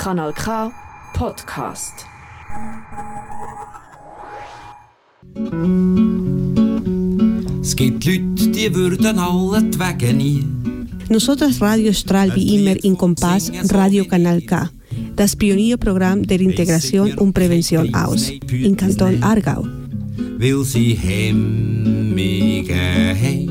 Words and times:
Kanal 0.00 0.32
K 0.32 0.72
Podcast. 1.12 2.06
Es 7.60 7.76
gibt 7.76 8.06
Leute, 8.06 8.48
die 8.48 8.74
würden 8.74 9.18
alle 9.18 9.62
die 9.62 9.78
Wege 9.78 10.14
nie. 10.14 10.46
Nosotras 11.10 11.60
Radio 11.60 11.92
Stralvi 11.92 12.56
Immer 12.56 12.82
in 12.82 12.96
Compás 12.96 13.52
Radio 13.74 14.06
Canal 14.06 14.40
K, 14.40 14.70
das 15.16 15.36
Pionierprogramm 15.36 16.22
der 16.26 16.40
Integration 16.40 17.12
und 17.18 17.34
Prävention 17.34 17.94
aus, 17.94 18.30
in 18.50 18.74
Kanton 18.74 19.22
Aargau. 19.22 19.66
Weil 20.38 20.64
sie 20.64 20.94
hemmige 20.94 22.74
haben. 22.74 23.49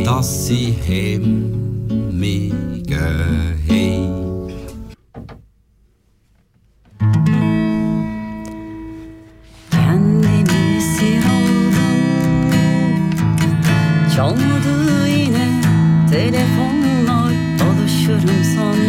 dass 0.04 0.46
sie 0.46 0.72
hemmige 0.86 2.54
haben. 3.68 4.14
Çalmadı 14.16 15.08
yine 15.08 15.48
telefonlar. 16.10 17.32
Alışırım 17.64 18.44
sanmıştım 18.56 18.83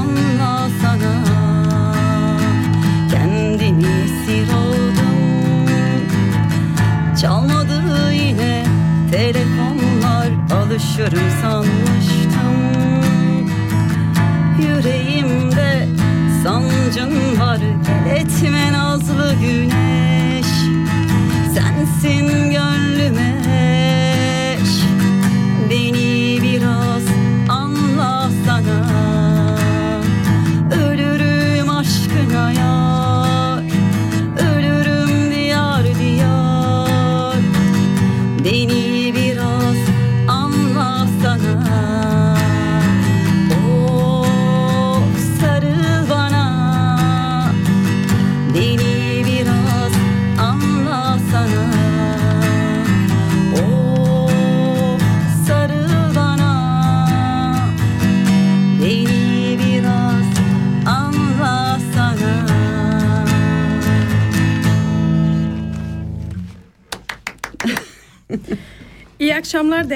Long 0.00 0.14
long. 0.38 0.59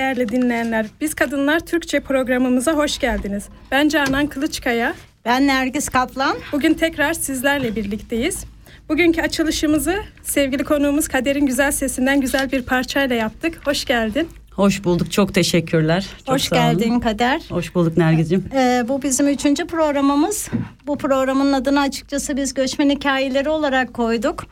Değerli 0.05 0.29
dinleyenler. 0.29 0.87
Biz 1.01 1.15
Kadınlar 1.15 1.61
Türkçe 1.61 2.01
programımıza 2.01 2.73
hoş 2.73 2.99
geldiniz. 2.99 3.45
Ben 3.71 3.89
Canan 3.89 4.27
Kılıçkaya. 4.27 4.95
Ben 5.25 5.47
Nergis 5.47 5.89
Kaplan. 5.89 6.37
Bugün 6.53 6.75
tekrar 6.75 7.13
sizlerle 7.15 7.77
birlikteyiz. 7.77 8.45
Bugünkü 8.89 9.23
açılışımızı 9.23 9.97
sevgili 10.23 10.65
konuğumuz 10.65 11.09
Kader'in 11.09 11.47
güzel 11.47 11.73
sesinden 11.73 12.21
güzel 12.21 12.53
bir 12.53 12.63
parçayla 12.63 13.17
yaptık. 13.17 13.61
Hoş 13.67 13.85
geldin. 13.85 14.29
Hoş 14.51 14.85
bulduk 14.85 15.13
çok 15.13 15.35
teşekkürler 15.35 16.07
çok 16.27 16.35
Hoş 16.35 16.43
sağ 16.43 16.57
olun. 16.57 16.79
geldin 16.79 17.01
Kader. 17.01 17.41
Hoş 17.49 17.75
bulduk 17.75 17.97
Nergiz'ciğim 17.97 18.45
Ee, 18.55 18.85
bu 18.89 19.03
bizim 19.03 19.29
üçüncü 19.29 19.67
programımız. 19.67 20.49
Bu 20.87 20.99
programın 20.99 21.53
adını 21.53 21.81
açıkçası 21.81 22.37
biz 22.37 22.55
göçmen 22.55 22.91
hikayeleri 22.91 23.49
olarak 23.49 23.95
koyduk. 23.95 24.47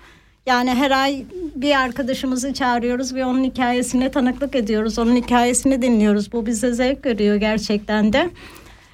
Yani 0.47 0.71
her 0.75 0.91
ay 0.91 1.25
bir 1.55 1.81
arkadaşımızı 1.81 2.55
çağırıyoruz 2.55 3.15
ve 3.15 3.25
onun 3.25 3.45
hikayesine 3.45 4.11
tanıklık 4.11 4.55
ediyoruz. 4.55 4.99
Onun 4.99 5.17
hikayesini 5.17 5.83
dinliyoruz. 5.83 6.33
Bu 6.33 6.47
bize 6.47 6.73
zevk 6.73 7.07
veriyor 7.07 7.37
gerçekten 7.37 8.13
de. 8.13 8.31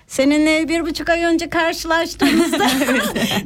Seninle 0.07 0.69
bir 0.69 0.81
buçuk 0.87 1.09
ay 1.11 1.25
önce 1.25 1.49
karşılaştığımızda 1.51 2.67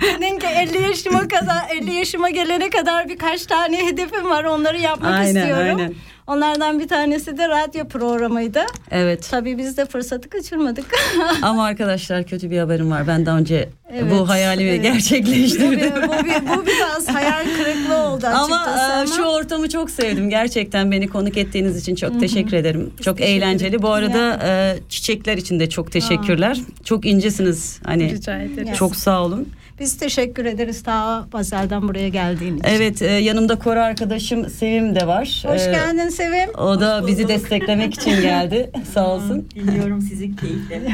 dedin 0.02 0.38
ki 0.38 0.46
50 0.46 0.82
yaşıma 0.82 1.28
kadar 1.28 1.70
50 1.70 1.94
yaşıma 1.94 2.30
gelene 2.30 2.70
kadar 2.70 3.08
birkaç 3.08 3.46
tane 3.46 3.86
hedefim 3.86 4.30
var 4.30 4.44
onları 4.44 4.78
yapmak 4.78 5.14
Aynen, 5.14 5.34
istiyorum. 5.40 5.76
aynen. 5.78 5.94
Onlardan 6.36 6.80
bir 6.80 6.88
tanesi 6.88 7.38
de 7.38 7.48
radyo 7.48 7.88
programıydı. 7.88 8.60
Evet 8.90 9.28
Tabii 9.30 9.58
biz 9.58 9.76
de 9.76 9.86
fırsatı 9.86 10.28
kaçırmadık. 10.30 10.84
ama 11.42 11.64
arkadaşlar 11.64 12.24
kötü 12.24 12.50
bir 12.50 12.58
haberim 12.58 12.90
var 12.90 13.06
ben 13.06 13.26
daha 13.26 13.38
önce 13.38 13.68
Evet, 13.92 14.12
bu 14.12 14.28
hayalimi 14.28 14.70
evet. 14.70 14.82
gerçekleştirdim 14.82 15.92
bu, 16.08 16.24
bir, 16.24 16.48
bu 16.48 16.66
biraz 16.66 17.08
hayal 17.08 17.44
kırıklığı 17.56 17.96
oldu 17.96 18.26
Ama 18.26 18.66
e, 18.66 18.92
ama. 18.92 19.06
şu 19.06 19.22
ortamı 19.22 19.68
çok 19.68 19.90
sevdim. 19.90 20.30
Gerçekten 20.30 20.90
beni 20.90 21.08
konuk 21.08 21.36
ettiğiniz 21.36 21.76
için 21.76 21.94
çok 21.94 22.20
teşekkür 22.20 22.56
ederim. 22.56 22.92
Çok 23.02 23.20
eğlenceli. 23.20 23.82
Bu 23.82 23.90
arada 23.90 24.40
e, 24.44 24.78
çiçekler 24.88 25.36
için 25.36 25.60
de 25.60 25.68
çok 25.68 25.92
teşekkürler. 25.92 26.58
Çok 26.84 27.06
incesiniz. 27.06 27.80
Hani 27.84 28.10
Rica 28.10 28.38
ederim. 28.38 28.72
çok 28.74 28.96
sağ 28.96 29.22
olun. 29.24 29.48
Biz 29.80 29.96
teşekkür 29.96 30.44
ederiz 30.44 30.82
ta 30.82 31.26
pazardan 31.30 31.88
buraya 31.88 32.08
geldiğin 32.08 32.56
için. 32.56 32.68
Evet, 32.68 33.02
e, 33.02 33.06
yanımda 33.06 33.58
koro 33.58 33.80
arkadaşım 33.80 34.50
Sevim 34.50 34.94
de 34.94 35.06
var. 35.06 35.42
Hoş 35.46 35.60
E, 35.62 35.70
geldin 35.70 36.08
Sevim. 36.08 36.50
O 36.58 36.80
da 36.80 37.06
bizi 37.06 37.28
desteklemek 37.28 37.94
için 37.94 38.10
geldi. 38.22 38.70
Sağ 38.94 39.14
olsun. 39.14 39.48
Dinliyorum 39.54 40.00
sizi 40.02 40.36
keyifle. 40.36 40.82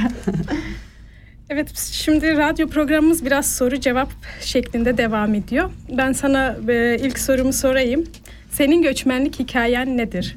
Evet 1.51 1.77
şimdi 1.93 2.37
radyo 2.37 2.69
programımız 2.69 3.25
biraz 3.25 3.57
soru 3.57 3.81
cevap 3.81 4.09
şeklinde 4.41 4.97
devam 4.99 5.35
ediyor. 5.35 5.71
Ben 5.99 6.13
sana 6.13 6.57
e, 6.69 6.99
ilk 7.01 7.19
sorumu 7.19 7.53
sorayım. 7.53 8.05
Senin 8.51 8.83
göçmenlik 8.83 9.39
hikayen 9.39 9.97
nedir? 9.97 10.37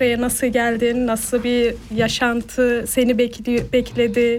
Buraya 0.00 0.20
nasıl 0.20 0.46
geldin? 0.46 1.06
Nasıl 1.06 1.44
bir 1.44 1.74
yaşantı 1.94 2.84
seni 2.88 3.18
bekli, 3.18 3.64
bekledi? 3.72 4.36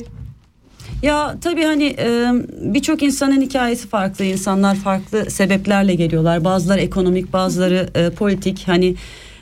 Ya 1.02 1.36
tabii 1.42 1.64
hani 1.64 1.96
e, 2.00 2.32
birçok 2.62 3.04
insanın 3.04 3.42
hikayesi 3.42 3.88
farklı. 3.88 4.26
İnsanlar 4.26 4.76
farklı 4.76 5.30
sebeplerle 5.30 5.96
geliyorlar. 5.96 6.44
Bazıları 6.44 6.80
ekonomik, 6.80 7.34
bazıları 7.34 7.90
e, 7.96 8.10
politik. 8.10 8.64
Hani 8.68 8.96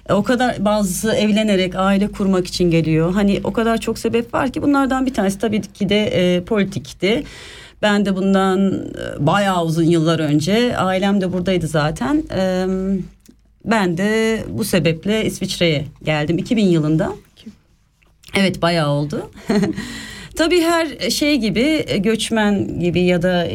e, 0.10 0.14
o 0.14 0.24
kadar 0.24 0.66
bazısı 0.66 1.12
evlenerek 1.12 1.76
aile 1.76 2.08
kurmak 2.12 2.48
için 2.48 2.72
geliyor. 2.72 3.14
Hani 3.14 3.42
o 3.44 3.54
kadar 3.54 3.78
çok 3.78 4.00
sebep 4.00 4.34
var 4.34 4.52
ki 4.52 4.62
bunlardan 4.62 5.06
bir 5.06 5.14
tanesi 5.14 5.40
tabii 5.40 5.62
ki 5.62 5.90
de 5.90 6.06
e, 6.06 6.44
politikti. 6.44 7.24
Ben 7.82 8.06
de 8.06 8.16
bundan 8.16 8.74
e, 8.74 9.26
bayağı 9.26 9.66
uzun 9.66 9.84
yıllar 9.84 10.20
önce 10.20 10.78
ailem 10.78 11.22
de 11.22 11.34
buradaydı 11.34 11.68
zaten. 11.68 12.24
E, 12.38 12.66
ben 13.66 13.98
de 13.98 14.44
bu 14.50 14.64
sebeple 14.64 15.26
İsviçre'ye 15.26 15.86
geldim 16.04 16.38
2000 16.38 16.66
yılında. 16.66 17.14
Evet 18.36 18.62
bayağı 18.62 18.90
oldu. 18.90 19.32
Tabii 20.36 20.62
her 20.62 21.10
şey 21.10 21.38
gibi 21.38 21.86
göçmen 21.98 22.80
gibi 22.80 23.02
ya 23.02 23.22
da 23.22 23.48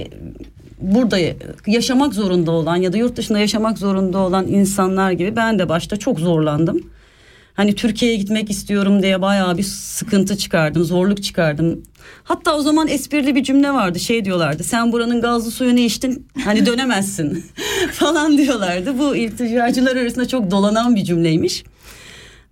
burada 0.81 1.19
yaşamak 1.67 2.15
zorunda 2.15 2.51
olan 2.51 2.77
ya 2.77 2.93
da 2.93 2.97
yurt 2.97 3.17
dışında 3.17 3.39
yaşamak 3.39 3.79
zorunda 3.79 4.19
olan 4.19 4.47
insanlar 4.49 5.13
gibi 5.13 5.37
ben 5.37 5.59
de 5.59 5.69
başta 5.69 5.97
çok 5.97 6.21
zorlandım. 6.21 6.91
Hani 7.55 7.75
Türkiye'ye 7.75 8.17
gitmek 8.17 8.51
istiyorum 8.51 9.03
diye 9.03 9.23
bayağı 9.23 9.59
bir 9.59 9.63
sıkıntı 9.63 10.37
çıkardım, 10.37 10.85
zorluk 10.85 11.23
çıkardım. 11.23 11.83
Hatta 12.25 12.57
o 12.57 12.63
zaman 12.63 12.89
esprili 12.89 13.35
bir 13.35 13.43
cümle 13.43 13.71
vardı. 13.71 14.01
Şey 14.01 14.25
diyorlardı. 14.25 14.65
Sen 14.65 14.93
buranın 14.93 15.21
gazlı 15.21 15.51
suyunu 15.51 15.79
içtin. 15.79 16.27
Hani 16.45 16.67
dönemezsin 16.67 17.45
falan 17.93 18.39
diyorlardı. 18.39 18.99
Bu 18.99 19.17
ilticacılar 19.17 19.97
arasında 19.97 20.29
çok 20.29 20.51
dolanan 20.51 20.97
bir 20.97 21.05
cümleymiş. 21.05 21.65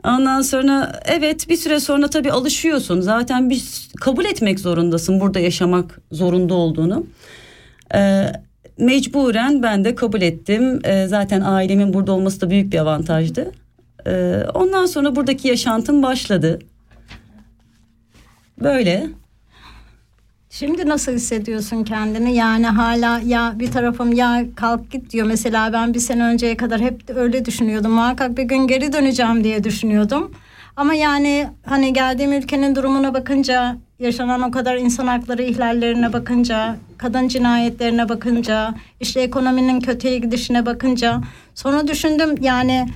Ondan 0.05 0.43
sonra 0.43 1.01
evet 1.05 1.49
bir 1.49 1.57
süre 1.57 1.81
sonra 1.81 2.11
tabii 2.11 2.33
alışıyorsun. 2.33 3.01
Zaten 3.01 3.51
bir 3.51 3.89
kabul 4.01 4.25
etmek 4.25 4.61
zorundasın 4.61 5.21
burada 5.21 5.41
yaşamak 5.41 6.01
zorunda 6.13 6.55
olduğunu. 6.55 7.07
Ee, 7.95 8.33
mecburen 8.79 9.63
ben 9.63 9.85
de 9.85 9.95
kabul 9.95 10.23
ettim. 10.23 10.81
Ee, 10.85 11.07
zaten 11.07 11.41
ailemin 11.41 11.95
burada 11.95 12.13
olması 12.13 12.41
da 12.41 12.51
büyük 12.51 12.73
bir 12.73 12.79
avantajdı. 12.79 13.53
Ee, 14.07 14.43
ondan 14.55 14.87
sonra 14.87 15.17
buradaki 15.17 15.49
yaşantım 15.49 16.03
başladı. 16.03 16.59
Böyle. 18.61 19.07
Şimdi 20.51 20.89
nasıl 20.89 21.13
hissediyorsun 21.13 21.85
kendini? 21.85 22.35
Yani 22.35 22.67
hala 22.67 23.21
ya 23.21 23.55
bir 23.57 23.71
tarafım 23.71 24.13
ya 24.13 24.45
kalk 24.57 24.91
git 24.91 25.11
diyor. 25.11 25.27
Mesela 25.27 25.73
ben 25.73 25.95
bir 25.95 25.99
sene 25.99 26.25
önceye 26.25 26.57
kadar 26.57 26.81
hep 26.81 27.03
öyle 27.17 27.45
düşünüyordum. 27.45 27.93
Muhakkak 27.93 28.37
bir 28.39 28.43
gün 28.43 28.67
geri 28.67 28.93
döneceğim 28.93 29.45
diye 29.45 29.65
düşünüyordum. 29.65 30.33
Ama 30.77 30.95
yani 30.95 31.49
hani 31.67 31.93
geldiğim 31.93 32.33
ülkenin 32.33 32.75
durumuna 32.75 33.15
bakınca, 33.15 33.77
yaşanan 33.99 34.43
o 34.43 34.51
kadar 34.51 34.77
insan 34.77 35.07
hakları 35.07 35.43
ihlallerine 35.43 36.13
bakınca, 36.13 36.77
kadın 36.99 37.29
cinayetlerine 37.29 38.09
bakınca, 38.09 38.75
işte 39.01 39.21
ekonominin 39.21 39.81
kötüye 39.81 40.19
gidişine 40.19 40.67
bakınca 40.67 41.21
sonra 41.55 41.89
düşündüm 41.89 42.35
yani 42.41 42.89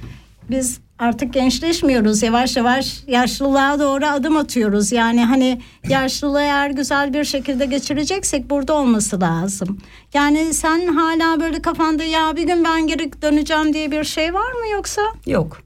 biz 0.51 0.81
artık 1.03 1.33
gençleşmiyoruz. 1.35 2.23
Yavaş 2.23 2.57
yavaş 2.57 3.03
yaşlılığa 3.07 3.79
doğru 3.81 4.07
adım 4.07 4.37
atıyoruz. 4.37 4.93
Yani 4.93 5.25
hani 5.25 5.61
yaşlılığı 5.89 6.41
eğer 6.41 6.71
güzel 6.71 7.15
bir 7.15 7.25
şekilde 7.25 7.67
geçireceksek 7.67 8.51
burada 8.51 8.75
olması 8.75 9.21
lazım. 9.21 9.79
Yani 10.15 10.55
sen 10.55 10.87
hala 10.87 11.41
böyle 11.41 11.63
kafanda 11.63 12.05
ya 12.05 12.37
bir 12.37 12.43
gün 12.43 12.65
ben 12.65 12.87
geri 12.87 13.23
döneceğim 13.23 13.75
diye 13.75 13.91
bir 13.91 14.05
şey 14.05 14.35
var 14.35 14.53
mı 14.53 14.69
yoksa? 14.73 15.03
Yok. 15.27 15.63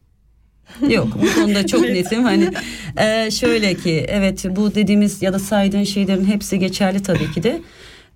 Yok 0.89 1.09
bu 1.23 1.41
konuda 1.41 1.67
çok 1.67 1.81
netim 1.81 2.25
hani 2.25 2.51
e, 2.97 3.31
şöyle 3.31 3.75
ki 3.75 4.07
evet 4.09 4.45
bu 4.57 4.75
dediğimiz 4.75 5.23
ya 5.23 5.33
da 5.33 5.39
saydığın 5.39 5.85
şeylerin 5.85 6.25
hepsi 6.25 6.59
geçerli 6.59 7.03
tabii 7.03 7.33
ki 7.33 7.43
de. 7.43 7.61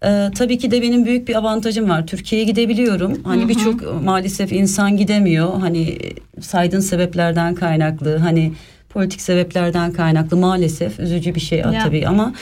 Ee, 0.04 0.30
tabii 0.34 0.58
ki 0.58 0.70
de 0.70 0.82
benim 0.82 1.04
büyük 1.04 1.28
bir 1.28 1.34
avantajım 1.34 1.88
var. 1.90 2.06
Türkiye'ye 2.06 2.46
gidebiliyorum. 2.46 3.24
Hani 3.24 3.48
birçok 3.48 4.02
maalesef 4.04 4.52
insan 4.52 4.96
gidemiyor. 4.96 5.60
Hani 5.60 5.98
saydığın 6.40 6.80
sebeplerden 6.80 7.54
kaynaklı, 7.54 8.16
hani 8.16 8.52
politik 8.88 9.20
sebeplerden 9.20 9.92
kaynaklı 9.92 10.36
maalesef 10.36 11.00
üzücü 11.00 11.34
bir 11.34 11.40
şey 11.40 11.58
Ya. 11.58 11.78
tabii 11.84 12.06
ama 12.08 12.32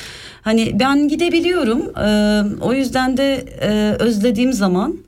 hani 0.42 0.80
ben 0.80 1.08
gidebiliyorum. 1.08 1.82
Ee, 1.98 2.42
o 2.60 2.72
yüzden 2.72 3.16
de 3.16 3.44
e, 3.60 3.96
özlediğim 3.98 4.52
zaman 4.52 4.98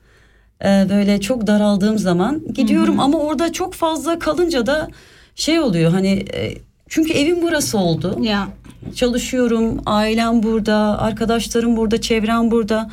e, 0.65 0.85
böyle 0.89 1.21
çok 1.21 1.47
daraldığım 1.47 1.97
zaman 1.97 2.41
gidiyorum 2.53 2.99
ama 2.99 3.17
orada 3.19 3.51
çok 3.51 3.73
fazla 3.73 4.19
kalınca 4.19 4.65
da 4.65 4.87
şey 5.35 5.59
oluyor 5.59 5.91
hani 5.91 6.25
e, 6.33 6.53
çünkü 6.91 7.13
evim 7.13 7.41
burası 7.41 7.77
oldu 7.77 8.17
Ya 8.21 8.47
çalışıyorum, 8.95 9.81
ailem 9.85 10.43
burada, 10.43 11.01
arkadaşlarım 11.01 11.77
burada, 11.77 12.01
çevrem 12.01 12.51
burada. 12.51 12.89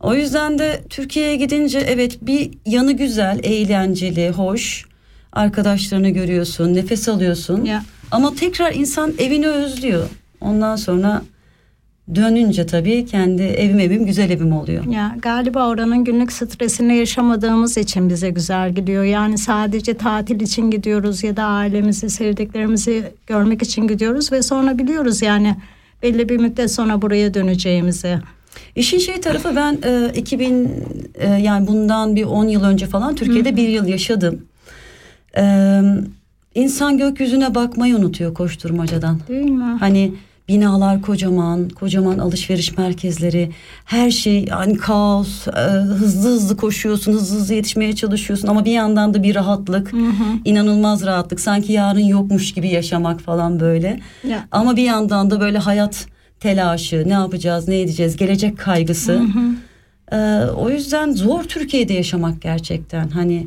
O 0.00 0.14
yüzden 0.14 0.58
de 0.58 0.82
Türkiye'ye 0.90 1.36
gidince 1.36 1.78
evet 1.78 2.18
bir 2.22 2.50
yanı 2.66 2.92
güzel, 2.92 3.40
eğlenceli, 3.42 4.30
hoş. 4.30 4.84
Arkadaşlarını 5.32 6.08
görüyorsun, 6.08 6.74
nefes 6.74 7.08
alıyorsun. 7.08 7.64
Ya. 7.64 7.82
Ama 8.10 8.34
tekrar 8.34 8.74
insan 8.74 9.14
evini 9.18 9.48
özlüyor. 9.48 10.08
Ondan 10.40 10.76
sonra 10.76 11.22
dönünce 12.14 12.66
tabii 12.66 13.06
kendi 13.06 13.42
evim 13.42 13.80
evim 13.80 14.06
güzel 14.06 14.30
evim 14.30 14.52
oluyor. 14.52 14.84
Ya 14.84 15.16
galiba 15.22 15.68
oranın 15.68 16.04
günlük 16.04 16.32
stresini 16.32 16.96
yaşamadığımız 16.96 17.78
için 17.78 18.08
bize 18.08 18.30
güzel 18.30 18.74
gidiyor. 18.74 19.04
Yani 19.04 19.38
sadece 19.38 19.94
tatil 19.94 20.40
için 20.40 20.70
gidiyoruz 20.70 21.24
ya 21.24 21.36
da 21.36 21.44
ailemizi, 21.44 22.10
sevdiklerimizi 22.10 23.04
görmek 23.26 23.62
için 23.62 23.88
gidiyoruz 23.88 24.32
ve 24.32 24.42
sonra 24.42 24.78
biliyoruz 24.78 25.22
yani 25.22 25.56
belli 26.02 26.28
bir 26.28 26.36
müddet 26.36 26.72
sonra 26.72 27.02
buraya 27.02 27.34
döneceğimizi. 27.34 28.18
İşin 28.76 28.98
şey 28.98 29.20
tarafı 29.20 29.56
ben 29.56 29.78
e, 29.84 30.12
2000 30.14 30.70
e, 31.14 31.28
yani 31.28 31.66
bundan 31.66 32.16
bir 32.16 32.24
10 32.24 32.48
yıl 32.48 32.64
önce 32.64 32.86
falan 32.86 33.14
Türkiye'de 33.14 33.56
bir 33.56 33.68
yıl 33.68 33.86
yaşadım. 33.86 34.46
E, 35.36 35.80
insan 36.54 36.98
gökyüzüne 36.98 37.54
bakmayı 37.54 37.96
unutuyor 37.96 38.34
koşturmacadan. 38.34 39.20
Değil 39.28 39.50
mi? 39.50 39.76
Hani 39.80 40.12
binalar 40.52 41.02
kocaman, 41.02 41.68
kocaman 41.68 42.18
alışveriş 42.18 42.78
merkezleri, 42.78 43.50
her 43.84 44.10
şey 44.10 44.44
yani 44.44 44.76
kaos, 44.76 45.48
e, 45.48 45.50
hızlı 45.98 46.28
hızlı 46.28 46.56
koşuyorsun, 46.56 47.12
hızlı 47.12 47.36
hızlı 47.36 47.54
yetişmeye 47.54 47.92
çalışıyorsun 47.94 48.48
ama 48.48 48.64
bir 48.64 48.72
yandan 48.72 49.14
da 49.14 49.22
bir 49.22 49.34
rahatlık, 49.34 49.92
inanılmaz 50.44 51.06
rahatlık. 51.06 51.40
Sanki 51.40 51.72
yarın 51.72 52.00
yokmuş 52.00 52.54
gibi 52.54 52.68
yaşamak 52.68 53.20
falan 53.20 53.60
böyle. 53.60 54.00
Ya. 54.28 54.48
Ama 54.50 54.76
bir 54.76 54.82
yandan 54.82 55.30
da 55.30 55.40
böyle 55.40 55.58
hayat 55.58 56.06
telaşı, 56.40 57.04
ne 57.06 57.12
yapacağız, 57.12 57.68
ne 57.68 57.80
edeceğiz, 57.80 58.16
gelecek 58.16 58.58
kaygısı. 58.58 59.22
Ee, 60.12 60.16
o 60.56 60.70
yüzden 60.70 61.12
zor 61.12 61.42
Türkiye'de 61.42 61.92
yaşamak 61.92 62.42
gerçekten. 62.42 63.08
Hani 63.08 63.46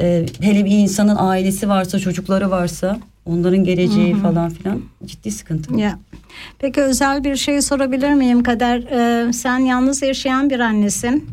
e, 0.00 0.26
hele 0.40 0.64
bir 0.64 0.78
insanın 0.78 1.16
ailesi 1.18 1.68
varsa, 1.68 1.98
çocukları 1.98 2.50
varsa, 2.50 2.98
onların 3.26 3.64
geleceği 3.64 4.14
falan 4.14 4.50
filan 4.50 4.82
ciddi 5.04 5.30
sıkıntı. 5.30 5.76
Ya. 5.76 5.98
Peki 6.58 6.80
özel 6.80 7.24
bir 7.24 7.36
şey 7.36 7.62
sorabilir 7.62 8.14
miyim 8.14 8.42
Kader? 8.42 8.78
Ee, 8.78 9.32
sen 9.32 9.58
yalnız 9.58 10.02
yaşayan 10.02 10.50
bir 10.50 10.60
annesin. 10.60 11.30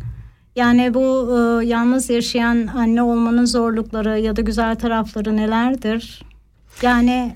Yani 0.56 0.94
bu 0.94 1.30
e, 1.32 1.66
yalnız 1.66 2.10
yaşayan 2.10 2.68
anne 2.68 3.04
olmanın 3.04 3.46
zorlukları 3.46 4.20
ya 4.20 4.36
da 4.36 4.42
güzel 4.42 4.76
tarafları 4.76 5.38
nelerdir? 5.38 6.24
Yani 6.82 7.36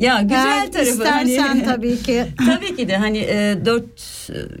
Ya 0.00 0.22
güzel 0.22 0.46
eğer 0.46 0.72
tarafı 0.72 0.90
istersen 0.90 1.38
hani, 1.48 1.64
tabii 1.64 2.02
ki. 2.02 2.24
Tabii 2.46 2.76
ki 2.76 2.88
de 2.88 2.96
hani 2.96 3.18
e, 3.18 3.58
4 3.64 3.84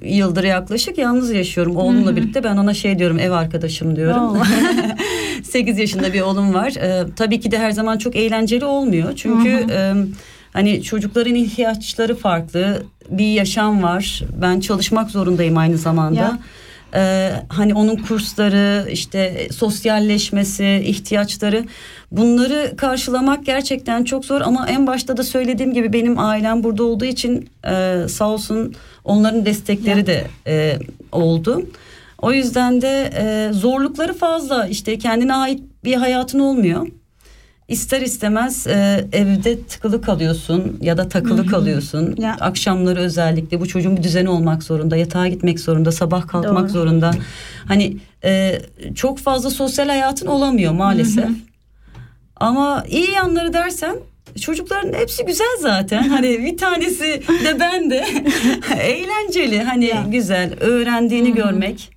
yıldır 0.02 0.44
yaklaşık 0.44 0.98
yalnız 0.98 1.32
yaşıyorum 1.32 1.76
oğlumla 1.76 2.16
birlikte. 2.16 2.44
Ben 2.44 2.56
ona 2.56 2.74
şey 2.74 2.98
diyorum 2.98 3.18
ev 3.18 3.30
arkadaşım 3.30 3.96
diyorum. 3.96 4.22
Oo. 4.36 4.42
8 5.42 5.78
yaşında 5.78 6.12
bir 6.12 6.20
oğlum 6.20 6.54
var. 6.54 6.70
E, 6.70 7.06
tabii 7.16 7.40
ki 7.40 7.50
de 7.50 7.58
her 7.58 7.70
zaman 7.70 7.98
çok 7.98 8.16
eğlenceli 8.16 8.64
olmuyor. 8.64 9.12
Çünkü 9.16 9.66
e, 9.70 9.94
hani 10.52 10.82
çocukların 10.82 11.34
ihtiyaçları 11.34 12.16
farklı. 12.16 12.82
Bir 13.10 13.32
yaşam 13.32 13.82
var. 13.82 14.22
Ben 14.42 14.60
çalışmak 14.60 15.10
zorundayım 15.10 15.56
aynı 15.56 15.76
zamanda. 15.78 16.20
Ya. 16.20 16.38
Ee, 16.94 17.32
hani 17.48 17.74
onun 17.74 17.96
kursları 17.96 18.90
işte 18.90 19.48
sosyalleşmesi 19.52 20.82
ihtiyaçları 20.84 21.64
bunları 22.10 22.76
karşılamak 22.76 23.46
gerçekten 23.46 24.04
çok 24.04 24.24
zor 24.24 24.40
ama 24.40 24.68
en 24.68 24.86
başta 24.86 25.16
da 25.16 25.22
söylediğim 25.22 25.74
gibi 25.74 25.92
benim 25.92 26.18
ailem 26.18 26.62
burada 26.62 26.84
olduğu 26.84 27.04
için 27.04 27.48
e, 27.66 27.96
sağ 28.08 28.28
olsun 28.28 28.74
onların 29.04 29.46
destekleri 29.46 30.06
de 30.06 30.26
e, 30.46 30.78
oldu. 31.12 31.62
O 32.18 32.32
yüzden 32.32 32.82
de 32.82 33.10
e, 33.16 33.52
zorlukları 33.52 34.14
fazla 34.14 34.66
işte 34.66 34.98
kendine 34.98 35.34
ait 35.34 35.62
bir 35.84 35.94
hayatın 35.94 36.38
olmuyor. 36.38 36.86
İster 37.70 38.00
istemez 38.00 38.66
e, 38.66 39.04
evde 39.12 39.62
tıkılı 39.62 40.02
kalıyorsun 40.02 40.78
ya 40.80 40.96
da 40.98 41.08
takılı 41.08 41.46
kalıyorsun. 41.46 42.14
Ya. 42.18 42.36
Akşamları 42.40 43.00
özellikle 43.00 43.60
bu 43.60 43.68
çocuğun 43.68 43.96
bir 43.96 44.02
düzeni 44.02 44.28
olmak 44.28 44.62
zorunda, 44.62 44.96
yatağa 44.96 45.28
gitmek 45.28 45.60
zorunda, 45.60 45.92
sabah 45.92 46.26
kalkmak 46.28 46.62
Doğru. 46.62 46.68
zorunda. 46.68 47.10
Hani 47.68 47.96
e, 48.24 48.58
çok 48.94 49.18
fazla 49.18 49.50
sosyal 49.50 49.88
hayatın 49.88 50.26
olamıyor 50.26 50.72
maalesef. 50.72 51.28
Ama 52.36 52.84
iyi 52.88 53.10
yanları 53.10 53.52
dersen 53.52 53.96
çocukların 54.40 54.92
hepsi 54.92 55.24
güzel 55.24 55.56
zaten. 55.60 56.02
Hani 56.08 56.38
bir 56.44 56.56
tanesi 56.58 57.22
de 57.44 57.60
ben 57.60 57.90
de 57.90 58.04
eğlenceli. 58.82 59.62
Hani 59.62 59.84
Ya. 59.84 60.04
güzel 60.08 60.54
öğrendiğini 60.60 61.34
görmek, 61.34 61.90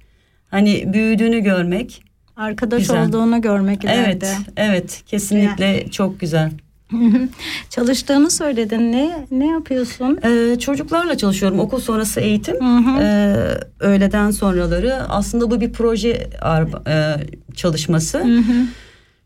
hani 0.51 0.93
büyüdüğünü 0.93 1.39
görmek. 1.39 2.02
Arkadaş 2.37 2.79
Güzel. 2.79 3.07
olduğunu 3.07 3.41
görmek 3.41 3.83
ileride. 3.83 4.25
Evet, 4.27 4.37
evet 4.57 5.03
kesinlikle 5.07 5.91
çok 5.91 6.19
güzel. 6.19 6.51
Çalıştığını 7.69 8.31
söyledin. 8.31 8.91
Ne 8.91 9.25
ne 9.31 9.47
yapıyorsun? 9.47 10.19
Ee, 10.23 10.59
çocuklarla 10.59 11.17
çalışıyorum 11.17 11.59
okul 11.59 11.79
sonrası 11.79 12.19
eğitim. 12.19 12.55
Hı 12.55 12.77
hı. 12.77 13.01
Ee, 13.01 13.35
öğleden 13.79 14.31
sonraları 14.31 14.95
aslında 15.09 15.51
bu 15.51 15.61
bir 15.61 15.71
proje 15.73 16.29
ar- 16.41 16.87
e, 16.87 17.27
çalışması. 17.55 18.19
Hı 18.19 18.37
hı. 18.37 18.65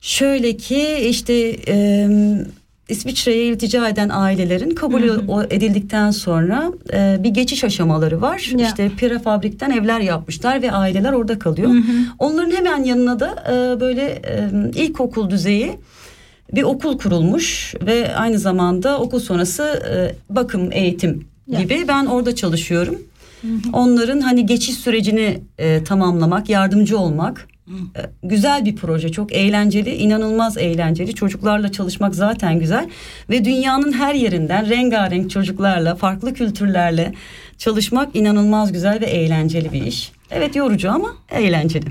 Şöyle 0.01 0.57
ki 0.57 0.97
işte 1.09 1.33
e, 1.67 2.07
İsviçre'ye 2.89 3.45
iltica 3.45 3.89
eden 3.89 4.09
ailelerin 4.09 4.69
kabul 4.69 5.03
edildikten 5.51 6.11
sonra 6.11 6.71
e, 6.93 7.17
bir 7.23 7.29
geçiş 7.29 7.63
aşamaları 7.63 8.21
var. 8.21 8.51
Ya. 8.57 8.67
İşte 8.67 8.89
prefabrikten 8.89 9.71
evler 9.71 9.99
yapmışlar 9.99 10.61
ve 10.61 10.71
aileler 10.71 11.13
orada 11.13 11.39
kalıyor. 11.39 11.71
Onların 12.19 12.51
hemen 12.51 12.83
yanına 12.83 13.19
da 13.19 13.29
e, 13.47 13.79
böyle 13.79 14.01
e, 14.03 14.49
ilkokul 14.75 15.29
düzeyi 15.29 15.71
bir 16.53 16.63
okul 16.63 16.97
kurulmuş 16.97 17.75
ve 17.85 18.15
aynı 18.15 18.39
zamanda 18.39 18.99
okul 18.99 19.19
sonrası 19.19 19.63
e, 19.93 20.15
bakım 20.35 20.69
eğitim 20.71 21.27
Ya. 21.47 21.61
gibi 21.61 21.85
ben 21.87 22.05
orada 22.05 22.35
çalışıyorum. 22.35 23.01
Onların 23.73 24.19
hani 24.19 24.45
geçiş 24.45 24.75
sürecini 24.75 25.39
e, 25.57 25.83
tamamlamak, 25.83 26.49
yardımcı 26.49 26.97
olmak. 26.97 27.47
E, 27.67 28.01
güzel 28.23 28.65
bir 28.65 28.75
proje, 28.75 29.09
çok 29.09 29.33
eğlenceli, 29.33 29.95
inanılmaz 29.95 30.57
eğlenceli. 30.57 31.15
Çocuklarla 31.15 31.71
çalışmak 31.71 32.15
zaten 32.15 32.59
güzel 32.59 32.89
ve 33.29 33.45
dünyanın 33.45 33.91
her 33.91 34.13
yerinden 34.13 34.69
rengarenk 34.69 35.31
çocuklarla, 35.31 35.95
farklı 35.95 36.33
kültürlerle 36.33 37.13
çalışmak 37.57 38.15
inanılmaz 38.15 38.71
güzel 38.71 39.01
ve 39.01 39.05
eğlenceli 39.05 39.71
bir 39.71 39.83
iş. 39.83 40.11
Evet 40.31 40.55
yorucu 40.55 40.91
ama 40.91 41.09
eğlenceli. 41.31 41.85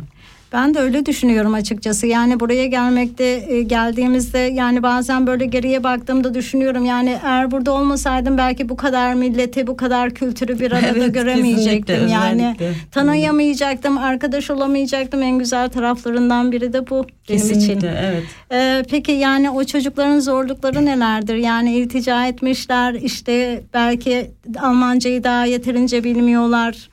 Ben 0.56 0.74
de 0.74 0.78
öyle 0.80 1.06
düşünüyorum 1.06 1.54
açıkçası. 1.54 2.06
Yani 2.06 2.40
buraya 2.40 2.66
gelmekte 2.66 3.24
e, 3.48 3.62
geldiğimizde 3.62 4.38
yani 4.38 4.82
bazen 4.82 5.26
böyle 5.26 5.46
geriye 5.46 5.84
baktığımda 5.84 6.34
düşünüyorum. 6.34 6.84
Yani 6.84 7.18
eğer 7.24 7.50
burada 7.50 7.72
olmasaydım 7.72 8.38
belki 8.38 8.68
bu 8.68 8.76
kadar 8.76 9.14
milleti, 9.14 9.66
bu 9.66 9.76
kadar 9.76 10.10
kültürü 10.10 10.60
bir 10.60 10.72
arada 10.72 10.86
Evet, 10.96 11.14
göremeyecektim. 11.14 11.86
kesinlikle, 11.86 12.12
Yani 12.12 12.54
özellikle. 12.58 12.72
tanıyamayacaktım, 12.90 13.98
arkadaş 13.98 14.50
olamayacaktım. 14.50 15.22
En 15.22 15.38
güzel 15.38 15.68
taraflarından 15.68 16.52
biri 16.52 16.72
de 16.72 16.90
bu 16.90 17.06
benim 17.28 17.40
için. 17.40 17.54
Kesinlikle 17.54 17.94
evet. 18.04 18.22
Ee, 18.52 18.82
peki 18.90 19.12
yani 19.12 19.50
o 19.50 19.64
çocukların 19.64 20.20
zorlukları 20.20 20.84
nelerdir? 20.84 21.34
Yani 21.34 21.74
iltica 21.74 22.26
etmişler 22.26 22.94
işte 22.94 23.62
belki 23.74 24.30
Almancayı 24.60 25.24
daha 25.24 25.44
yeterince 25.44 26.04
bilmiyorlar. 26.04 26.88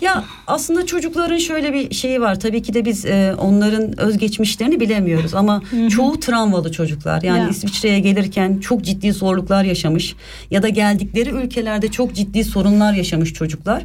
Ya 0.00 0.24
aslında 0.46 0.86
çocukların 0.86 1.38
şöyle 1.38 1.72
bir 1.72 1.94
şeyi 1.94 2.20
var. 2.20 2.40
Tabii 2.40 2.62
ki 2.62 2.74
de 2.74 2.84
biz 2.84 3.04
e, 3.06 3.34
onların 3.38 4.00
özgeçmişlerini 4.00 4.80
bilemiyoruz 4.80 5.34
ama 5.34 5.62
çoğu 5.90 6.20
travmalı 6.20 6.72
çocuklar. 6.72 7.22
Yani 7.22 7.38
Ya. 7.38 7.48
İsviçre'ye 7.48 7.98
gelirken 8.00 8.58
çok 8.58 8.82
ciddi 8.82 9.12
zorluklar 9.12 9.64
yaşamış 9.64 10.14
ya 10.50 10.62
da 10.62 10.68
geldikleri 10.68 11.30
ülkelerde 11.30 11.88
çok 11.88 12.14
ciddi 12.14 12.44
sorunlar 12.44 12.92
yaşamış 12.92 13.32
çocuklar. 13.32 13.82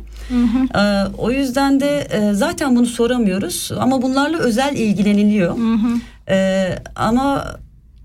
E, 0.76 1.04
o 1.18 1.32
yüzden 1.32 1.80
de 1.80 2.00
e, 2.12 2.34
zaten 2.34 2.76
bunu 2.76 2.86
soramıyoruz 2.86 3.72
ama 3.80 4.02
bunlarla 4.02 4.38
özel 4.38 4.76
ilgileniliyor. 4.76 5.56
E, 6.30 6.70
ama 6.96 7.46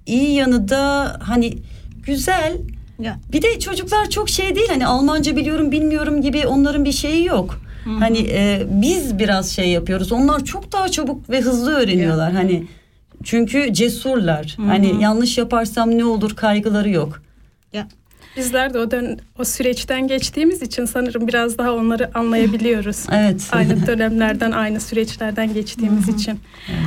iyi 0.07 0.35
yanı 0.35 0.69
da 0.69 1.17
hani 1.23 1.59
güzel 2.07 2.53
Ya. 3.01 3.19
bir 3.33 3.43
de 3.43 3.59
çocuklar 3.61 4.11
çok 4.11 4.29
şey 4.29 4.57
değil 4.57 4.69
hani 4.69 4.87
Almanca 4.87 5.37
biliyorum 5.37 5.73
bilmiyorum 5.73 6.23
gibi 6.23 6.47
onların 6.47 6.85
bir 6.85 6.93
şeyi 6.93 7.25
yok. 7.25 7.61
Hani 7.85 8.19
e, 8.19 8.67
biz 8.71 9.19
biraz 9.19 9.51
şey 9.51 9.69
yapıyoruz. 9.69 10.13
Onlar 10.13 10.45
çok 10.45 10.73
daha 10.73 10.89
çabuk 10.89 11.31
ve 11.31 11.41
hızlı 11.41 11.75
öğreniyorlar. 11.75 12.33
Hani 12.33 12.67
çünkü 13.25 13.73
cesurlar. 13.73 14.57
Hani 14.67 15.03
yanlış 15.03 15.39
yaparsam 15.39 15.91
ne 15.99 16.05
olur 16.05 16.37
kaygıları 16.37 16.91
yok. 16.91 17.23
Ya. 17.73 17.89
Bizler 18.37 18.75
de 18.75 18.79
o 18.79 18.91
dön 18.91 19.19
o 19.39 19.45
süreçten 19.45 20.09
geçtiğimiz 20.09 20.63
için 20.63 20.85
sanırım 20.85 21.29
biraz 21.29 21.59
daha 21.59 21.73
onları 21.73 22.19
anlayabiliyoruz. 22.19 23.07
Evet. 23.13 23.49
aynı 23.53 23.87
dönemlerden, 23.87 24.51
aynı 24.53 24.81
süreçlerden 24.81 25.55
geçtiğimiz 25.55 26.09
için. 26.09 26.41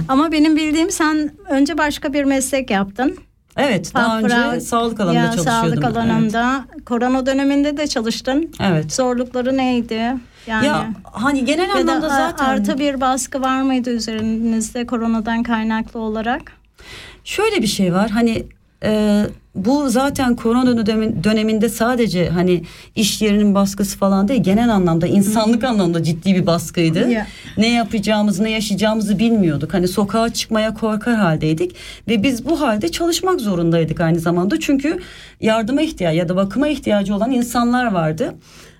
Ama 0.07 0.31
benim 0.31 0.55
bildiğim 0.55 0.91
sen 0.91 1.31
önce 1.49 1.77
başka 1.77 2.13
bir 2.13 2.23
meslek 2.23 2.69
yaptın. 2.71 3.17
Evet, 3.57 3.91
daha 3.95 4.21
Fafra- 4.21 4.51
önce 4.53 4.61
sağlık 4.61 4.99
alanında 4.99 5.19
ya, 5.19 5.31
çalışıyordum. 5.31 5.69
Sağlık 5.69 5.83
alanında. 5.85 6.65
Korona 6.85 7.25
döneminde 7.25 7.77
de 7.77 7.87
çalıştın. 7.87 8.51
Evet. 8.59 8.93
Zorlukları 8.93 9.57
neydi? 9.57 10.13
Yani 10.47 10.65
Ya 10.67 10.93
hani 11.03 11.45
genel 11.45 11.67
ya 11.69 11.75
da 11.75 11.79
anlamda 11.79 12.07
a- 12.07 12.09
zaten 12.09 12.45
artı 12.45 12.79
bir 12.79 13.01
baskı 13.01 13.41
var 13.41 13.61
mıydı 13.61 13.89
üzerinizde 13.89 14.85
koronadan 14.85 15.43
kaynaklı 15.43 15.99
olarak? 15.99 16.51
Şöyle 17.23 17.61
bir 17.61 17.67
şey 17.67 17.93
var 17.93 18.09
hani 18.09 18.43
e, 18.83 19.23
bu 19.55 19.89
zaten 19.89 20.35
korona 20.35 20.69
dönemi- 20.71 21.23
döneminde 21.23 21.69
sadece 21.69 22.29
hani 22.29 22.63
iş 22.95 23.21
yerinin 23.21 23.55
baskısı 23.55 23.97
falan 23.97 24.27
değil 24.27 24.43
genel 24.43 24.73
anlamda 24.73 25.07
insanlık 25.07 25.63
anlamda 25.63 26.03
ciddi 26.03 26.35
bir 26.35 26.45
baskıydı. 26.45 27.09
Ne 27.57 27.69
yapacağımızı 27.71 28.43
ne 28.43 28.49
yaşayacağımızı 28.51 29.19
bilmiyorduk. 29.19 29.73
Hani 29.73 29.87
sokağa 29.87 30.29
çıkmaya 30.29 30.73
korkar 30.73 31.15
haldeydik 31.15 31.75
ve 32.07 32.23
biz 32.23 32.45
bu 32.45 32.61
halde 32.61 32.91
çalışmak 32.91 33.41
zorundaydık 33.41 33.99
aynı 34.01 34.19
zamanda. 34.19 34.59
Çünkü 34.59 34.99
yardıma 35.41 35.81
ihtiyacı 35.81 36.17
ya 36.17 36.29
da 36.29 36.35
bakıma 36.35 36.67
ihtiyacı 36.67 37.15
olan 37.15 37.31
insanlar 37.31 37.91
vardı. 37.91 38.35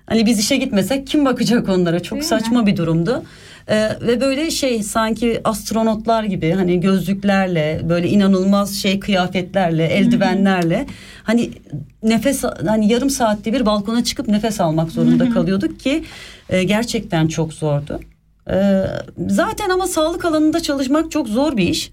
Hani 0.06 0.26
biz 0.26 0.38
işe 0.38 0.56
gitmesek 0.56 1.06
kim 1.06 1.24
bakacak 1.24 1.68
onlara? 1.68 2.00
Çok 2.00 2.24
saçma 2.24 2.66
bir 2.66 2.76
durumdu. 2.76 3.22
Ee, 3.68 3.88
ve 4.00 4.20
böyle 4.20 4.50
şey 4.50 4.82
sanki 4.82 5.40
astronotlar 5.44 6.24
gibi 6.24 6.52
hani 6.52 6.80
gözlüklerle 6.80 7.80
böyle 7.88 8.08
inanılmaz 8.08 8.74
şey 8.74 9.00
kıyafetlerle 9.00 9.86
eldivenlerle 9.86 10.86
hani 11.22 11.50
nefes 12.02 12.44
hani 12.66 12.92
yarım 12.92 13.10
saatte 13.10 13.52
bir 13.52 13.66
balkona 13.66 14.04
çıkıp 14.04 14.28
nefes 14.28 14.60
almak 14.60 14.90
zorunda 14.90 15.30
kalıyorduk 15.30 15.80
ki 15.80 16.04
e, 16.50 16.64
gerçekten 16.64 17.28
çok 17.28 17.52
zordu. 17.52 18.00
Ee, 18.50 18.84
zaten 19.28 19.68
ama 19.68 19.86
sağlık 19.86 20.24
alanında 20.24 20.60
çalışmak 20.60 21.10
çok 21.10 21.28
zor 21.28 21.56
bir 21.56 21.68
iş. 21.68 21.90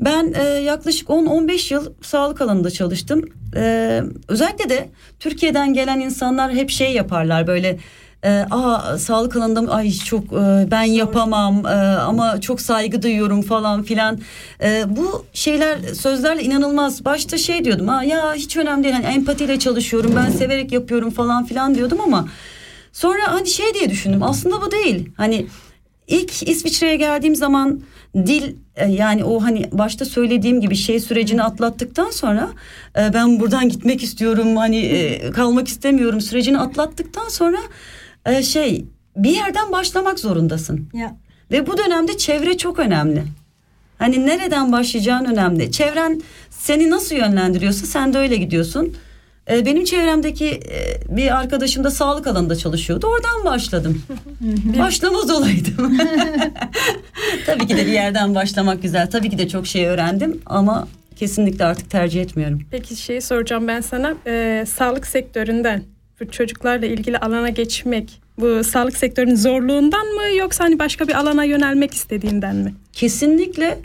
Ben 0.00 0.32
e, 0.36 0.42
yaklaşık 0.44 1.08
10-15 1.08 1.74
yıl 1.74 1.92
sağlık 2.02 2.40
alanında 2.40 2.70
çalıştım. 2.70 3.24
E, 3.56 4.02
özellikle 4.28 4.68
de 4.70 4.88
Türkiye'den 5.20 5.74
gelen 5.74 6.00
insanlar 6.00 6.52
hep 6.52 6.70
şey 6.70 6.92
yaparlar 6.92 7.46
böyle. 7.46 7.78
E, 8.24 8.46
Aa 8.50 8.98
sağlık 8.98 9.36
alanında 9.36 9.62
mı? 9.62 9.74
ay 9.74 9.92
çok 9.92 10.24
e, 10.24 10.68
ben 10.70 10.82
yapamam 10.82 11.66
e, 11.66 11.70
ama 11.98 12.40
çok 12.40 12.60
saygı 12.60 13.02
duyuyorum 13.02 13.42
falan 13.42 13.82
filan. 13.82 14.18
E, 14.62 14.84
bu 14.96 15.24
şeyler 15.32 15.78
sözlerle 15.94 16.42
inanılmaz. 16.42 17.04
Başta 17.04 17.38
şey 17.38 17.64
diyordum. 17.64 17.88
Ha 17.88 18.04
ya 18.04 18.34
hiç 18.34 18.56
önemli 18.56 18.84
değil. 18.84 18.94
Hani 18.94 19.06
empatiyle 19.06 19.58
çalışıyorum. 19.58 20.12
Ben 20.16 20.30
severek 20.30 20.72
yapıyorum 20.72 21.10
falan 21.10 21.44
filan 21.44 21.74
diyordum 21.74 21.98
ama 22.04 22.28
sonra 22.92 23.22
hani 23.32 23.46
şey 23.46 23.74
diye 23.74 23.90
düşündüm. 23.90 24.22
Aslında 24.22 24.62
bu 24.62 24.70
değil. 24.70 25.08
Hani 25.16 25.46
İlk 26.08 26.48
İsviçre'ye 26.48 26.96
geldiğim 26.96 27.36
zaman 27.36 27.80
dil 28.16 28.54
e, 28.76 28.86
yani 28.92 29.24
o 29.24 29.42
hani 29.42 29.68
başta 29.72 30.04
söylediğim 30.04 30.60
gibi 30.60 30.76
şey 30.76 31.00
sürecini 31.00 31.42
atlattıktan 31.42 32.10
sonra 32.10 32.50
e, 32.98 33.14
ben 33.14 33.40
buradan 33.40 33.68
gitmek 33.68 34.02
istiyorum 34.02 34.56
hani 34.56 34.76
e, 34.76 35.30
kalmak 35.30 35.68
istemiyorum 35.68 36.20
sürecini 36.20 36.58
atlattıktan 36.58 37.28
sonra 37.28 37.58
şey 38.42 38.84
bir 39.16 39.30
yerden 39.30 39.72
başlamak 39.72 40.18
zorundasın. 40.18 40.88
Ya. 40.94 41.16
Ve 41.50 41.66
bu 41.66 41.78
dönemde 41.78 42.16
çevre 42.16 42.56
çok 42.56 42.78
önemli. 42.78 43.22
Hani 43.98 44.26
nereden 44.26 44.72
başlayacağın 44.72 45.24
önemli. 45.24 45.72
Çevren 45.72 46.22
seni 46.50 46.90
nasıl 46.90 47.16
yönlendiriyorsa 47.16 47.86
sen 47.86 48.12
de 48.12 48.18
öyle 48.18 48.36
gidiyorsun. 48.36 48.96
Ee, 49.50 49.66
Benim 49.66 49.84
çevremdeki 49.84 50.46
e, 50.48 51.16
bir 51.16 51.36
arkadaşım 51.40 51.84
da 51.84 51.90
sağlık 51.90 52.26
alanında 52.26 52.56
çalışıyordu. 52.56 53.06
Oradan 53.06 53.44
başladım. 53.44 54.02
Başlamaz 54.78 55.30
olaydım. 55.30 55.98
Tabii 57.46 57.66
ki 57.66 57.76
de 57.76 57.86
bir 57.86 57.92
yerden 57.92 58.34
başlamak 58.34 58.82
güzel. 58.82 59.10
Tabii 59.10 59.30
ki 59.30 59.38
de 59.38 59.48
çok 59.48 59.66
şey 59.66 59.86
öğrendim 59.86 60.40
ama 60.46 60.88
kesinlikle 61.16 61.64
artık 61.64 61.90
tercih 61.90 62.22
etmiyorum. 62.22 62.60
Peki 62.70 62.96
şey 62.96 63.20
soracağım 63.20 63.68
ben 63.68 63.80
sana. 63.80 64.14
Ee, 64.26 64.64
sağlık 64.68 65.06
sektöründen 65.06 65.82
bu 66.20 66.30
çocuklarla 66.30 66.86
ilgili 66.86 67.18
alana 67.18 67.48
geçmek 67.48 68.20
bu 68.38 68.64
sağlık 68.64 68.96
sektörünün 68.96 69.34
zorluğundan 69.36 70.06
mı 70.06 70.36
yoksa 70.38 70.64
hani 70.64 70.78
başka 70.78 71.08
bir 71.08 71.14
alana 71.14 71.44
yönelmek 71.44 71.94
istediğinden 71.94 72.56
mi? 72.56 72.74
Kesinlikle 72.92 73.78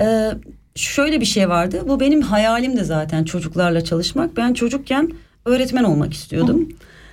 e, 0.00 0.30
şöyle 0.76 1.20
bir 1.20 1.26
şey 1.26 1.48
vardı. 1.48 1.82
Bu 1.88 2.00
benim 2.00 2.22
hayalim 2.22 2.76
de 2.76 2.84
zaten 2.84 3.24
çocuklarla 3.24 3.84
çalışmak. 3.84 4.36
Ben 4.36 4.54
çocukken 4.54 5.12
öğretmen 5.44 5.84
olmak 5.84 6.12
istiyordum. 6.14 6.68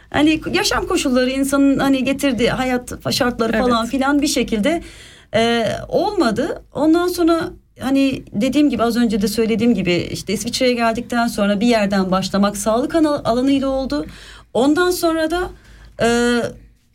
Hani 0.10 0.42
yaşam 0.54 0.88
koşulları 0.88 1.30
insanın 1.30 1.80
hani 1.80 2.04
getirdiği 2.04 2.50
hayat 2.50 3.14
şartları 3.14 3.52
falan 3.52 3.82
Evet. 3.82 3.92
filan 3.92 4.22
bir 4.22 4.28
şekilde 4.28 4.82
e, 5.36 5.68
olmadı. 5.88 6.64
Ondan 6.74 7.08
sonra 7.08 7.50
hani 7.80 8.24
dediğim 8.32 8.70
gibi 8.70 8.84
az 8.84 8.98
önce 8.98 9.22
de 9.22 9.28
söylediğim 9.28 9.74
gibi 9.74 9.94
işte 10.12 10.34
İsviçre'ye 10.34 10.74
geldikten 10.74 11.28
sonra 11.28 11.60
bir 11.60 11.68
yerden 11.68 12.12
başlamak 12.12 12.58
sağlık 12.58 12.96
alanıyla 12.96 13.68
oldu. 13.68 14.06
Ondan 14.54 14.92
sonra 14.92 15.32
da 15.32 15.50
e, 16.02 16.40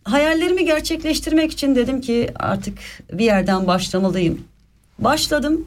hayallerimi 0.04 0.64
gerçekleştirmek 0.64 1.52
için 1.52 1.74
dedim 1.74 2.00
ki 2.00 2.30
artık 2.34 2.78
bir 3.12 3.24
yerden 3.24 3.66
başlamalıyım. 3.66 4.40
Başladım. 4.98 5.66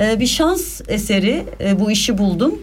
E, 0.00 0.20
bir 0.20 0.26
şans 0.26 0.80
eseri 0.88 1.44
e, 1.60 1.80
bu 1.80 1.90
işi 1.90 2.18
buldum 2.18 2.58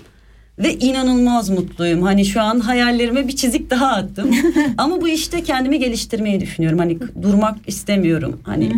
ve 0.59 0.74
inanılmaz 0.74 1.50
mutluyum. 1.50 2.01
Hani 2.01 2.25
şu 2.25 2.41
an 2.41 2.59
hayallerime 2.59 3.27
bir 3.27 3.36
çizik 3.36 3.69
daha 3.69 3.88
attım. 3.88 4.36
Ama 4.77 5.01
bu 5.01 5.07
işte 5.09 5.43
kendimi 5.43 5.79
geliştirmeyi 5.79 6.41
düşünüyorum. 6.41 6.79
Hani 6.79 6.98
durmak 7.21 7.57
istemiyorum. 7.67 8.39
Hani 8.43 8.71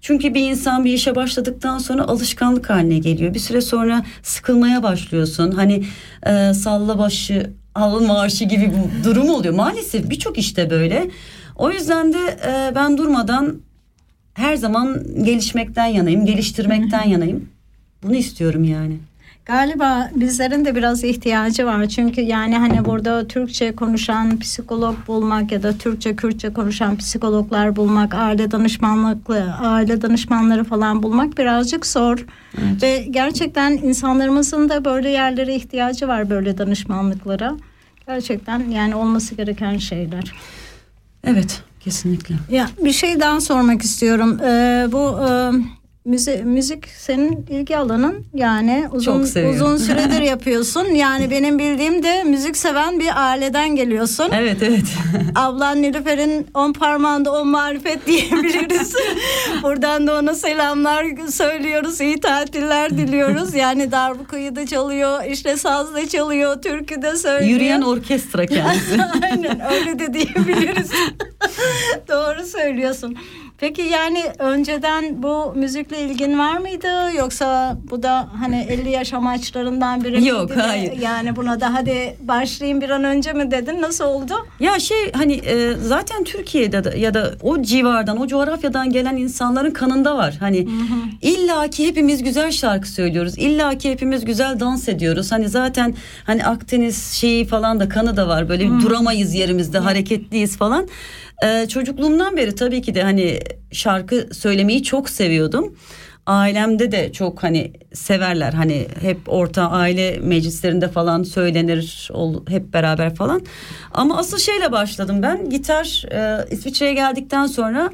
Çünkü 0.00 0.34
bir 0.34 0.50
insan 0.50 0.84
bir 0.84 0.92
işe 0.92 1.14
başladıktan 1.16 1.78
sonra 1.78 2.02
alışkanlık 2.02 2.70
haline 2.70 2.98
geliyor. 2.98 3.34
Bir 3.34 3.38
süre 3.38 3.60
sonra 3.60 4.04
sıkılmaya 4.22 4.82
başlıyorsun. 4.82 5.50
Hani 5.50 5.84
e, 6.26 6.54
salla 6.54 6.98
başı 6.98 7.50
al 7.74 8.00
maaşı 8.00 8.44
gibi 8.44 8.72
bu 8.72 9.04
durum 9.04 9.28
oluyor. 9.28 9.54
Maalesef 9.54 10.10
birçok 10.10 10.38
işte 10.38 10.70
böyle. 10.70 11.10
O 11.56 11.70
yüzden 11.70 12.12
de 12.12 12.18
e, 12.46 12.74
ben 12.74 12.98
durmadan 12.98 13.56
her 14.34 14.56
zaman 14.56 15.02
gelişmekten 15.22 15.86
yanayım, 15.86 16.26
geliştirmekten 16.26 17.08
yanayım. 17.08 17.48
Bunu 18.02 18.14
istiyorum 18.14 18.64
yani. 18.64 18.98
Galiba 19.44 20.10
bizlerin 20.14 20.64
de 20.64 20.76
biraz 20.76 21.04
ihtiyacı 21.04 21.66
var. 21.66 21.88
Çünkü 21.88 22.20
yani 22.20 22.58
hani 22.58 22.84
burada 22.84 23.28
Türkçe 23.28 23.76
konuşan 23.76 24.38
psikolog 24.38 24.96
bulmak 25.06 25.52
ya 25.52 25.62
da 25.62 25.78
Türkçe 25.78 26.16
Kürtçe 26.16 26.52
konuşan 26.52 26.96
psikologlar 26.96 27.76
bulmak, 27.76 28.14
aile 28.14 28.50
danışmanlıklı, 28.50 29.54
aile 29.54 30.02
danışmanları 30.02 30.64
falan 30.64 31.02
bulmak 31.02 31.38
birazcık 31.38 31.86
zor. 31.86 32.26
Evet. 32.58 32.82
Ve 32.82 33.06
gerçekten 33.10 33.72
insanlarımızın 33.72 34.68
da 34.68 34.84
böyle 34.84 35.10
yerlere 35.10 35.54
ihtiyacı 35.54 36.08
var 36.08 36.30
böyle 36.30 36.58
danışmanlıklara. 36.58 37.56
Gerçekten 38.06 38.70
yani 38.70 38.94
olması 38.94 39.34
gereken 39.34 39.76
şeyler. 39.76 40.32
Evet, 41.24 41.62
kesinlikle. 41.80 42.34
Ya 42.50 42.70
bir 42.84 42.92
şey 42.92 43.20
daha 43.20 43.40
sormak 43.40 43.82
istiyorum. 43.82 44.40
Ee, 44.44 44.88
bu 44.92 45.18
e, 45.28 45.30
müzik, 46.04 46.44
müzik 46.44 46.88
senin 46.88 47.46
ilgi 47.50 47.76
alanın 47.76 48.24
yani 48.34 48.88
uzun 48.92 49.20
uzun 49.50 49.76
süredir 49.86 50.20
yapıyorsun. 50.20 50.84
Yani 50.84 51.30
benim 51.30 51.58
bildiğim 51.58 52.02
de 52.02 52.24
müzik 52.24 52.56
seven 52.56 53.00
bir 53.00 53.24
aileden 53.24 53.76
geliyorsun. 53.76 54.30
Evet 54.32 54.56
evet. 54.62 54.84
Ablan 55.34 55.82
Nilüfer'in 55.82 56.46
on 56.54 56.72
parmağında 56.72 57.32
on 57.32 57.48
marifet 57.48 58.06
diyebiliriz. 58.06 58.94
Buradan 59.62 60.06
da 60.06 60.18
ona 60.18 60.34
selamlar 60.34 61.06
söylüyoruz. 61.30 62.00
iyi 62.00 62.20
tatiller 62.20 62.90
diliyoruz. 62.90 63.54
Yani 63.54 63.92
darbukayı 63.92 64.56
da 64.56 64.66
çalıyor, 64.66 65.24
işte 65.24 65.56
saz 65.56 65.94
da 65.94 66.08
çalıyor, 66.08 66.62
türkü 66.62 67.02
de 67.02 67.16
söylüyor. 67.16 67.50
Yürüyen 67.50 67.82
orkestra 67.82 68.46
kendisi. 68.46 68.98
Aynen 69.22 69.60
öyle 69.72 69.98
de 69.98 70.14
diyebiliriz. 70.14 70.90
Doğru 72.08 72.46
söylüyorsun. 72.46 73.16
Peki 73.60 73.82
yani 73.82 74.22
önceden 74.38 75.22
bu 75.22 75.52
müzikle 75.54 76.00
ilgin 76.00 76.38
var 76.38 76.58
mıydı 76.58 77.16
yoksa 77.18 77.78
bu 77.90 78.02
da 78.02 78.28
hani 78.40 78.66
50 78.68 78.90
yaş 78.90 79.12
amaçlarından 79.12 80.04
biri 80.04 80.26
Yok 80.26 80.50
hayır. 80.56 80.92
Yani 80.92 81.36
buna 81.36 81.60
da 81.60 81.74
hadi 81.74 82.16
başlayayım 82.20 82.80
bir 82.80 82.90
an 82.90 83.04
önce 83.04 83.32
mi 83.32 83.50
dedin 83.50 83.82
nasıl 83.82 84.04
oldu? 84.04 84.32
Ya 84.60 84.78
şey 84.78 85.12
hani 85.12 85.32
e, 85.32 85.74
zaten 85.82 86.24
Türkiye'de 86.24 86.84
de, 86.84 86.98
ya 86.98 87.14
da 87.14 87.32
o 87.42 87.62
civardan 87.62 88.20
o 88.20 88.26
coğrafyadan 88.26 88.90
gelen 88.90 89.16
insanların 89.16 89.70
kanında 89.70 90.16
var. 90.16 90.36
Hani 90.40 90.68
illa 91.22 91.70
ki 91.70 91.86
hepimiz 91.86 92.22
güzel 92.22 92.50
şarkı 92.50 92.88
söylüyoruz. 92.88 93.38
İlla 93.38 93.78
ki 93.78 93.90
hepimiz 93.90 94.24
güzel 94.24 94.60
dans 94.60 94.88
ediyoruz. 94.88 95.32
Hani 95.32 95.48
zaten 95.48 95.94
hani 96.24 96.44
Akdeniz 96.44 97.12
şeyi 97.12 97.44
falan 97.44 97.80
da 97.80 97.88
kanı 97.88 98.16
da 98.16 98.28
var. 98.28 98.48
Böyle 98.48 98.68
duramayız 98.82 99.34
yerimizde 99.34 99.78
hareketliyiz 99.78 100.56
falan. 100.56 100.88
Ee, 101.44 101.66
çocukluğumdan 101.68 102.36
beri 102.36 102.54
tabii 102.54 102.82
ki 102.82 102.94
de 102.94 103.02
hani 103.02 103.40
şarkı 103.72 104.28
söylemeyi 104.32 104.82
çok 104.82 105.10
seviyordum. 105.10 105.76
Ailemde 106.26 106.92
de 106.92 107.12
çok 107.12 107.42
hani 107.42 107.72
severler 107.92 108.52
hani 108.52 108.86
hep 109.00 109.18
orta 109.26 109.70
aile 109.70 110.18
meclislerinde 110.18 110.88
falan 110.88 111.22
söylenir 111.22 112.10
hep 112.48 112.72
beraber 112.72 113.14
falan. 113.14 113.42
Ama 113.90 114.18
asıl 114.18 114.38
şeyle 114.38 114.72
başladım 114.72 115.22
ben 115.22 115.50
gitar 115.50 116.04
e, 116.12 116.44
İsviçre'ye 116.50 116.94
geldikten 116.94 117.46
sonra 117.46 117.90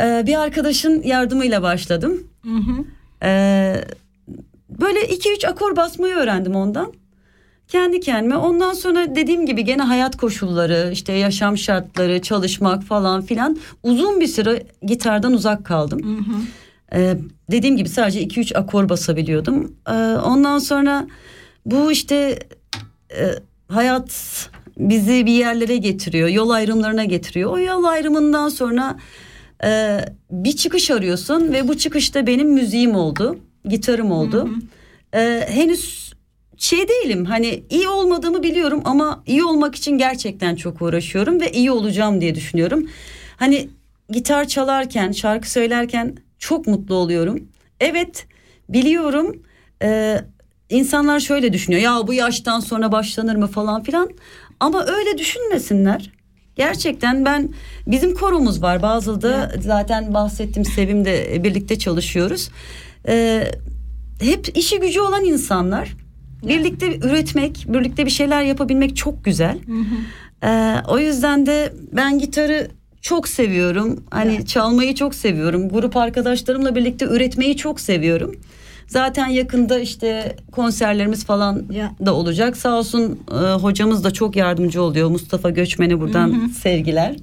e, 0.00 0.22
bir 0.26 0.40
arkadaşın 0.40 1.02
yardımıyla 1.02 1.62
başladım. 1.62 2.26
Hı 2.42 2.56
hı. 2.56 2.84
E, 3.26 3.84
böyle 4.68 5.08
iki 5.08 5.32
üç 5.32 5.44
akor 5.44 5.76
basmayı 5.76 6.14
öğrendim 6.14 6.54
ondan 6.54 6.92
kendi 7.68 8.00
kendime. 8.00 8.36
Ondan 8.36 8.72
sonra 8.72 9.16
dediğim 9.16 9.46
gibi 9.46 9.64
gene 9.64 9.82
hayat 9.82 10.16
koşulları, 10.16 10.90
işte 10.92 11.12
yaşam 11.12 11.58
şartları, 11.58 12.22
çalışmak 12.22 12.82
falan 12.82 13.22
filan 13.22 13.58
uzun 13.82 14.20
bir 14.20 14.26
süre 14.26 14.62
gitardan 14.82 15.32
uzak 15.32 15.64
kaldım. 15.64 16.02
Hı 16.02 16.32
hı. 16.32 16.36
Ee, 16.94 17.16
dediğim 17.50 17.76
gibi 17.76 17.88
sadece 17.88 18.22
2-3 18.22 18.58
akor 18.58 18.88
basabiliyordum. 18.88 19.76
Ee, 19.88 19.92
ondan 20.24 20.58
sonra 20.58 21.06
bu 21.66 21.92
işte 21.92 22.38
e, 23.16 23.24
hayat 23.68 24.10
bizi 24.78 25.26
bir 25.26 25.32
yerlere 25.32 25.76
getiriyor, 25.76 26.28
yol 26.28 26.50
ayrımlarına 26.50 27.04
getiriyor. 27.04 27.50
O 27.50 27.58
yol 27.58 27.84
ayrımından 27.84 28.48
sonra 28.48 28.98
e, 29.64 30.00
bir 30.30 30.52
çıkış 30.52 30.90
arıyorsun 30.90 31.52
ve 31.52 31.68
bu 31.68 31.78
çıkışta 31.78 32.26
benim 32.26 32.52
müziğim 32.52 32.94
oldu, 32.94 33.38
gitarım 33.68 34.10
oldu. 34.10 34.40
Hı 34.40 34.48
hı. 34.48 34.54
Ee, 35.14 35.46
henüz 35.48 36.11
şey 36.62 36.88
değilim 36.88 37.24
hani 37.24 37.64
iyi 37.70 37.88
olmadığımı 37.88 38.42
biliyorum 38.42 38.80
ama 38.84 39.22
iyi 39.26 39.44
olmak 39.44 39.74
için 39.74 39.98
gerçekten 39.98 40.56
çok 40.56 40.82
uğraşıyorum 40.82 41.40
ve 41.40 41.52
iyi 41.52 41.70
olacağım 41.70 42.20
diye 42.20 42.34
düşünüyorum. 42.34 42.88
Hani 43.36 43.68
gitar 44.10 44.48
çalarken 44.48 45.12
şarkı 45.12 45.50
söylerken 45.50 46.16
çok 46.38 46.66
mutlu 46.66 46.94
oluyorum. 46.94 47.48
Evet 47.80 48.26
biliyorum 48.68 49.42
e, 49.82 50.18
insanlar 50.70 51.20
şöyle 51.20 51.52
düşünüyor 51.52 51.82
ya 51.82 52.06
bu 52.06 52.14
yaştan 52.14 52.60
sonra 52.60 52.92
başlanır 52.92 53.36
mı 53.36 53.46
falan 53.46 53.82
filan 53.82 54.10
ama 54.60 54.84
öyle 54.86 55.18
düşünmesinler. 55.18 56.12
Gerçekten 56.56 57.24
ben 57.24 57.54
bizim 57.86 58.14
korumuz 58.14 58.62
var 58.62 58.82
Bazıl'da 58.82 59.50
evet. 59.52 59.64
zaten 59.64 60.14
bahsettim 60.14 60.64
Sevim'de 60.64 61.44
birlikte 61.44 61.78
çalışıyoruz. 61.78 62.50
Ee, 63.08 63.44
hep 64.20 64.56
işi 64.56 64.80
gücü 64.80 65.00
olan 65.00 65.24
insanlar 65.24 66.01
Birlikte 66.48 66.96
üretmek, 66.96 67.66
birlikte 67.68 68.06
bir 68.06 68.10
şeyler 68.10 68.42
yapabilmek 68.42 68.96
çok 68.96 69.24
güzel. 69.24 69.58
Ee, 70.44 70.76
o 70.88 70.98
yüzden 70.98 71.46
de 71.46 71.72
ben 71.92 72.18
gitarı 72.18 72.68
çok 73.00 73.28
seviyorum. 73.28 74.04
Hani 74.10 74.34
evet. 74.34 74.48
çalmayı 74.48 74.94
çok 74.94 75.14
seviyorum. 75.14 75.68
Grup 75.68 75.96
arkadaşlarımla 75.96 76.74
birlikte 76.74 77.04
üretmeyi 77.04 77.56
çok 77.56 77.80
seviyorum. 77.80 78.34
Zaten 78.86 79.26
yakında 79.26 79.78
işte 79.78 80.36
konserlerimiz 80.52 81.24
falan 81.24 81.62
ya. 81.70 81.92
da 82.06 82.14
olacak. 82.14 82.56
Sağ 82.56 82.78
olsun 82.78 83.20
e, 83.30 83.34
hocamız 83.34 84.04
da 84.04 84.10
çok 84.10 84.36
yardımcı 84.36 84.82
oluyor. 84.82 85.10
Mustafa 85.10 85.50
Göçmen'e 85.50 86.00
buradan 86.00 86.28
hı 86.28 86.44
hı. 86.44 86.48
sevgiler. 86.48 87.16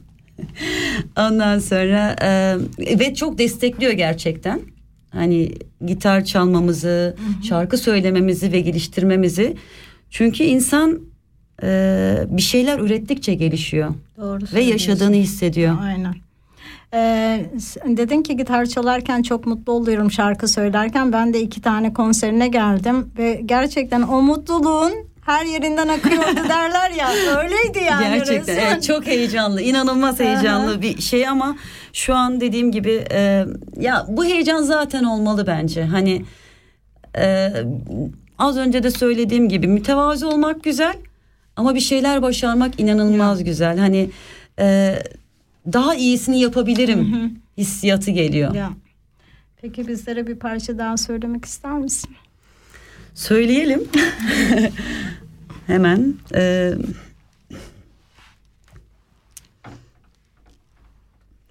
Ondan 1.18 1.60
sonra 1.60 2.16
e, 2.22 2.56
ve 3.00 3.14
çok 3.16 3.38
destekliyor 3.38 3.92
gerçekten 3.92 4.62
hani 5.10 5.52
gitar 5.86 6.26
çalmamızı, 6.26 7.16
hı 7.18 7.40
hı. 7.40 7.44
şarkı 7.44 7.78
söylememizi 7.78 8.52
ve 8.52 8.62
geliştirmemizi. 8.62 9.56
Çünkü 10.10 10.44
insan 10.44 11.00
e, 11.64 12.18
bir 12.30 12.42
şeyler 12.42 12.80
ürettikçe 12.80 13.34
gelişiyor. 13.34 13.94
Doğru 14.18 14.44
ve 14.54 14.62
yaşadığını 14.62 15.16
hissediyor. 15.16 15.78
Aynen. 15.82 16.16
Ee, 16.94 17.46
dedin 17.86 18.22
ki 18.22 18.38
gitar 18.38 18.66
çalarken 18.66 19.22
çok 19.22 19.46
mutlu 19.46 19.74
oluyorum 19.74 20.12
şarkı 20.12 20.48
söylerken. 20.48 21.14
Ben 21.14 21.34
de 21.34 21.42
iki 21.42 21.62
tane 21.62 21.94
konserine 21.94 22.48
geldim 22.48 23.12
ve 23.18 23.42
gerçekten 23.46 24.02
o 24.02 24.22
mutluluğun 24.22 24.94
her 25.30 25.46
yerinden 25.46 25.88
akıyordu 25.88 26.36
derler 26.50 26.92
ya. 26.92 27.10
Öyleydi 27.44 27.80
yani. 27.90 28.18
Gerçekten 28.18 28.58
evet, 28.58 28.84
çok 28.84 29.08
heyecanlı, 29.08 29.62
inanılmaz 29.62 30.20
heyecanlı 30.20 30.82
bir 30.82 31.02
şey 31.02 31.28
ama 31.28 31.56
şu 31.94 32.16
an 32.16 32.42
dediğim 32.42 32.72
gibi 32.72 33.06
e, 33.12 33.46
ya 33.80 34.06
bu 34.08 34.26
heyecan 34.26 34.62
zaten 34.62 35.04
olmalı 35.04 35.48
bence. 35.48 35.84
Hani 35.84 36.26
e, 37.18 37.52
az 38.38 38.58
önce 38.58 38.84
de 38.84 38.92
söylediğim 38.92 39.50
gibi 39.50 39.68
mütevazi 39.68 40.26
olmak 40.26 40.64
güzel 40.64 40.96
ama 41.56 41.76
bir 41.76 41.80
şeyler 41.80 42.22
başarmak 42.22 42.80
inanılmaz 42.80 43.40
ya. 43.40 43.46
güzel. 43.46 43.78
Hani 43.78 44.10
e, 44.60 44.96
daha 45.74 45.96
iyisini 45.96 46.40
yapabilirim 46.40 47.34
hissiyatı 47.58 48.12
geliyor. 48.12 48.54
Ya. 48.54 48.70
Peki 49.62 49.88
bizlere 49.88 50.28
bir 50.28 50.36
parça 50.36 50.78
daha 50.78 50.98
söylemek 50.98 51.46
ister 51.46 51.72
misin? 51.72 52.10
Söyleyelim. 53.20 53.84
Hemen. 55.68 56.16
E, 56.36 56.74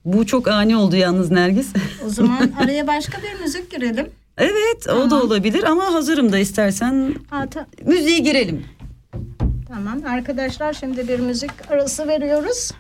bu 0.05 0.27
çok 0.27 0.49
ani 0.49 0.77
oldu 0.77 0.97
yalnız 0.97 1.31
Nergis. 1.31 1.73
O 2.07 2.09
zaman 2.09 2.51
araya 2.65 2.87
başka 2.87 3.19
bir 3.23 3.41
müzik 3.41 3.71
girelim. 3.71 4.11
Evet 4.39 4.83
tamam. 4.85 5.07
o 5.07 5.11
da 5.11 5.23
olabilir 5.23 5.63
ama 5.63 5.95
hazırım 5.95 6.33
da 6.33 6.39
istersen 6.39 7.15
ha, 7.31 7.47
müziğe 7.85 8.19
girelim. 8.19 8.65
Tamam 9.69 10.05
arkadaşlar 10.07 10.73
şimdi 10.73 11.09
bir 11.09 11.19
müzik 11.19 11.71
arası 11.71 12.09
veriyoruz. 12.09 12.71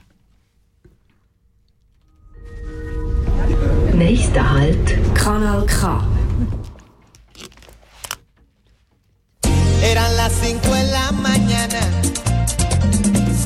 Nächster 3.94 4.40
Halt 4.40 4.94
Kanal 5.24 5.66
K. 5.66 6.17
Eran 9.82 10.16
las 10.16 10.32
cinco 10.42 10.74
en 10.76 10.90
la 10.90 11.12
mañana. 11.12 11.80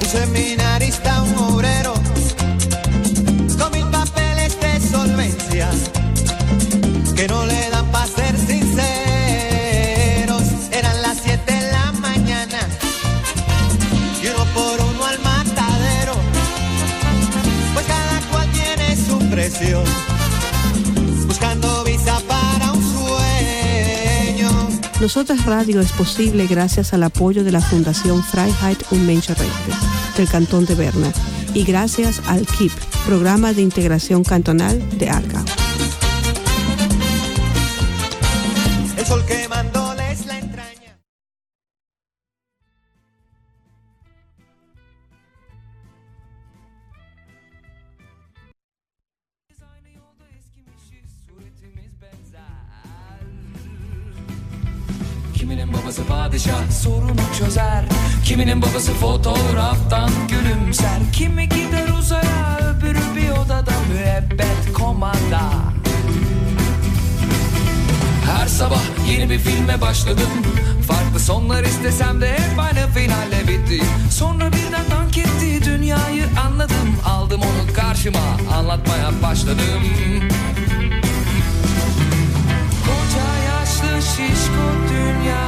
Un 0.00 0.08
seminarista, 0.08 1.22
un 1.22 1.36
obrero, 1.54 1.94
con 3.58 3.72
mil 3.72 3.86
papeles 3.90 4.58
de 4.60 4.80
solvencia, 4.80 5.70
que 7.14 7.28
no 7.28 7.46
le 7.46 7.70
dan 7.70 7.86
para 7.92 8.06
ser 8.06 8.36
sinceros. 8.36 8.72
Eran 10.72 11.02
las 11.02 11.18
siete 11.22 11.52
en 11.52 11.70
la 11.70 11.92
mañana. 11.92 12.58
Y 14.22 14.26
uno 14.28 14.44
por 14.54 14.80
uno 14.80 15.04
al 15.04 15.18
matadero. 15.20 16.14
Pues 17.74 17.86
cada 17.86 18.20
cual 18.30 18.48
tiene 18.52 18.96
su 18.96 19.18
precio. 19.30 19.84
Buscando 21.26 21.84
visa 21.84 22.18
para... 22.26 22.31
Nosotras 25.02 25.46
Radio 25.46 25.80
es 25.80 25.90
posible 25.90 26.46
gracias 26.46 26.94
al 26.94 27.02
apoyo 27.02 27.42
de 27.42 27.50
la 27.50 27.60
Fundación 27.60 28.22
Freiheit 28.22 28.80
und 28.92 29.04
Menschenrechte 29.04 29.72
del 30.16 30.28
Cantón 30.28 30.64
de 30.64 30.76
Berna 30.76 31.12
y 31.54 31.64
gracias 31.64 32.22
al 32.28 32.46
KIP, 32.46 32.70
Programa 33.04 33.52
de 33.52 33.62
Integración 33.62 34.22
Cantonal 34.22 34.80
de 35.00 35.10
ARCA. 35.10 35.44
Kiminin 55.42 55.72
babası 55.72 56.04
padişah 56.04 56.70
sorunu 56.70 57.20
çözer. 57.38 57.84
Kiminin 58.24 58.62
babası 58.62 58.92
fotoğraftan 58.92 60.10
gülümser. 60.28 60.98
Kimi 61.12 61.48
gider 61.48 61.88
uzaya 61.98 62.58
öbürü 62.58 63.16
bir 63.16 63.30
odada 63.30 63.72
müebbet 63.92 64.72
komanda. 64.74 65.40
Her 68.26 68.46
sabah 68.46 68.82
yeni 69.10 69.30
bir 69.30 69.38
filme 69.38 69.80
başladım. 69.80 70.30
Farklı 70.88 71.20
sonlar 71.20 71.64
istesem 71.64 72.20
de 72.20 72.32
hep 72.32 72.58
aynı 72.58 72.88
finalle 72.94 73.48
bitti. 73.48 73.84
Sonra 74.10 74.46
birden 74.52 74.90
dank 74.90 75.18
etti 75.18 75.64
dünyayı 75.64 76.24
anladım. 76.46 76.96
Aldım 77.06 77.40
onu 77.40 77.74
karşıma 77.74 78.54
anlatmaya 78.58 79.22
başladım 79.22 79.82
şişko 84.16 84.66
dünya. 84.92 85.44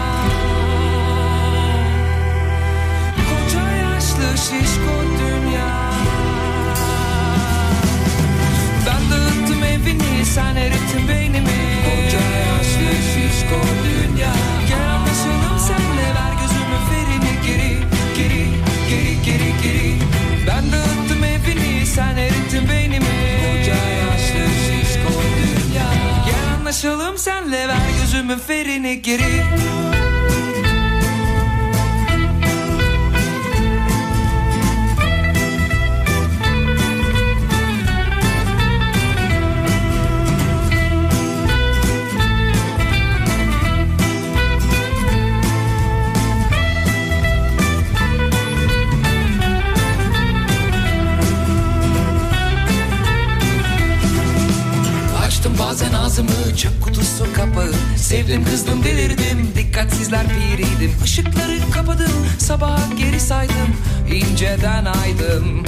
Koca 3.29 3.70
yaşlı 3.70 4.38
şişko 4.38 4.96
dünya. 5.20 5.92
Ben 8.87 9.11
dağıttım 9.11 9.64
evini 9.64 10.24
sen 10.24 10.57
erittin 10.57 11.09
beynimi. 11.09 11.61
Koca 11.85 12.24
yaşlı 12.48 12.90
şişko 13.12 13.61
dünya. 13.85 14.33
Gel 14.68 14.90
anlaşalım 14.94 15.59
senle 15.66 16.09
ver 16.16 16.33
gözümün 16.40 16.83
ferini. 16.90 17.46
Geri 17.46 17.79
Geri 18.16 18.46
geri 18.88 19.22
geri 19.24 19.53
geri. 19.62 19.94
Ben 20.46 20.72
dağıttım 20.72 21.24
evini 21.24 21.87
sen 21.87 22.16
erittin 22.16 22.68
beynimi 22.68 23.24
anlaşalım 26.75 27.19
senle. 27.19 27.69
Ver 27.69 27.77
gözümün 28.01 28.39
ferini 28.39 29.03
geri 29.03 29.45
ağzımı 56.14 56.57
çöp 56.57 56.83
kutusu 56.83 57.33
kapağı. 57.33 57.72
Sevdim 57.96 58.44
kızdım 58.44 58.85
delirdim. 58.85 59.50
Dikkatsizler 59.57 60.27
piriydim. 60.29 60.92
Işıkları 61.05 61.70
kapadım. 61.74 62.27
Sabaha 62.38 62.94
geri 62.98 63.20
saydım. 63.20 63.77
İnceden 64.12 64.85
aydım. 64.85 65.64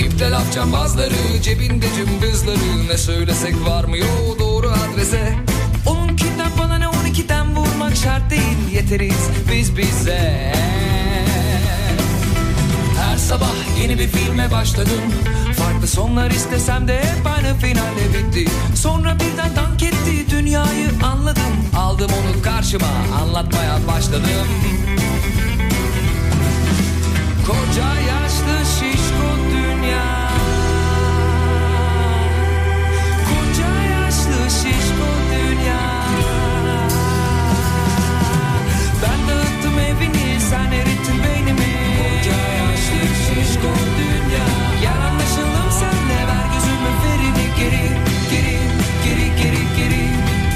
İpte 0.00 0.30
laf 0.30 0.52
cambazları 0.54 1.42
cebinde 1.42 1.86
cımbızları. 1.96 2.88
Ne 2.88 2.98
söylesek 2.98 3.54
varmıyor 3.66 4.38
doğru 4.38 4.70
adrese. 4.70 5.34
Onunkinden 5.86 6.50
bana 6.58 6.78
ne 6.78 6.88
on 6.88 7.04
ikiden 7.04 7.56
vurmak 7.56 7.96
şart 7.96 8.30
değil. 8.30 8.74
Yeteriz 8.74 9.30
biz 9.52 9.76
bize 9.76 10.52
bir 13.98 14.08
filme 14.08 14.50
başladım. 14.50 15.00
Farklı 15.56 15.86
sonlar 15.86 16.30
istesem 16.30 16.88
de 16.88 16.98
hep 16.98 17.26
aynı 17.26 17.58
finalle 17.58 18.14
bitti. 18.14 18.50
Sonra 18.74 19.14
birden 19.14 19.56
dank 19.56 19.82
etti 19.82 20.30
dünyayı 20.30 20.88
anladım. 21.02 21.42
Aldım 21.76 22.10
onu 22.10 22.42
karşıma 22.42 22.86
anlatmaya 23.22 23.78
başladım. 23.88 24.30
Koca 27.46 28.00
yaşlı 28.00 28.58
şişko 28.74 29.28
dünya. 29.52 30.30
Koca 33.28 33.68
yaşlı 33.90 34.50
şişko 34.50 35.06
dünya 35.20 35.25
sen 40.50 40.72
erittin 40.72 41.18
beynimi. 41.24 41.70
Koca 41.98 42.38
yaşlı 42.60 43.02
şişko 43.24 43.72
dünya. 43.98 44.46
Gel 44.82 45.00
anlaşalım 45.08 45.70
senle 45.80 46.20
ver 46.28 46.46
gözümün 46.52 46.96
ferini. 47.02 47.46
Geri 47.58 47.86
Geri 48.30 48.58
geri 49.04 49.26
geri 49.42 49.62
geri. 49.76 50.04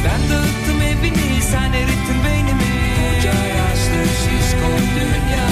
Ben 0.04 0.20
dağıttım 0.30 0.82
evini 0.82 1.42
sen 1.42 1.72
erittin 1.72 2.18
beynimi. 2.24 2.72
Koca 2.96 3.38
yaşlı 3.58 4.02
şişko 4.22 4.70
dünya 4.96 5.49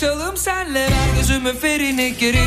Gel 0.00 0.10
anlaşalım 0.10 0.36
senle 0.36 0.80
ver 0.80 1.16
gözümün 1.16 1.52
ferini 1.52 2.14
geri 2.20 2.38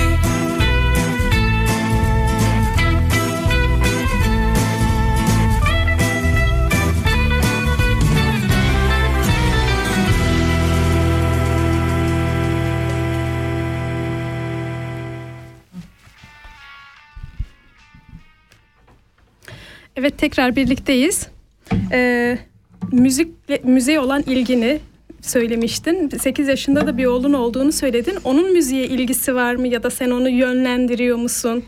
Evet 19.95 20.17
tekrar 20.17 20.55
birlikteyiz. 20.55 21.27
Ee, 21.91 22.37
müzikle 22.91 23.61
müziğe 23.63 23.99
olan 23.99 24.21
ilgini 24.21 24.79
söylemiştin. 25.21 26.09
8 26.09 26.47
yaşında 26.47 26.87
da 26.87 26.97
bir 26.97 27.05
oğlun 27.05 27.33
olduğunu 27.33 27.71
söyledin. 27.71 28.17
Onun 28.23 28.53
müziğe 28.53 28.87
ilgisi 28.87 29.35
var 29.35 29.55
mı 29.55 29.67
ya 29.67 29.83
da 29.83 29.89
sen 29.89 30.09
onu 30.09 30.29
yönlendiriyor 30.29 31.17
musun? 31.17 31.63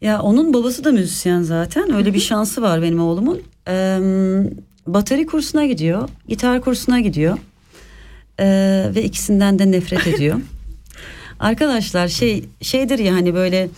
Ya 0.00 0.22
onun 0.22 0.54
babası 0.54 0.84
da 0.84 0.92
müzisyen 0.92 1.42
zaten. 1.42 1.94
Öyle 1.94 2.14
bir 2.14 2.20
şansı 2.20 2.62
var 2.62 2.82
benim 2.82 3.00
oğlumun. 3.00 3.42
Ee, 3.68 3.98
bateri 4.86 5.26
kursuna 5.26 5.66
gidiyor, 5.66 6.08
gitar 6.28 6.60
kursuna 6.60 7.00
gidiyor. 7.00 7.38
Ee, 8.40 8.90
ve 8.94 9.02
ikisinden 9.02 9.58
de 9.58 9.70
nefret 9.70 10.06
ediyor. 10.06 10.40
Arkadaşlar 11.40 12.08
şey 12.08 12.44
şeydir 12.60 12.98
ya 12.98 13.14
hani 13.14 13.34
böyle 13.34 13.68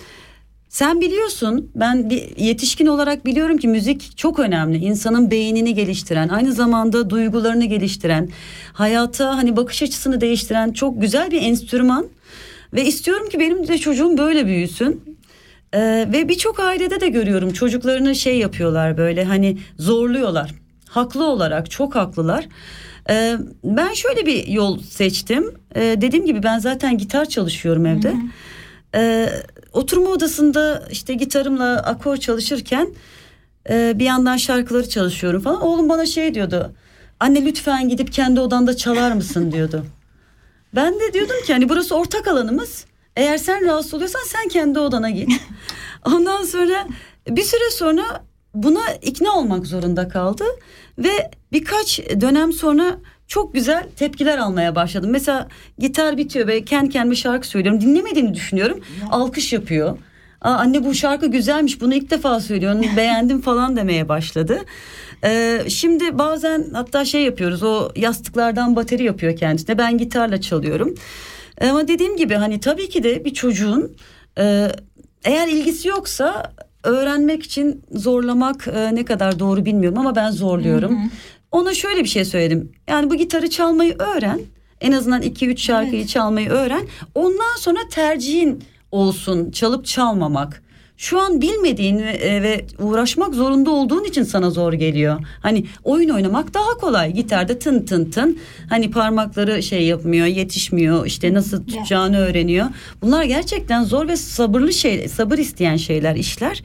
sen 0.69 1.01
biliyorsun 1.01 1.71
ben 1.75 2.11
bir 2.11 2.37
yetişkin 2.37 2.87
olarak 2.87 3.27
biliyorum 3.27 3.57
ki 3.57 3.69
müzik 3.69 4.17
çok 4.17 4.39
önemli. 4.39 4.79
İnsanın 4.79 5.31
beynini 5.31 5.75
geliştiren, 5.75 6.29
aynı 6.29 6.53
zamanda 6.53 7.11
duygularını 7.11 7.65
geliştiren, 7.65 8.29
hayata 8.73 9.37
hani 9.37 9.57
bakış 9.57 9.83
açısını 9.83 10.21
değiştiren 10.21 10.73
çok 10.73 11.01
güzel 11.01 11.31
bir 11.31 11.43
enstrüman. 11.43 12.07
Ve 12.75 12.85
istiyorum 12.85 13.29
ki 13.29 13.41
benim 13.41 13.69
de 13.69 13.79
çocuğum 13.79 14.19
böyle 14.19 14.47
büyüsün. 14.47 15.17
Ee, 15.75 16.09
ve 16.13 16.29
birçok 16.29 16.61
ailede 16.61 17.01
de 17.01 17.09
görüyorum 17.09 17.53
çocuklarını 17.53 18.15
şey 18.15 18.39
yapıyorlar 18.39 18.99
böyle 18.99 19.25
hani 19.25 19.59
zorluyorlar. 19.79 20.55
Haklı 20.89 21.25
olarak 21.25 21.71
çok 21.71 21.95
haklılar. 21.95 22.49
Ee, 23.11 23.37
ben 23.65 23.93
şöyle 23.93 24.27
bir 24.27 24.47
yol 24.47 24.79
seçtim. 24.79 25.55
Ee, 25.77 25.81
dediğim 25.81 26.27
gibi 26.27 26.43
ben 26.43 26.59
zaten 26.59 26.99
gitar 26.99 27.27
çalışıyorum 27.29 27.87
evde. 27.87 28.15
Ee, 28.95 29.29
oturma 29.77 30.11
odasında 30.11 30.89
işte 30.91 31.15
gitarımla 31.15 31.77
akor 31.77 32.17
çalışırken 32.17 32.89
e, 33.71 33.99
bir 33.99 34.05
yandan 34.05 34.37
şarkıları 34.37 34.89
çalışıyorum 34.89 35.43
falan. 35.43 35.63
Oğlum 35.63 35.89
bana 35.89 36.07
şey 36.07 36.35
diyordu. 36.35 36.73
Anne 37.21 37.45
lütfen 37.45 37.89
gidip 37.89 38.13
kendi 38.13 38.41
odanda 38.41 38.77
çalar 38.77 39.13
mısın 39.13 39.53
diyordu. 39.53 39.87
Ben 40.75 40.95
de 40.95 41.13
diyordum 41.13 41.37
ki 41.47 41.53
hani 41.53 41.69
burası 41.69 41.97
ortak 41.97 42.29
alanımız. 42.29 42.85
Eğer 43.17 43.39
sen 43.39 43.65
rahatsız 43.65 43.95
oluyorsan 43.95 44.23
sen 44.27 44.49
kendi 44.49 44.79
odana 44.79 45.11
git. 45.11 45.31
Ondan 46.05 46.45
sonra 46.45 46.87
bir 47.29 47.43
süre 47.43 47.71
sonra 47.71 48.25
buna 48.55 48.93
ikna 49.03 49.39
olmak 49.39 49.67
zorunda 49.67 50.09
kaldı 50.09 50.45
ve 50.99 51.31
birkaç 51.53 52.01
dönem 52.21 52.53
sonra 52.53 52.99
çok 53.29 53.55
güzel 53.55 53.87
tepkiler 53.97 54.39
almaya 54.39 54.75
başladım. 54.75 55.11
Mesela 55.11 55.49
gitar 55.79 56.17
bitiyor 56.17 56.47
ve 56.47 56.65
kendi 56.65 56.91
kendime 56.91 57.15
şarkı 57.15 57.49
söylüyorum. 57.49 57.81
Dinlemediğini 57.81 58.35
düşünüyorum. 58.35 58.81
Alkış 59.11 59.53
yapıyor. 59.53 59.99
Aa, 60.41 60.51
anne 60.51 60.85
bu 60.85 60.95
şarkı 60.95 61.27
güzelmiş 61.27 61.81
bunu 61.81 61.95
ilk 61.95 62.11
defa 62.11 62.41
söylüyorsun 62.41 62.87
beğendim 62.97 63.41
falan 63.41 63.77
demeye 63.77 64.09
başladı. 64.09 64.59
Ee, 65.25 65.63
şimdi 65.69 66.19
bazen 66.19 66.67
hatta 66.73 67.05
şey 67.05 67.23
yapıyoruz 67.23 67.63
o 67.63 67.91
yastıklardan 67.97 68.77
bateri 68.77 69.05
yapıyor 69.05 69.37
kendisine 69.37 69.79
ben 69.79 69.99
gitarla 69.99 70.41
çalıyorum. 70.41 70.95
Ama 71.61 71.89
dediğim 71.89 72.17
gibi 72.17 72.35
hani 72.35 72.61
tabii 72.61 72.89
ki 72.89 73.03
de 73.03 73.25
bir 73.25 73.35
çocuğun 73.35 73.97
e, 74.39 74.69
eğer 75.25 75.49
ilgisi 75.49 75.89
yoksa 75.89 76.53
öğrenmek 76.85 77.43
için 77.43 77.83
zorlamak 77.93 78.69
e, 78.69 78.95
ne 78.95 79.05
kadar 79.05 79.39
doğru 79.39 79.65
bilmiyorum 79.65 79.99
ama 79.99 80.17
ben 80.17 80.31
zorluyorum. 80.31 81.11
Ona 81.53 81.75
şöyle 81.75 82.05
bir 82.05 82.09
şey 82.09 82.25
söyledim. 82.25 82.73
Yani 82.89 83.11
bu 83.11 83.15
gitarı 83.15 83.51
çalmayı 83.51 83.97
öğren. 83.99 84.41
En 84.81 84.93
azından 84.93 85.23
2-3 85.23 85.57
şarkıyı 85.57 86.07
çalmayı 86.07 86.49
öğren. 86.49 86.87
Ondan 87.15 87.57
sonra 87.59 87.79
tercihin 87.91 88.65
olsun 88.93 89.51
çalıp 89.51 89.87
çalmamak. 89.87 90.63
Şu 90.97 91.21
an 91.21 91.41
bilmediğin 91.41 91.99
ve, 91.99 92.11
e, 92.11 92.43
ve 92.43 92.67
uğraşmak 92.79 93.35
zorunda 93.35 93.71
olduğun 93.71 94.05
için 94.05 94.23
sana 94.23 94.51
zor 94.51 94.73
geliyor. 94.73 95.21
Hani 95.43 95.67
oyun 95.85 96.09
oynamak 96.09 96.55
daha 96.55 96.71
kolay. 96.71 97.13
Gitarda 97.13 97.59
tın 97.59 97.85
tın 97.85 98.11
tın 98.11 98.39
hani 98.71 98.91
parmakları 98.91 99.63
şey 99.63 99.87
yapmıyor, 99.87 100.27
yetişmiyor. 100.27 101.07
işte 101.07 101.35
nasıl 101.35 101.67
tutacağını 101.67 102.19
öğreniyor. 102.19 102.67
Bunlar 103.03 103.25
gerçekten 103.25 103.85
zor 103.85 104.09
ve 104.09 104.17
sabırlı 104.17 104.73
şey, 104.73 105.09
sabır 105.09 105.39
isteyen 105.39 105.77
şeyler, 105.77 106.17
işler. 106.17 106.63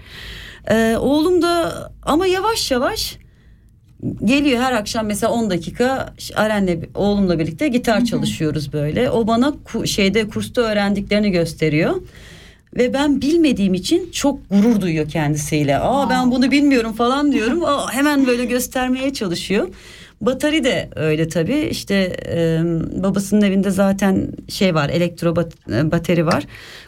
Ee, 0.70 0.96
oğlum 1.00 1.42
da 1.42 1.74
ama 2.04 2.28
yavaş 2.28 2.72
yavaş 2.72 3.18
geliyor 4.26 4.62
her 4.62 4.74
akşam 4.74 5.06
mesela 5.06 5.32
10 5.34 5.50
dakika 5.50 6.14
Aren'le 6.36 6.80
oğlumla 6.96 7.40
birlikte 7.40 7.68
gitar 7.68 8.06
çalışıyoruz 8.06 8.74
böyle. 8.74 9.10
O 9.12 9.28
bana 9.28 9.54
ku- 9.66 9.88
şeyde 9.88 10.28
kursta 10.28 10.62
öğrendiklerini 10.62 11.32
gösteriyor. 11.32 11.96
Ve 12.78 12.94
ben 12.94 13.22
bilmediğim 13.22 13.74
için 13.74 14.10
çok 14.12 14.50
gurur 14.50 14.82
duyuyor 14.82 15.10
kendisiyle. 15.10 15.78
Aa 15.80 16.10
ben 16.10 16.32
bunu 16.32 16.52
bilmiyorum 16.52 16.94
falan 16.94 17.32
diyorum. 17.32 17.66
Aa, 17.66 17.94
hemen 17.94 18.28
böyle 18.28 18.46
göstermeye 18.46 19.14
çalışıyor. 19.14 19.68
Batari 20.22 20.64
de 20.64 20.90
öyle 20.96 21.28
tabii. 21.28 21.68
İşte 21.72 21.96
e, 22.30 22.60
babasının 23.04 23.42
evinde 23.42 23.72
zaten 23.72 24.28
şey 24.50 24.76
var, 24.76 24.90
elektro 24.90 25.36
bat- 25.36 25.74
e, 25.74 25.92
bateri 25.92 26.26
var. 26.26 26.44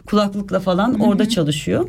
Kulaklıkla 0.06 0.60
falan 0.60 1.00
orada 1.00 1.28
çalışıyor. 1.28 1.88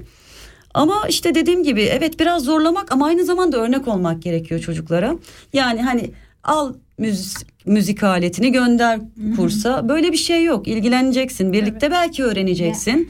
Ama 0.76 1.04
işte 1.10 1.36
dediğim 1.36 1.64
gibi 1.64 1.82
evet 1.82 2.20
biraz 2.20 2.44
zorlamak 2.44 2.92
ama 2.92 3.06
aynı 3.06 3.26
zamanda 3.26 3.58
örnek 3.58 3.88
olmak 3.88 4.22
gerekiyor 4.22 4.60
çocuklara. 4.60 5.16
Yani 5.54 5.82
hani 5.82 6.12
al 6.44 6.74
müzik, 6.98 7.38
müzik 7.66 8.04
aletini 8.04 8.52
gönder 8.52 9.00
kursa 9.36 9.90
böyle 9.90 10.12
bir 10.12 10.18
şey 10.18 10.44
yok. 10.44 10.68
İlgileneceksin 10.68 11.54
birlikte 11.54 11.92
belki 11.92 12.24
öğreneceksin. 12.24 13.10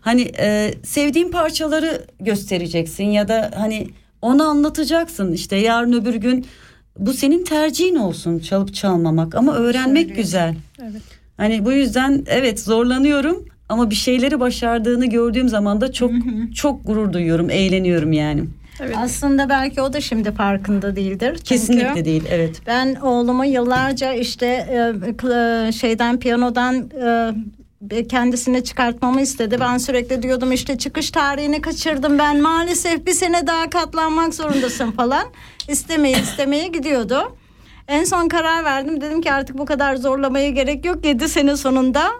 Hani 0.00 0.32
e, 0.38 0.74
sevdiğin 0.82 1.30
parçaları 1.30 2.06
göstereceksin 2.20 3.04
ya 3.04 3.28
da 3.28 3.50
hani 3.56 3.88
onu 4.22 4.42
anlatacaksın 4.42 5.32
işte 5.32 5.56
yarın 5.56 5.92
öbür 5.92 6.14
gün 6.14 6.46
bu 6.98 7.12
senin 7.12 7.44
tercihin 7.44 7.96
olsun 7.96 8.38
çalıp 8.38 8.74
çalmamak 8.74 9.34
ama 9.34 9.54
öğrenmek 9.54 10.16
güzel. 10.16 10.54
Evet. 10.82 11.02
Hani 11.36 11.64
bu 11.64 11.72
yüzden 11.72 12.24
evet 12.26 12.60
zorlanıyorum 12.60 13.44
ama 13.68 13.90
bir 13.90 13.94
şeyleri 13.94 14.40
başardığını 14.40 15.06
gördüğüm 15.06 15.48
zaman 15.48 15.80
da 15.80 15.92
çok 15.92 16.10
çok 16.54 16.86
gurur 16.86 17.12
duyuyorum, 17.12 17.50
eğleniyorum 17.50 18.12
yani. 18.12 18.44
Evet. 18.80 18.96
Aslında 18.98 19.48
belki 19.48 19.80
o 19.82 19.92
da 19.92 20.00
şimdi 20.00 20.32
farkında 20.32 20.96
değildir. 20.96 21.28
Çünkü 21.28 21.44
Kesinlikle 21.44 22.04
değil, 22.04 22.24
evet. 22.30 22.62
Ben 22.66 22.94
oğlumu 22.94 23.44
yıllarca 23.44 24.12
işte 24.12 24.46
e, 24.46 25.72
şeyden 25.72 26.18
piyanodan 26.18 26.90
e, 27.90 28.06
kendisini 28.08 28.64
çıkartmamı 28.64 29.20
istedi. 29.20 29.56
Ben 29.60 29.78
sürekli 29.78 30.22
diyordum 30.22 30.52
işte 30.52 30.78
çıkış 30.78 31.10
tarihini 31.10 31.60
kaçırdım 31.60 32.18
ben 32.18 32.40
maalesef 32.40 33.06
bir 33.06 33.12
sene 33.12 33.46
daha 33.46 33.70
katlanmak 33.70 34.34
zorundasın 34.34 34.90
falan. 34.90 35.24
İstemeye 35.68 36.18
istemeye 36.18 36.68
gidiyordu. 36.68 37.36
En 37.88 38.04
son 38.04 38.28
karar 38.28 38.64
verdim 38.64 39.00
dedim 39.00 39.20
ki 39.20 39.32
artık 39.32 39.58
bu 39.58 39.64
kadar 39.64 39.96
zorlamaya 39.96 40.50
gerek 40.50 40.84
yok. 40.84 41.04
7 41.06 41.28
sene 41.28 41.56
sonunda 41.56 42.10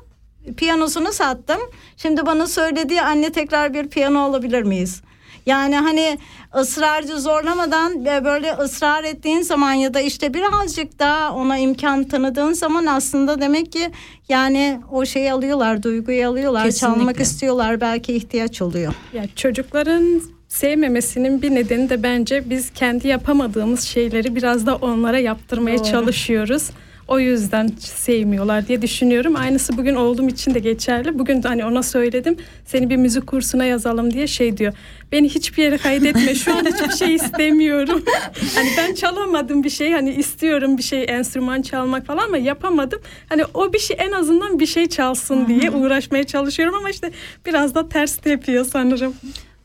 piyanosunu 0.57 1.13
sattım. 1.13 1.61
Şimdi 1.97 2.27
bana 2.27 2.47
söylediği 2.47 3.03
anne 3.03 3.33
tekrar 3.33 3.75
bir 3.75 3.89
piyano 3.89 4.21
alabilir 4.21 4.63
miyiz? 4.63 5.03
Yani 5.47 5.77
hani 5.77 6.19
ısrarcı 6.57 7.21
zorlamadan 7.21 8.05
böyle 8.05 8.53
ısrar 8.53 9.05
ettiğin 9.05 9.41
zaman 9.41 9.73
ya 9.73 9.95
da 9.95 10.01
işte 10.01 10.35
birazcık 10.35 10.99
daha 10.99 11.35
ona 11.35 11.59
imkan 11.59 12.05
tanıdığın 12.05 12.53
zaman 12.53 12.87
aslında 12.87 13.41
demek 13.41 13.73
ki 13.73 13.91
yani 14.29 14.81
o 14.93 15.07
şeyi 15.07 15.33
alıyorlar, 15.33 15.83
duyguyu 15.83 16.29
alıyorlar, 16.29 16.65
Kesinlikle. 16.65 16.99
çalmak 16.99 17.21
istiyorlar 17.21 17.81
belki 17.81 18.13
ihtiyaç 18.13 18.63
oluyor. 18.63 18.95
Yani 19.13 19.29
çocukların 19.37 20.23
sevmemesinin 20.49 21.43
bir 21.43 21.55
nedeni 21.55 21.91
de 21.91 22.03
bence 22.03 22.51
biz 22.51 22.71
kendi 22.71 23.09
yapamadığımız 23.09 23.83
şeyleri 23.83 24.37
biraz 24.37 24.67
da 24.67 24.77
onlara 24.77 25.19
yaptırmaya 25.19 25.79
Doğru. 25.79 25.87
çalışıyoruz. 25.87 26.71
O 27.09 27.19
yüzden 27.19 27.71
sevmiyorlar 27.79 28.69
diye 28.69 28.83
düşünüyorum. 28.83 29.37
Aynısı 29.37 29.77
bugün 29.77 29.95
oğlum 29.95 30.29
için 30.29 30.55
de 30.55 30.59
geçerli. 30.59 31.19
Bugün 31.19 31.43
hani 31.43 31.65
ona 31.65 31.83
söyledim. 31.83 32.37
Seni 32.65 32.91
bir 32.91 32.97
müzik 32.97 33.27
kursuna 33.27 33.65
yazalım 33.65 34.13
diye 34.15 34.27
şey 34.27 34.57
diyor. 34.57 34.73
Beni 35.13 35.29
hiçbir 35.29 35.63
yere 35.63 35.79
kaydetme. 35.79 36.35
Şu 36.35 36.57
an 36.57 36.65
hiçbir 36.65 36.97
şey 37.07 37.15
istemiyorum. 37.15 38.03
hani 38.55 38.69
ben 38.79 38.95
çalamadım 38.95 39.65
bir 39.65 39.71
şey. 39.71 39.93
Hani 39.93 40.11
istiyorum 40.11 40.79
bir 40.79 40.83
şey 40.83 41.05
enstrüman 41.09 41.63
çalmak 41.63 42.07
falan 42.07 42.25
ama 42.25 42.39
yapamadım. 42.39 43.01
Hani 43.29 43.43
o 43.55 43.73
bir 43.73 43.79
şey 43.79 43.97
en 44.01 44.13
azından 44.13 44.61
bir 44.61 44.67
şey 44.67 44.87
çalsın 44.89 45.47
diye 45.47 45.71
uğraşmaya 45.71 46.25
çalışıyorum 46.25 46.75
ama 46.75 46.91
işte 46.91 47.11
biraz 47.47 47.75
da 47.75 47.89
ters 47.89 48.17
tepiyor 48.17 48.65
sanırım. 48.65 49.15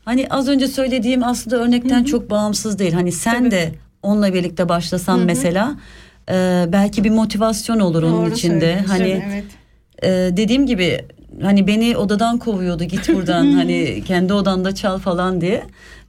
Hani 0.04 0.26
az 0.30 0.48
önce 0.48 0.68
söylediğim 0.68 1.24
aslında 1.24 1.56
örnekten 1.56 2.04
çok 2.04 2.30
bağımsız 2.30 2.78
değil. 2.78 2.92
Hani 2.92 3.12
sen 3.12 3.42
Evet. 3.42 3.52
de 3.52 3.72
onunla 4.02 4.34
birlikte 4.34 4.68
başlasan 4.68 5.20
mesela 5.20 5.74
e, 6.30 6.64
belki 6.68 7.04
bir 7.04 7.10
motivasyon 7.10 7.80
olur 7.80 8.02
onun 8.02 8.30
içinde. 8.30 8.84
Hani 8.86 9.22
evet. 9.26 9.44
e, 10.02 10.36
dediğim 10.36 10.66
gibi 10.66 11.04
hani 11.42 11.66
beni 11.66 11.96
odadan 11.96 12.38
kovuyordu 12.38 12.84
git 12.84 13.08
buradan 13.14 13.52
hani 13.52 14.04
kendi 14.06 14.32
odanda 14.32 14.74
çal 14.74 14.98
falan 14.98 15.40
diye. 15.40 15.62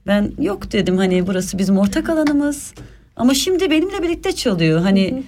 Ben 0.06 0.32
yok 0.38 0.72
dedim 0.72 0.96
hani 0.96 1.26
burası 1.26 1.58
bizim 1.58 1.78
ortak 1.78 2.08
alanımız. 2.08 2.74
Ama 3.16 3.34
şimdi 3.34 3.70
benimle 3.70 4.02
birlikte 4.02 4.32
çalıyor. 4.32 4.80
Hani 4.80 5.22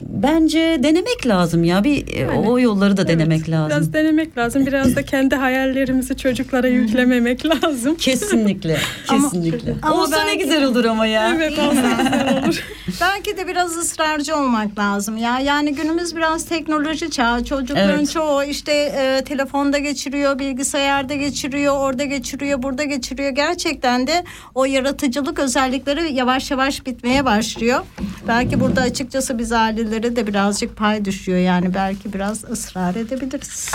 bence 0.00 0.80
denemek 0.82 1.26
lazım 1.26 1.64
ya. 1.64 1.84
Bir 1.84 2.16
e, 2.16 2.28
o 2.30 2.58
yolları 2.58 2.96
da 2.96 3.08
denemek 3.08 3.38
Evet, 3.38 3.50
lazım. 3.50 3.70
Biraz 3.70 3.92
denemek 3.92 4.38
lazım. 4.38 4.66
Biraz 4.66 4.96
da 4.96 5.02
kendi 5.02 5.34
hayallerimizi 5.36 6.16
çocuklara 6.16 6.68
yüklememek 6.68 7.46
lazım. 7.46 7.94
Kesinlikle. 7.96 8.78
Kesinlikle. 9.10 9.74
ama 9.82 10.02
Olsa 10.02 10.20
ne 10.24 10.26
belki- 10.26 10.38
güzel 10.44 10.64
olur 10.64 10.84
ama 10.84 11.06
ya. 11.06 11.32
Evet 11.36 11.58
olsa 11.58 11.72
güzel 12.02 12.42
olur. 12.44 12.64
Belki 13.00 13.36
de 13.36 13.46
biraz 13.48 13.76
ısrarcı 13.76 14.36
olmak 14.36 14.78
lazım 14.78 15.16
ya. 15.16 15.38
Yani 15.40 15.74
günümüz 15.74 16.16
biraz 16.16 16.44
teknoloji 16.44 17.10
çağı. 17.10 17.44
Çocukların 17.44 17.98
Evet. 17.98 18.10
çoğu 18.10 18.44
işte 18.44 18.72
e, 18.72 19.24
telefonda 19.24 19.78
geçiriyor, 19.78 20.38
bilgisayarda 20.38 21.14
geçiriyor, 21.14 21.76
orada 21.78 22.04
geçiriyor, 22.04 22.62
burada 22.62 22.84
geçiriyor. 22.84 23.30
Gerçekten 23.30 24.06
de 24.06 24.24
o 24.54 24.64
yaratıcılık 24.64 25.38
özellikleri 25.38 26.14
yavaş 26.14 26.50
yavaş 26.50 26.86
bitmeye 26.86 27.24
başlıyor. 27.24 27.80
Belki 28.28 28.60
burada 28.60 28.80
açıkçası 28.80 29.38
biz 29.38 29.52
ailelere 29.86 30.16
de 30.16 30.26
birazcık 30.26 30.76
pay 30.76 31.04
düşüyor. 31.04 31.38
Yani 31.38 31.74
belki 31.74 32.12
biraz 32.12 32.44
ısrar 32.44 32.94
edebiliriz 32.94 33.70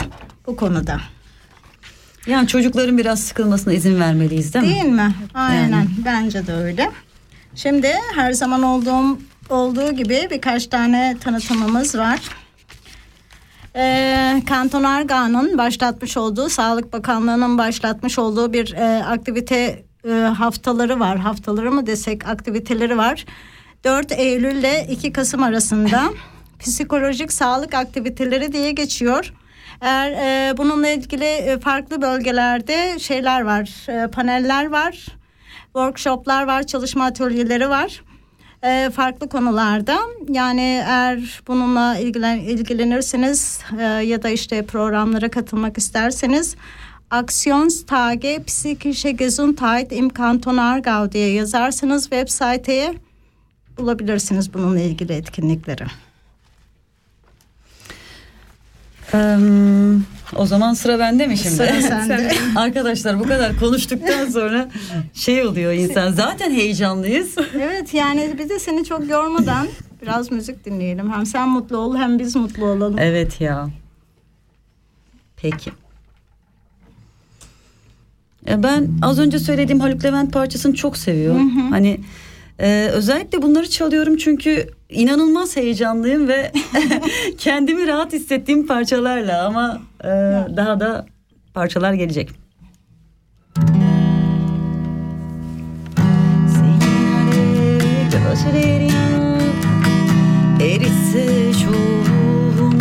bu 0.47 0.55
konuda. 0.55 0.97
Yani 2.27 2.47
çocukların 2.47 2.97
biraz 2.97 3.19
sıkılmasına 3.19 3.73
izin 3.73 3.99
vermeliyiz 3.99 4.53
değil 4.53 4.65
mi? 4.65 4.73
Değil 4.73 4.85
mi? 4.85 5.15
Aynen. 5.33 5.87
Bence 6.05 6.47
de 6.47 6.53
öyle. 6.53 6.91
Şimdi 7.55 7.93
her 8.15 8.33
zaman 8.33 8.63
olduğum 8.63 9.19
olduğu 9.49 9.91
gibi 9.91 10.27
birkaç 10.31 10.67
tane 10.67 11.17
tanıtımımız 11.23 11.97
var. 11.97 12.19
Ee, 13.75 14.41
Kanton 14.49 14.83
Argahn'ın 14.83 15.57
başlatmış 15.57 16.17
olduğu, 16.17 16.49
Sağlık 16.49 16.93
Bakanlığı'nın 16.93 17.57
başlatmış 17.57 18.19
olduğu 18.19 18.53
bir 18.53 18.73
e, 18.73 19.03
aktivite 19.03 19.83
e, 20.07 20.11
haftaları 20.11 20.99
var. 20.99 21.17
Haftaları 21.17 21.71
mı 21.71 21.87
desek 21.87 22.27
aktiviteleri 22.27 22.97
var. 22.97 23.25
4 23.83 24.11
Eylül 24.11 24.55
ile 24.55 24.87
2 24.89 25.13
Kasım 25.13 25.43
arasında 25.43 26.13
psikolojik 26.59 27.33
sağlık 27.33 27.73
aktiviteleri 27.73 28.51
diye 28.53 28.71
geçiyor. 28.71 29.33
Eğer 29.81 30.11
e, 30.11 30.57
bununla 30.57 30.89
ilgili 30.89 31.25
e, 31.25 31.59
farklı 31.59 32.01
bölgelerde 32.01 32.99
şeyler 32.99 33.41
var, 33.41 33.89
e, 33.89 34.07
paneller 34.07 34.65
var, 34.65 35.05
workshoplar 35.63 36.47
var, 36.47 36.63
çalışma 36.63 37.05
atölyeleri 37.05 37.69
var. 37.69 38.03
E, 38.63 38.89
farklı 38.89 39.29
konularda 39.29 39.99
yani 40.29 40.83
eğer 40.87 41.41
bununla 41.47 41.97
ilgilen, 41.97 42.37
ilgilenirseniz 42.37 43.61
e, 43.79 43.83
ya 43.83 44.23
da 44.23 44.29
işte 44.29 44.65
programlara 44.65 45.29
katılmak 45.29 45.77
isterseniz 45.77 46.55
Aktionstage 47.11 48.43
Psychische 48.43 49.11
Gesundheit 49.11 49.91
im 49.91 50.09
Kanton 50.09 50.57
Aargau 50.57 51.11
diye 51.11 51.31
yazarsanız 51.31 52.03
web 52.03 52.27
siteye 52.27 52.93
bulabilirsiniz 53.77 54.53
bununla 54.53 54.79
ilgili 54.79 55.13
etkinlikleri. 55.13 55.83
O 60.35 60.45
zaman 60.45 60.73
sıra 60.73 60.99
bende 60.99 61.27
mi 61.27 61.37
şimdi? 61.37 61.55
Sıra 61.55 61.81
sende. 61.81 62.31
Arkadaşlar 62.55 63.19
bu 63.19 63.23
kadar 63.23 63.59
konuştuktan 63.59 64.29
sonra 64.29 64.69
şey 65.13 65.43
oluyor 65.47 65.71
insan. 65.73 66.11
Zaten 66.11 66.51
heyecanlıyız. 66.51 67.35
evet 67.55 67.93
yani 67.93 68.35
bir 68.39 68.49
de 68.49 68.59
seni 68.59 68.85
çok 68.85 69.09
yormadan 69.09 69.67
biraz 70.01 70.31
müzik 70.31 70.65
dinleyelim. 70.65 71.11
Hem 71.11 71.25
sen 71.25 71.49
mutlu 71.49 71.77
ol 71.77 71.95
hem 71.95 72.19
biz 72.19 72.35
mutlu 72.35 72.65
olalım. 72.65 72.99
Evet 72.99 73.41
ya. 73.41 73.69
Peki. 75.37 75.71
E, 78.47 78.63
Ben 78.63 78.89
az 79.01 79.19
önce 79.19 79.39
söylediğim 79.39 79.79
Haluk 79.79 80.03
Levent 80.03 80.33
parçasını 80.33 80.75
çok 80.75 80.97
seviyorum. 80.97 81.71
Hani 81.71 81.99
e, 82.61 82.89
özellikle 82.93 83.41
bunları 83.41 83.69
çalıyorum 83.69 84.17
çünkü 84.17 84.67
inanılmaz 84.89 85.55
heyecanlıyım 85.57 86.27
ve 86.27 86.51
kendimi 87.37 87.87
rahat 87.87 88.13
hissettiğim 88.13 88.67
parçalarla 88.67 89.45
ama 89.45 89.81
e, 90.03 90.07
daha 90.55 90.79
da 90.79 91.05
parçalar 91.53 91.93
gelecek. 91.93 92.29
Eritse 100.61 101.51
çoğunu 101.63 102.73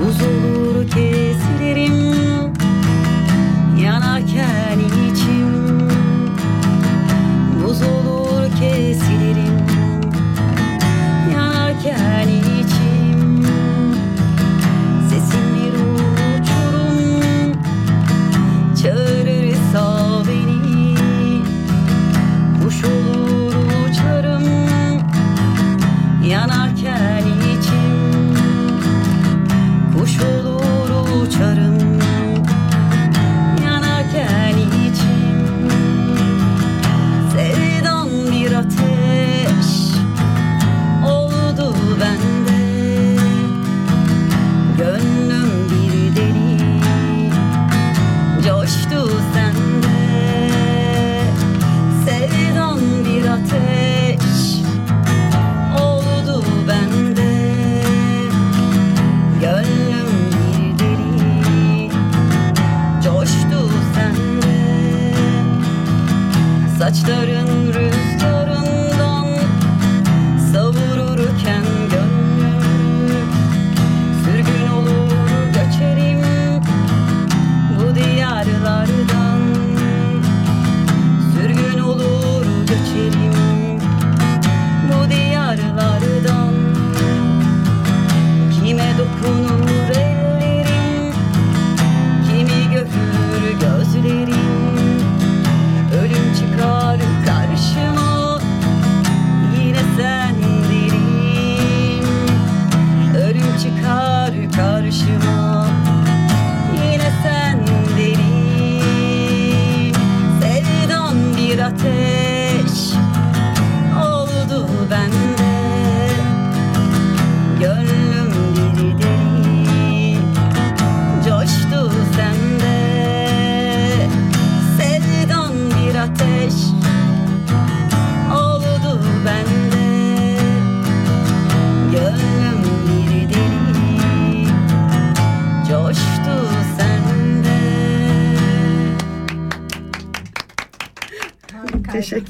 Buz 0.00 0.22
olur 0.22 0.90
kesilerim 0.90 2.52
yanarken 3.82 4.65
yanarken 11.98 12.28
içim 12.28 12.35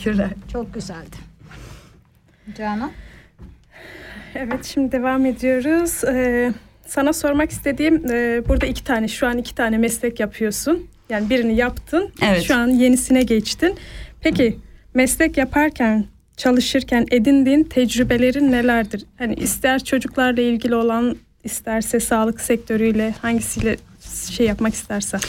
Teşekkürler. 0.06 0.30
Çok 0.52 0.74
güzeldi. 0.74 1.16
Canan? 2.58 2.92
Evet 4.34 4.64
şimdi 4.64 4.92
devam 4.92 5.26
ediyoruz. 5.26 6.04
Ee, 6.04 6.52
sana 6.86 7.12
sormak 7.12 7.50
istediğim 7.50 8.10
e, 8.10 8.42
burada 8.48 8.66
iki 8.66 8.84
tane 8.84 9.08
şu 9.08 9.26
an 9.26 9.38
iki 9.38 9.54
tane 9.54 9.78
meslek 9.78 10.20
yapıyorsun. 10.20 10.86
Yani 11.08 11.30
birini 11.30 11.56
yaptın. 11.56 12.10
Evet. 12.22 12.42
Şu 12.42 12.54
an 12.56 12.68
yenisine 12.68 13.22
geçtin. 13.22 13.74
Peki 14.20 14.58
meslek 14.94 15.36
yaparken 15.36 16.04
çalışırken 16.36 17.06
edindiğin 17.10 17.64
tecrübelerin 17.64 18.52
nelerdir? 18.52 19.04
Hani 19.18 19.34
ister 19.34 19.84
çocuklarla 19.84 20.42
ilgili 20.42 20.74
olan 20.74 21.16
isterse 21.44 22.00
sağlık 22.00 22.40
sektörüyle 22.40 23.14
hangisiyle 23.22 23.76
şey 24.30 24.46
yapmak 24.46 24.74
istersen. 24.74 25.20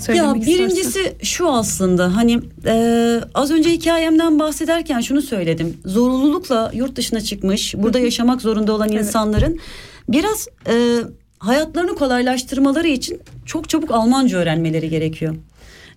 Ya 0.00 0.06
söylemek 0.06 0.42
istersen. 0.42 0.64
birincisi 0.66 1.14
şu 1.22 1.50
aslında 1.50 2.16
hani 2.16 2.40
e, 2.66 3.20
az 3.34 3.50
önce 3.50 3.70
hikayemden 3.70 4.38
bahsederken 4.38 5.00
şunu 5.00 5.22
söyledim. 5.22 5.76
Zorunlulukla 5.84 6.70
yurt 6.74 6.96
dışına 6.96 7.20
çıkmış, 7.20 7.74
burada 7.78 7.98
yaşamak 7.98 8.42
zorunda 8.42 8.72
olan 8.72 8.88
Evet. 8.92 9.04
insanların 9.04 9.58
biraz 10.08 10.48
e, 10.68 10.98
hayatlarını 11.38 11.94
kolaylaştırmaları 11.94 12.88
için 12.88 13.20
çok 13.46 13.68
çabuk 13.68 13.90
Almanca 13.90 14.38
öğrenmeleri 14.38 14.88
gerekiyor. 14.88 15.36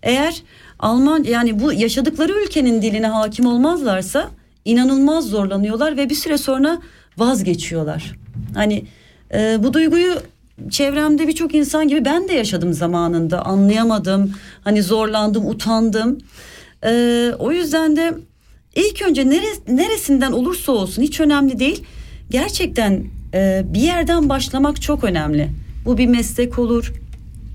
Eğer 0.04 0.44
Alman 0.80 1.24
yani 1.24 1.60
bu 1.60 1.74
yaşadıkları 1.74 2.34
ülkenin 2.44 2.82
diline 2.82 3.08
hakim 3.08 3.46
olmazlarsa 3.46 4.30
inanılmaz 4.66 5.30
zorlanıyorlar 5.30 5.98
ve 5.98 6.10
bir 6.10 6.16
süre 6.16 6.38
sonra 6.38 6.82
vazgeçiyorlar. 7.18 8.16
Hani 8.56 8.86
e, 9.34 9.64
bu 9.64 9.74
duyguyu 9.74 10.14
çevremde 10.70 11.28
birçok 11.28 11.56
insan 11.56 11.88
gibi 11.88 12.06
ben 12.06 12.28
de 12.28 12.34
yaşadım 12.34 12.74
zamanında. 12.74 13.46
Anlayamadım 13.46 14.34
hani 14.64 14.84
zorlandım 14.84 15.48
utandım. 15.48 16.18
E, 16.86 17.32
o 17.40 17.52
yüzden 17.52 17.96
de 17.96 18.14
ilk 18.76 19.02
önce 19.02 19.30
nere- 19.30 19.76
neresinden 19.76 20.32
olursa 20.32 20.72
olsun 20.72 21.02
hiç 21.02 21.20
önemli 21.20 21.60
değil. 21.60 21.84
Gerçekten 22.30 23.04
e, 23.34 23.64
bir 23.66 23.80
yerden 23.80 24.30
başlamak 24.30 24.82
çok 24.82 25.04
önemli. 25.04 25.50
Bu 25.86 25.98
bir 25.98 26.08
meslek 26.08 26.60
olur 26.60 26.94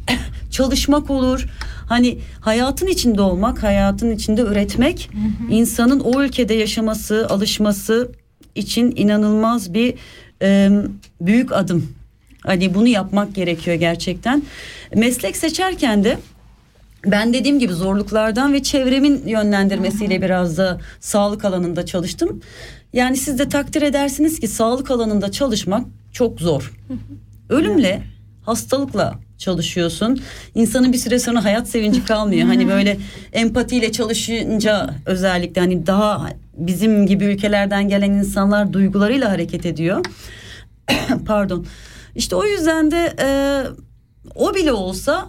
çalışmak 0.50 1.10
olur. 1.10 1.46
Hani 1.88 2.18
hayatın 2.40 2.86
içinde 2.86 3.22
olmak, 3.22 3.62
hayatın 3.62 4.10
içinde 4.10 4.40
üretmek 4.42 5.10
insanın 5.50 6.00
o 6.00 6.22
ülkede 6.22 6.54
yaşaması, 6.54 7.26
alışması 7.28 8.12
için 8.54 8.92
inanılmaz 8.96 9.74
bir 9.74 9.94
e, 10.42 10.70
büyük 11.20 11.52
adım. 11.52 11.97
Hani 12.42 12.74
bunu 12.74 12.88
yapmak 12.88 13.34
gerekiyor 13.34 13.76
gerçekten. 13.76 14.42
Meslek 14.94 15.36
seçerken 15.36 16.04
de 16.04 16.18
ben 17.06 17.34
dediğim 17.34 17.58
gibi 17.58 17.72
zorluklardan 17.72 18.52
ve 18.52 18.62
çevremin 18.62 19.22
yönlendirmesiyle 19.26 20.22
biraz 20.22 20.58
da 20.58 20.80
sağlık 21.00 21.44
alanında 21.44 21.86
çalıştım. 21.86 22.40
Yani 22.92 23.16
siz 23.16 23.38
de 23.38 23.48
takdir 23.48 23.82
edersiniz 23.82 24.40
ki 24.40 24.48
sağlık 24.48 24.90
alanında 24.90 25.32
çalışmak 25.32 25.86
çok 26.12 26.40
zor. 26.40 26.72
Ölümle, 27.48 28.02
hastalıkla 28.42 29.18
çalışıyorsun. 29.38 30.20
İnsanın 30.54 30.92
bir 30.92 30.98
süre 30.98 31.18
sonra 31.18 31.44
hayat 31.44 31.68
sevinci 31.68 32.04
kalmıyor. 32.04 32.46
Hani 32.46 32.68
böyle 32.68 32.96
empatiyle 33.32 33.92
çalışınca 33.92 34.94
özellikle 35.06 35.60
hani 35.60 35.86
daha 35.86 36.30
bizim 36.56 37.06
gibi 37.06 37.24
ülkelerden 37.24 37.88
gelen 37.88 38.10
insanlar 38.10 38.72
duygularıyla 38.72 39.30
hareket 39.30 39.66
ediyor. 39.66 40.04
Pardon. 41.26 41.66
İşte 42.14 42.36
o 42.36 42.44
yüzden 42.44 42.90
de 42.90 43.14
e, 43.20 43.28
o 44.34 44.54
bile 44.54 44.72
olsa 44.72 45.28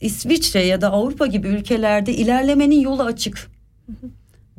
İsviçre 0.00 0.66
ya 0.66 0.80
da 0.80 0.92
Avrupa 0.92 1.26
gibi 1.26 1.48
ülkelerde 1.48 2.12
ilerlemenin 2.12 2.80
yolu 2.80 3.02
açık. 3.02 3.50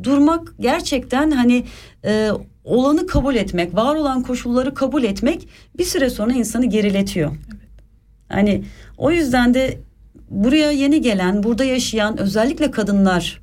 Durmak 0.04 0.54
gerçekten 0.60 1.32
hani 1.32 1.64
e, 2.06 2.32
olanı 2.64 3.08
kabul 3.08 3.36
etmek, 3.36 3.76
var 3.76 3.96
olan 3.96 4.24
koşulları 4.24 4.74
kabul 4.74 5.04
etmek 5.04 5.48
bir 5.78 5.86
süre 5.86 6.10
sonra 6.10 6.34
insanı 6.34 6.66
geriletiyor. 6.66 7.32
Hani 8.30 8.64
o 8.98 9.12
yüzden 9.12 9.54
de 9.54 9.78
buraya 10.30 10.72
yeni 10.72 11.02
gelen, 11.02 11.44
burada 11.44 11.64
yaşayan 11.64 12.20
özellikle 12.20 12.72
kadınlar 12.72 13.42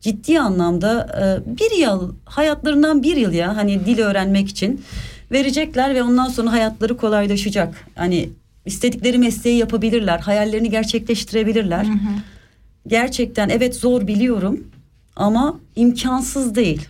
ciddi 0.00 0.40
anlamda 0.40 1.06
e, 1.20 1.56
bir 1.58 1.78
yıl 1.78 2.14
hayatlarından 2.24 3.02
bir 3.02 3.16
yıl 3.16 3.32
ya 3.32 3.56
hani 3.56 3.86
dil 3.86 3.98
öğrenmek 3.98 4.48
için 4.48 4.80
verecekler 5.32 5.94
ve 5.94 6.02
ondan 6.02 6.28
sonra 6.28 6.52
hayatları 6.52 6.96
kolaylaşacak. 6.96 7.74
Hani 7.94 8.28
istedikleri 8.66 9.18
mesleği 9.18 9.58
yapabilirler, 9.58 10.18
hayallerini 10.18 10.70
gerçekleştirebilirler. 10.70 11.86
Gerçekten 12.86 13.48
evet 13.48 13.76
zor 13.76 14.06
biliyorum 14.06 14.64
ama 15.16 15.60
imkansız 15.76 16.54
değil. 16.54 16.88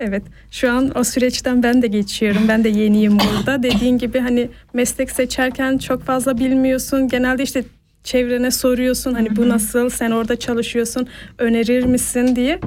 Evet 0.00 0.22
şu 0.50 0.72
an 0.72 0.98
o 0.98 1.04
süreçten 1.04 1.62
ben 1.62 1.82
de 1.82 1.86
geçiyorum. 1.86 2.42
Ben 2.48 2.64
de 2.64 2.68
yeniyim 2.68 3.18
burada. 3.18 3.62
Dediğin 3.62 3.98
gibi 3.98 4.18
hani 4.18 4.48
meslek 4.74 5.10
seçerken 5.10 5.78
çok 5.78 6.02
fazla 6.04 6.38
bilmiyorsun. 6.38 7.08
Genelde 7.08 7.42
işte 7.42 7.64
çevrene 8.04 8.50
soruyorsun. 8.50 9.14
Hani 9.14 9.36
bu 9.36 9.48
nasıl 9.48 9.90
sen 9.90 10.10
orada 10.10 10.38
çalışıyorsun 10.38 11.06
önerir 11.38 11.84
misin 11.84 12.36
diye. 12.36 12.60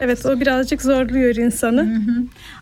Evet 0.00 0.26
o 0.26 0.40
birazcık 0.40 0.82
zorluyor 0.82 1.34
insanı. 1.36 2.02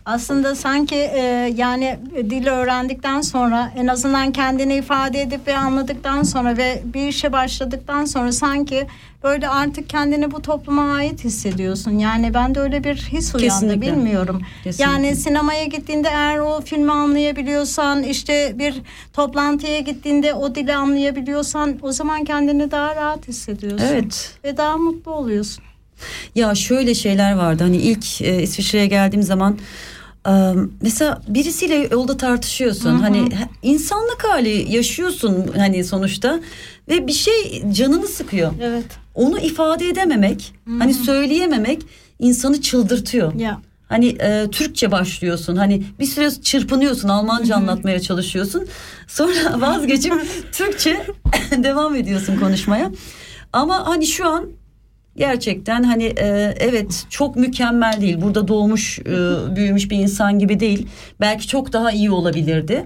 Aslında 0.05 0.55
sanki 0.55 0.95
e, 0.95 1.53
yani 1.57 1.99
dili 2.15 2.49
öğrendikten 2.49 3.21
sonra 3.21 3.71
en 3.75 3.87
azından 3.87 4.31
kendini 4.31 4.75
ifade 4.75 5.21
edip 5.21 5.47
ve 5.47 5.57
anladıktan 5.57 6.23
sonra 6.23 6.57
ve 6.57 6.81
bir 6.93 7.07
işe 7.07 7.31
başladıktan 7.31 8.05
sonra 8.05 8.31
sanki 8.31 8.87
böyle 9.23 9.49
artık 9.49 9.89
kendini 9.89 10.31
bu 10.31 10.41
topluma 10.41 10.93
ait 10.93 11.23
hissediyorsun. 11.23 11.91
Yani 11.91 12.33
ben 12.33 12.55
de 12.55 12.59
öyle 12.59 12.83
bir 12.83 12.95
his 12.95 13.35
uyandı 13.35 13.53
Kesinlikle. 13.53 13.81
bilmiyorum. 13.81 14.41
Kesinlikle. 14.63 14.91
Yani 14.91 15.15
sinemaya 15.15 15.65
gittiğinde 15.65 16.07
eğer 16.07 16.39
o 16.39 16.61
filmi 16.61 16.91
anlayabiliyorsan 16.91 18.03
işte 18.03 18.53
bir 18.59 18.81
toplantıya 19.13 19.79
gittiğinde 19.79 20.33
o 20.33 20.55
dili 20.55 20.75
anlayabiliyorsan 20.75 21.79
o 21.81 21.91
zaman 21.91 22.23
kendini 22.23 22.71
daha 22.71 22.95
rahat 22.95 23.27
hissediyorsun. 23.27 23.85
Evet. 23.85 24.37
Ve 24.43 24.57
daha 24.57 24.77
mutlu 24.77 25.11
oluyorsun. 25.11 25.63
Ya 26.35 26.55
şöyle 26.55 26.93
şeyler 26.95 27.33
vardı 27.33 27.63
hani 27.63 27.77
ilk 27.77 28.21
e, 28.21 28.41
İsviçre'ye 28.43 28.85
geldiğim 28.87 29.23
zaman 29.23 29.57
e, 30.27 30.31
mesela 30.81 31.21
birisiyle 31.27 31.87
yolda 31.91 32.17
tartışıyorsun 32.17 32.89
hani 32.95 33.17
he- 33.35 33.49
insanlık 33.63 34.23
hali 34.23 34.75
yaşıyorsun 34.75 35.45
hani 35.57 35.83
sonuçta 35.83 36.39
ve 36.89 37.07
bir 37.07 37.13
şey 37.13 37.63
canını 37.71 38.07
sıkıyor. 38.07 38.51
Evet. 38.61 38.85
Onu 39.15 39.39
ifade 39.39 39.87
edememek 39.89 40.53
hani 40.79 40.93
söyleyememek 40.93 41.81
insanı 42.19 42.61
çıldırtıyor. 42.61 43.33
Ya. 43.39 43.61
Hani 43.89 44.07
e, 44.07 44.47
Türkçe 44.51 44.91
başlıyorsun. 44.91 45.55
Hani 45.55 45.83
bir 45.99 46.05
süre 46.05 46.31
çırpınıyorsun, 46.31 47.09
Almanca 47.09 47.55
anlatmaya 47.55 47.99
çalışıyorsun. 47.99 48.67
Sonra 49.07 49.61
vazgeçip 49.61 50.13
Türkçe 50.51 51.05
devam 51.57 51.95
ediyorsun 51.95 52.39
konuşmaya. 52.39 52.91
Ama 53.53 53.87
hani 53.87 54.07
şu 54.07 54.25
an 54.27 54.45
gerçekten 55.17 55.83
hani 55.83 56.03
e, 56.03 56.55
evet 56.59 57.05
çok 57.09 57.35
mükemmel 57.35 58.01
değil. 58.01 58.21
Burada 58.21 58.47
doğmuş, 58.47 58.99
e, 58.99 59.05
büyümüş 59.55 59.91
bir 59.91 59.97
insan 59.97 60.39
gibi 60.39 60.59
değil. 60.59 60.87
Belki 61.19 61.47
çok 61.47 61.73
daha 61.73 61.91
iyi 61.91 62.11
olabilirdi. 62.11 62.85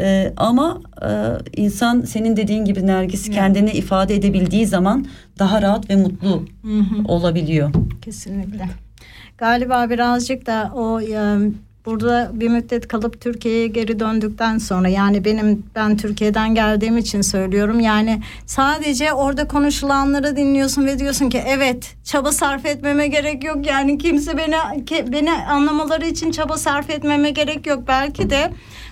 E, 0.00 0.32
ama 0.36 0.80
e, 1.02 1.10
insan 1.62 2.00
senin 2.00 2.36
dediğin 2.36 2.64
gibi 2.64 2.86
Nergis 2.86 3.30
kendini 3.30 3.70
ifade 3.70 4.14
edebildiği 4.14 4.66
zaman 4.66 5.06
daha 5.38 5.62
rahat 5.62 5.90
ve 5.90 5.96
mutlu 5.96 6.44
olabiliyor. 7.04 7.70
Kesinlikle. 8.02 8.68
Galiba 9.38 9.90
birazcık 9.90 10.46
da 10.46 10.72
o 10.74 11.00
e, 11.00 11.38
burada 11.88 12.30
bir 12.32 12.48
müddet 12.48 12.88
kalıp 12.88 13.20
Türkiye'ye 13.20 13.66
geri 13.66 14.00
döndükten 14.00 14.58
sonra 14.58 14.88
yani 14.88 15.24
benim 15.24 15.62
ben 15.74 15.96
Türkiye'den 15.96 16.54
geldiğim 16.54 16.98
için 16.98 17.20
söylüyorum 17.20 17.80
yani 17.80 18.22
sadece 18.46 19.12
orada 19.12 19.48
konuşulanları 19.48 20.36
dinliyorsun 20.36 20.86
ve 20.86 20.98
diyorsun 20.98 21.30
ki 21.30 21.42
evet 21.46 21.94
çaba 22.04 22.32
sarf 22.32 22.66
etmeme 22.66 23.06
gerek 23.06 23.44
yok 23.44 23.66
yani 23.66 23.98
kimse 23.98 24.36
beni 24.36 24.56
beni 25.12 25.32
anlamaları 25.32 26.06
için 26.06 26.30
çaba 26.30 26.56
sarf 26.56 26.90
etmeme 26.90 27.30
gerek 27.30 27.66
yok 27.66 27.82
belki 27.88 28.30
de 28.30 28.50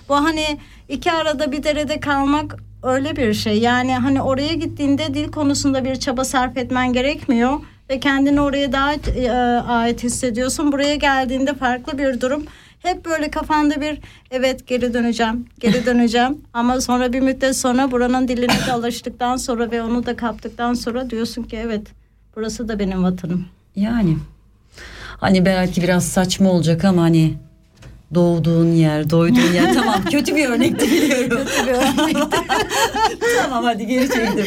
bu 0.09 0.15
hani 0.15 0.57
iki 0.89 1.11
arada 1.11 1.51
bir 1.51 1.63
derede 1.63 1.99
kalmak 1.99 2.57
öyle 2.83 3.15
bir 3.15 3.33
şey 3.33 3.59
yani 3.59 3.93
hani 3.93 4.21
oraya 4.21 4.53
gittiğinde 4.53 5.13
dil 5.13 5.31
konusunda 5.31 5.85
bir 5.85 5.95
çaba 5.95 6.23
sarf 6.23 6.57
etmen 6.57 6.93
gerekmiyor 6.93 7.59
ve 7.89 7.99
kendini 7.99 8.41
oraya 8.41 8.71
daha 8.71 8.93
e, 8.93 9.31
ait 9.67 10.03
hissediyorsun. 10.03 10.71
Buraya 10.71 10.95
geldiğinde 10.95 11.53
farklı 11.53 11.97
bir 11.97 12.21
durum. 12.21 12.45
Hep 12.79 13.05
böyle 13.05 13.31
kafanda 13.31 13.81
bir 13.81 13.99
evet 14.31 14.67
geri 14.67 14.93
döneceğim, 14.93 15.45
geri 15.59 15.85
döneceğim. 15.85 16.41
Ama 16.53 16.81
sonra 16.81 17.13
bir 17.13 17.19
müddet 17.19 17.55
sonra 17.57 17.91
buranın 17.91 18.27
diline 18.27 18.67
de 18.67 18.71
alıştıktan 18.71 19.37
sonra 19.37 19.71
ve 19.71 19.81
onu 19.81 20.05
da 20.05 20.15
kaptıktan 20.15 20.73
sonra 20.73 21.09
diyorsun 21.09 21.43
ki 21.43 21.57
evet 21.57 21.87
burası 22.35 22.67
da 22.67 22.79
benim 22.79 23.03
vatanım. 23.03 23.45
Yani 23.75 24.17
hani 25.17 25.45
belki 25.45 25.81
biraz 25.81 26.05
saçma 26.07 26.51
olacak 26.51 26.85
ama 26.85 27.01
hani 27.01 27.33
doğduğun 28.15 28.71
yer, 28.71 29.09
doyduğun 29.09 29.53
yer 29.53 29.73
tamam 29.73 30.03
kötü 30.11 30.35
bir 30.35 30.49
örnekti 30.49 30.91
biliyorum. 30.91 31.39
tamam 33.41 33.63
hadi 33.63 33.87
geri 33.87 34.09
çektim. 34.09 34.45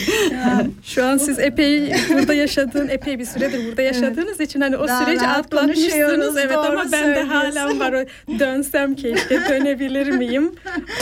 Şu 0.85 1.05
an 1.05 1.17
siz 1.17 1.39
epey 1.39 1.93
burada 2.13 2.35
yaşadığın 2.35 2.89
epey 2.89 3.19
bir 3.19 3.25
süredir 3.25 3.67
burada 3.67 3.83
yaşadığınız 3.83 4.41
için 4.41 4.61
hani 4.61 4.77
o 4.77 4.89
Daha 4.89 5.05
süreci 5.05 5.27
atlatmışsınız 5.27 6.37
evet 6.37 6.57
ama 6.57 6.93
bende 6.93 7.23
halen 7.23 7.81
var 7.81 7.93
o 7.93 8.05
dönsem 8.39 8.95
keşke 8.95 9.41
dönebilir 9.49 10.11
miyim 10.11 10.53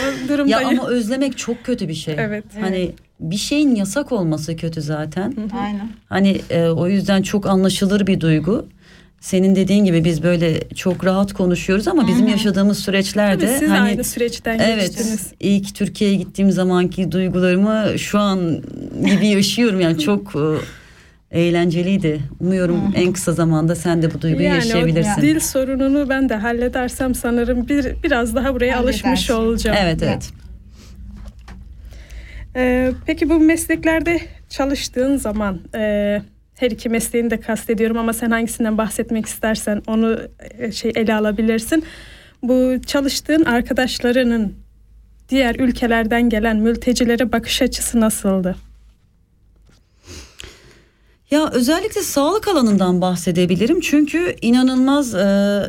o 0.03 0.05
Ya 0.05 0.27
durumdayım. 0.29 0.79
ama 0.79 0.89
özlemek 0.89 1.37
çok 1.37 1.63
kötü 1.63 1.87
bir 1.87 1.93
şey. 1.93 2.15
Evet. 2.17 2.43
Hani 2.59 2.91
bir 3.19 3.37
şeyin 3.37 3.75
yasak 3.75 4.11
olması 4.11 4.55
kötü 4.55 4.81
zaten. 4.81 5.33
Aynen. 5.61 5.89
Hani 6.09 6.41
e, 6.49 6.67
o 6.67 6.87
yüzden 6.87 7.21
çok 7.21 7.45
anlaşılır 7.45 8.07
bir 8.07 8.19
duygu. 8.19 8.67
Senin 9.21 9.55
dediğin 9.55 9.85
gibi 9.85 10.03
biz 10.03 10.23
böyle 10.23 10.59
çok 10.75 11.05
rahat 11.05 11.33
konuşuyoruz 11.33 11.87
ama 11.87 12.07
bizim 12.07 12.27
yaşadığımız 12.27 12.79
süreçlerde 12.79 13.45
Tabii 13.45 13.59
siz 13.59 13.69
hani 13.69 13.79
aynı 13.81 14.03
süreçten 14.03 14.59
Evet 14.59 14.81
geçtiniz. 14.81 15.33
ilk 15.39 15.75
Türkiye'ye 15.75 16.15
gittiğim 16.17 16.51
zamanki 16.51 17.11
duygularımı 17.11 17.99
şu 17.99 18.19
an 18.19 18.61
gibi 19.05 19.27
yaşıyorum 19.27 19.79
yani 19.81 19.99
çok 19.99 20.33
e, 21.31 21.39
eğlenceliydi. 21.39 22.19
Umuyorum 22.39 22.93
en 22.95 23.13
kısa 23.13 23.31
zamanda 23.33 23.75
sen 23.75 24.01
de 24.01 24.13
bu 24.13 24.21
duyguyu 24.21 24.47
Yani 24.47 24.55
yaşayabilirsin. 24.55 25.19
o 25.19 25.21
dil 25.21 25.39
sorununu 25.39 26.09
ben 26.09 26.29
de 26.29 26.35
halledersem 26.35 27.15
sanırım 27.15 27.67
bir 27.67 28.03
biraz 28.03 28.35
daha 28.35 28.53
buraya 28.55 28.77
alışmış 28.77 29.29
Halledersin. 29.29 29.33
olacağım. 29.33 29.77
Evet 29.81 30.03
evet. 30.03 30.29
Ee, 32.55 32.91
peki 33.05 33.29
bu 33.29 33.39
mesleklerde 33.39 34.19
çalıştığın 34.49 35.17
zaman 35.17 35.59
e, 35.75 36.21
her 36.59 36.71
iki 36.71 36.89
mesleğini 36.89 37.29
de 37.29 37.39
kastediyorum 37.39 37.97
ama 37.97 38.13
sen 38.13 38.31
hangisinden 38.31 38.77
bahsetmek 38.77 39.25
istersen 39.25 39.81
onu 39.87 40.19
e, 40.59 40.71
şey 40.71 40.91
ele 40.95 41.15
alabilirsin. 41.15 41.83
Bu 42.43 42.81
çalıştığın 42.85 43.45
arkadaşlarının 43.45 44.53
diğer 45.29 45.55
ülkelerden 45.55 46.29
gelen 46.29 46.57
mültecilere 46.57 47.31
bakış 47.31 47.61
açısı 47.61 47.99
nasıldı? 47.99 48.55
Ya 51.31 51.49
özellikle 51.53 52.01
sağlık 52.01 52.47
alanından 52.47 53.01
bahsedebilirim 53.01 53.79
çünkü 53.79 54.35
inanılmaz 54.41 55.15
e, 55.15 55.19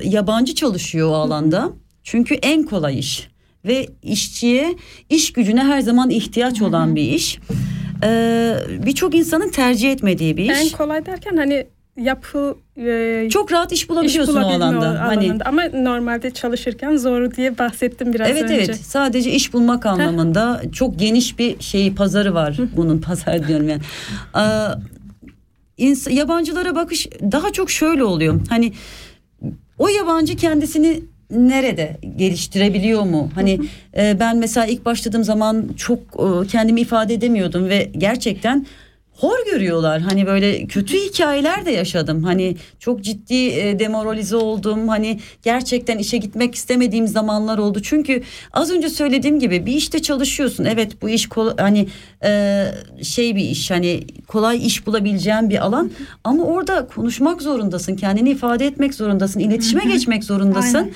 yabancı 0.05 0.55
çalışıyor 0.55 1.09
o 1.09 1.15
alanda. 1.15 1.73
Çünkü 2.05 2.35
en 2.35 2.63
kolay 2.63 2.99
iş 2.99 3.29
ve 3.65 3.87
işçiye 4.03 4.77
iş 5.09 5.33
gücüne 5.33 5.65
her 5.65 5.81
zaman 5.81 6.11
ihtiyaç 6.11 6.63
olan 6.63 6.97
bir 6.97 7.03
iş. 7.03 7.39
E, 8.05 8.57
Birçok 8.87 9.15
insanın 9.15 9.49
tercih 9.49 9.93
etmediği 9.93 10.37
bir 10.37 10.49
En 10.51 10.67
iş. 10.67 10.73
kolay 10.73 11.07
derken 11.07 11.37
hani 11.37 11.67
yapı 11.97 12.57
e, 12.77 13.29
Çok 13.31 13.53
rahat 13.53 13.73
iş 13.73 13.83
iş 13.83 13.89
bulabiliyorsun 13.89 14.33
o 14.37 14.37
bulabilme 14.37 14.65
alanda. 14.65 15.01
Hani 15.01 15.27
alanında. 15.27 15.45
ama 15.47 15.63
normalde 15.75 16.31
çalışırken 16.31 16.97
zor 16.97 17.35
diye 17.35 17.59
bahsettim 17.59 18.13
biraz 18.13 18.29
Evet 18.31 18.43
önce. 18.43 18.55
evet 18.55 18.77
sadece 18.77 19.31
iş 19.33 19.53
bulmak 19.53 19.87
anlamında 19.87 20.63
çok 20.73 20.99
geniş 20.99 21.39
bir 21.39 21.61
şey 21.61 21.95
pazarı 21.95 22.35
var 22.35 22.57
bunun 22.77 22.99
pazar 22.99 23.49
diyorum 23.49 23.69
yani. 23.69 23.81
Aa, 24.35 24.75
ins- 25.79 26.13
yabancılara 26.13 26.75
bakış 26.75 27.07
daha 27.33 27.53
çok 27.53 27.71
şöyle 27.71 28.05
oluyor. 28.05 28.41
Hani 28.49 28.73
o 29.79 29.89
yabancı 29.89 30.37
kendisini 30.37 31.01
nerede 31.31 31.97
geliştirebiliyor 32.17 33.03
mu? 33.03 33.31
Hani 33.35 33.61
e, 33.97 34.21
ben 34.21 34.37
mesela 34.37 34.67
ilk 34.67 34.85
başladığım 34.85 35.25
zaman 35.25 35.71
çok 35.77 35.99
e, 35.99 36.47
kendimi 36.47 36.81
ifade 36.81 37.15
edemiyordum 37.15 37.69
ve 37.69 37.91
gerçekten 37.99 38.67
hor 39.17 39.47
görüyorlar. 39.53 40.01
Hani 40.01 40.27
böyle 40.27 40.67
kötü 40.67 40.97
hikayeler 40.99 41.67
de 41.67 41.71
yaşadım. 41.71 42.23
Hani 42.23 42.57
çok 42.79 43.01
ciddi 43.01 43.35
e, 43.35 43.79
demoralize 43.79 44.37
oldum. 44.37 44.89
Hani 44.89 45.21
gerçekten 45.43 45.99
işe 45.99 46.17
gitmek 46.17 46.55
istemediğim 46.55 47.09
zamanlar 47.09 47.59
oldu. 47.59 47.83
Çünkü 47.83 48.23
az 48.53 48.71
önce 48.71 48.89
söylediğim 48.89 49.41
gibi 49.41 49.67
bir 49.67 49.73
işte 49.73 50.03
çalışıyorsun. 50.03 50.65
Evet 50.65 51.03
bu 51.03 51.09
iş 51.09 51.29
hani 51.59 51.89
e, 52.25 52.67
şey 53.03 53.37
bir 53.37 53.45
iş 53.45 53.71
hani 53.71 54.07
kolay 54.29 54.67
iş 54.67 54.87
bulabileceğin 54.87 55.51
bir 55.51 55.65
alan 55.65 55.91
ama 56.25 56.45
orada 56.45 56.87
konuşmak 56.95 57.43
zorundasın. 57.43 57.97
Kendini 57.97 58.31
ifade 58.31 58.67
etmek 58.67 58.95
zorundasın. 58.95 59.41
iletişime 59.41 59.85
geçmek 59.85 60.25
zorundasın. 60.25 60.93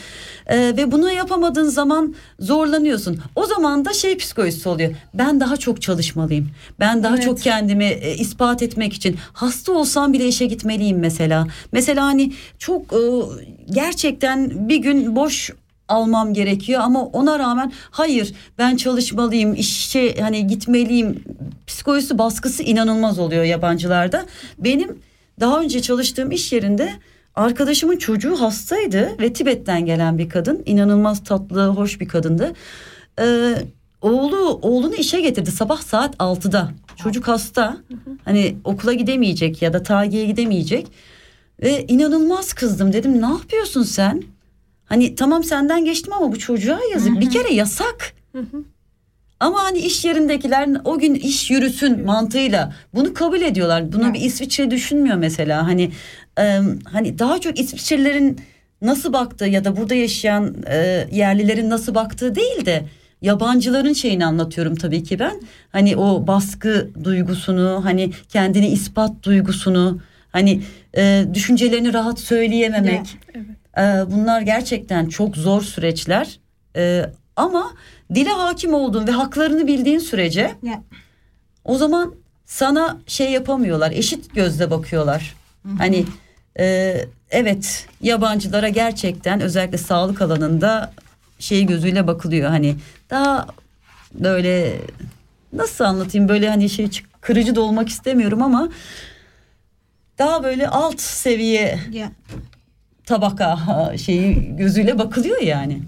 Ee, 0.47 0.59
ve 0.77 0.93
bunu 0.93 1.13
yapamadığın 1.13 1.69
zaman 1.69 2.15
zorlanıyorsun. 2.41 3.21
O 3.37 3.47
zaman 3.47 3.85
da 3.85 3.93
şey 3.93 4.17
psikolojisi 4.17 4.69
oluyor. 4.69 4.93
Ben 5.15 5.41
daha 5.41 5.57
çok 5.57 5.83
çalışmalıyım. 5.83 6.51
Ben 6.81 7.03
daha 7.03 7.15
Evet. 7.15 7.25
çok 7.25 7.41
kendimi 7.41 7.85
e, 7.85 8.14
ispat 8.17 8.63
etmek 8.63 8.93
için 8.93 9.17
hasta 9.33 9.73
olsam 9.73 10.13
bile 10.13 10.29
işe 10.29 10.47
gitmeliyim 10.47 10.99
mesela. 10.99 11.47
Mesela 11.73 12.05
hani 12.05 12.33
çok 12.59 12.93
e, 12.93 13.01
gerçekten 13.71 14.69
bir 14.69 14.77
gün 14.77 15.17
boş 15.17 15.51
almam 15.89 16.35
gerekiyor 16.35 16.81
ama 16.81 17.05
ona 17.05 17.39
rağmen 17.39 17.73
hayır 17.91 18.35
ben 18.59 18.77
çalışmalıyım 18.77 19.55
işe 19.55 20.15
hani 20.21 20.47
gitmeliyim 20.47 21.25
psikolojisi 21.67 22.19
baskısı 22.19 22.63
inanılmaz 22.63 23.19
oluyor 23.19 23.45
yabancılarda. 23.45 24.27
Benim 24.59 24.99
daha 25.41 25.61
önce 25.61 25.83
çalıştığım 25.83 26.31
iş 26.31 26.53
yerinde 26.53 26.93
arkadaşımın 27.35 27.97
çocuğu 27.97 28.41
hastaydı 28.41 29.11
ve 29.21 29.33
Tibet'ten 29.33 29.87
gelen 29.87 30.19
bir 30.19 30.29
kadın 30.29 30.63
inanılmaz 30.67 31.25
tatlı 31.25 31.67
hoş 31.67 32.01
bir 32.01 32.09
kadındı. 32.09 32.53
Ee, 33.21 33.55
oğlu 34.05 34.59
oğlunu 34.63 34.95
işe 34.95 35.21
getirdi 35.21 35.51
sabah 35.51 35.83
saat 35.83 36.15
6'da 36.17 36.71
çocuk 36.97 37.29
hasta 37.29 37.77
hani 38.25 38.57
okula 38.65 38.93
gidemeyecek 38.93 39.63
ya 39.63 39.73
da 39.73 39.83
tagiye 39.83 40.25
gidemeyecek 40.27 40.87
ve 41.63 41.85
inanılmaz 41.89 42.53
kızdım 42.53 42.93
dedim 42.93 43.23
ne 43.23 43.27
yapıyorsun 43.27 43.83
sen? 43.83 44.23
Hani 44.85 45.15
tamam 45.15 45.45
senden 45.45 45.85
geçtim 45.85 46.13
ama 46.13 46.33
bu 46.33 46.39
çocuğa 46.39 46.81
yazık. 46.93 47.21
Bir 47.21 47.31
kere 47.31 47.55
yasak. 47.55 48.13
Ama 49.41 49.65
hani 49.65 49.79
iş 49.79 50.05
yerindekiler 50.05 50.69
o 50.85 50.99
gün 50.99 51.15
iş 51.15 51.51
yürüsün 51.51 52.05
mantığıyla 52.05 52.75
bunu 52.95 53.15
kabul 53.15 53.41
ediyorlar. 53.41 53.93
Bunu 53.93 54.15
bir 54.15 54.21
İsviçre 54.21 54.71
düşünmüyor 54.71 55.17
mesela. 55.17 55.67
Hani 55.67 55.91
e, 56.39 56.61
hani 56.93 57.19
daha 57.19 57.39
çok 57.41 57.61
İsviçrelilerin 57.61 58.41
nasıl 58.83 59.13
baktığı 59.13 59.47
ya 59.47 59.65
da 59.65 59.77
burada 59.77 59.95
yaşayan 59.95 60.55
e, 60.71 61.07
yerlilerin 61.13 61.71
nasıl 61.71 61.95
baktığı 61.95 62.35
değil 62.35 62.67
de 62.67 62.85
yabancıların 63.25 63.93
şeyini 63.93 64.27
anlatıyorum 64.27 64.75
tabii 64.77 65.03
ki 65.03 65.19
ben. 65.19 65.41
Hani 65.73 65.97
o 65.97 66.27
baskı 66.27 66.91
duygusunu, 67.05 67.81
hani 67.85 68.11
kendini 68.29 68.69
ispat 68.69 69.23
duygusunu, 69.23 70.01
hani 70.33 70.63
e, 70.97 71.25
düşüncelerini 71.35 71.93
rahat 71.95 72.21
söyleyememek. 72.21 73.19
Ee, 73.79 73.83
bunlar 74.11 74.41
gerçekten 74.41 75.07
çok 75.09 75.37
zor 75.37 75.63
süreçler. 75.63 76.39
Ee, 76.77 77.11
ama 77.37 77.71
dile 78.15 78.31
hakim 78.31 78.75
olduğun 78.75 79.07
ve 79.07 79.11
haklarını 79.11 79.67
bildiğin 79.67 79.99
sürece 79.99 80.53
Ya. 80.63 80.83
o 81.65 81.77
zaman 81.77 82.15
sana 82.47 82.99
şey 83.07 83.31
yapamıyorlar. 83.33 83.91
Eşit 83.91 84.35
gözle 84.35 84.71
bakıyorlar. 84.71 85.35
Hani 85.79 86.05
e, 86.59 86.97
evet 87.31 87.87
yabancılara 88.03 88.69
gerçekten 88.69 89.41
özellikle 89.41 89.79
sağlık 89.79 90.23
alanında 90.23 90.93
şey 91.45 91.67
gözüyle 91.67 92.07
bakılıyor. 92.07 92.51
Hani 92.51 92.77
daha 93.11 93.47
böyle 94.15 94.77
nasıl 95.53 95.85
anlatayım 95.85 96.29
böyle 96.29 96.49
hani 96.49 96.69
şey 96.71 96.89
kırıcı 97.21 97.55
da 97.55 97.61
olmak 97.61 97.89
istemiyorum 97.89 98.43
ama 98.43 98.69
daha 100.19 100.45
böyle 100.45 100.69
alt 100.69 101.01
seviye 101.01 101.79
Ya. 101.93 102.13
tabaka 103.07 103.59
şeyi 103.99 104.57
gözüyle 104.57 104.99
bakılıyor 104.99 105.41
yani. 105.41 105.83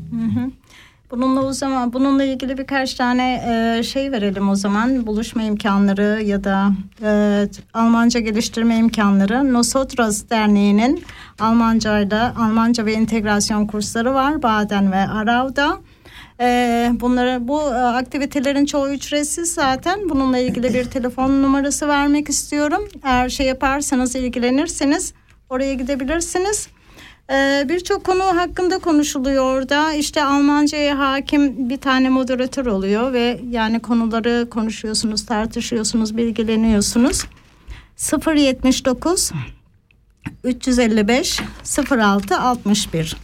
Bununla 1.16 1.42
o 1.42 1.52
zaman 1.52 1.92
bununla 1.92 2.24
ilgili 2.24 2.58
birkaç 2.58 2.94
tane 2.94 3.42
e, 3.78 3.82
şey 3.82 4.12
verelim 4.12 4.48
o 4.48 4.54
zaman 4.54 5.06
buluşma 5.06 5.42
imkanları 5.42 6.22
ya 6.22 6.44
da 6.44 6.72
e, 7.02 7.48
Almanca 7.74 8.20
geliştirme 8.20 8.76
imkanları. 8.76 9.52
Nosotros 9.52 10.22
Derneği'nin 10.30 11.04
Almanca'da 11.40 12.34
Almanca 12.38 12.86
ve 12.86 12.92
entegrasyon 12.92 13.66
kursları 13.66 14.14
var 14.14 14.42
Baden 14.42 14.92
ve 14.92 14.96
Arav'da. 14.96 15.78
E, 16.40 16.90
bunları 17.00 17.48
bu 17.48 17.60
e, 17.62 17.74
aktivitelerin 17.74 18.66
çoğu 18.66 18.88
ücretsiz 18.88 19.54
zaten. 19.54 20.08
Bununla 20.08 20.38
ilgili 20.38 20.74
bir 20.74 20.84
telefon 20.84 21.42
numarası 21.42 21.88
vermek 21.88 22.28
istiyorum. 22.28 22.88
Eğer 23.04 23.28
şey 23.28 23.46
yaparsanız 23.46 24.16
ilgilenirseniz 24.16 25.12
oraya 25.50 25.74
gidebilirsiniz. 25.74 26.68
Ee, 27.30 27.66
Birçok 27.68 28.04
konu 28.04 28.22
hakkında 28.24 28.78
konuşuluyor 28.78 29.44
orada. 29.44 29.92
İşte 29.92 30.24
Almanca'ya 30.24 30.98
hakim 30.98 31.68
bir 31.70 31.76
tane 31.76 32.08
moderatör 32.08 32.66
oluyor 32.66 33.12
ve 33.12 33.40
yani 33.50 33.80
konuları 33.80 34.46
konuşuyorsunuz, 34.50 35.26
tartışıyorsunuz, 35.26 36.16
bilgileniyorsunuz. 36.16 37.24
079 37.96 39.32
355 40.44 41.40
06 41.90 42.38
61 42.38 43.16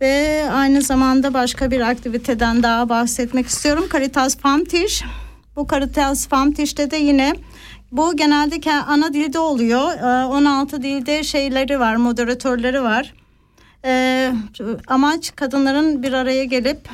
ve 0.00 0.44
aynı 0.52 0.82
zamanda 0.82 1.34
başka 1.34 1.70
bir 1.70 1.80
aktiviteden 1.80 2.62
daha 2.62 2.88
bahsetmek 2.88 3.46
istiyorum. 3.46 3.84
Caritas 3.92 4.36
Famtiş. 4.36 5.02
Bu 5.56 5.66
Caritas 5.70 6.28
Famtiş'te 6.28 6.90
de 6.90 6.96
yine 6.96 7.34
bu 7.92 8.16
genelde 8.16 8.72
ana 8.72 9.12
dilde 9.12 9.38
oluyor. 9.38 9.92
Ee, 10.22 10.26
16 10.26 10.82
dilde 10.82 11.22
şeyleri 11.22 11.80
var, 11.80 11.96
moderatörleri 11.96 12.82
var. 12.82 13.14
Ee, 13.84 14.32
amaç 14.88 15.36
kadınların 15.36 16.02
bir 16.02 16.12
araya 16.12 16.44
gelip 16.44 16.88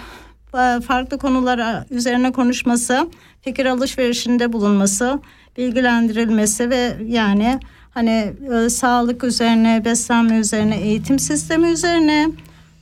e, 0.54 0.80
farklı 0.80 1.18
konular 1.18 1.84
üzerine 1.90 2.32
konuşması, 2.32 3.10
fikir 3.40 3.66
alışverişinde 3.66 4.52
bulunması, 4.52 5.20
bilgilendirilmesi 5.56 6.70
ve 6.70 6.96
yani 7.06 7.60
hani 7.94 8.32
e, 8.54 8.68
sağlık 8.68 9.24
üzerine, 9.24 9.82
beslenme 9.84 10.36
üzerine, 10.36 10.76
eğitim 10.76 11.18
sistemi 11.18 11.68
üzerine, 11.68 12.28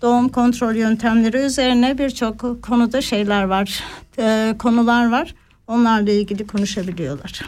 doğum 0.03 0.29
kontrol 0.29 0.75
yöntemleri 0.75 1.37
üzerine 1.37 1.99
birçok 1.99 2.63
konuda 2.63 3.01
şeyler 3.01 3.45
var, 3.45 3.85
e, 4.19 4.55
konular 4.59 5.11
var. 5.11 5.35
Onlarla 5.67 6.11
ilgili 6.11 6.47
konuşabiliyorlar. 6.47 7.43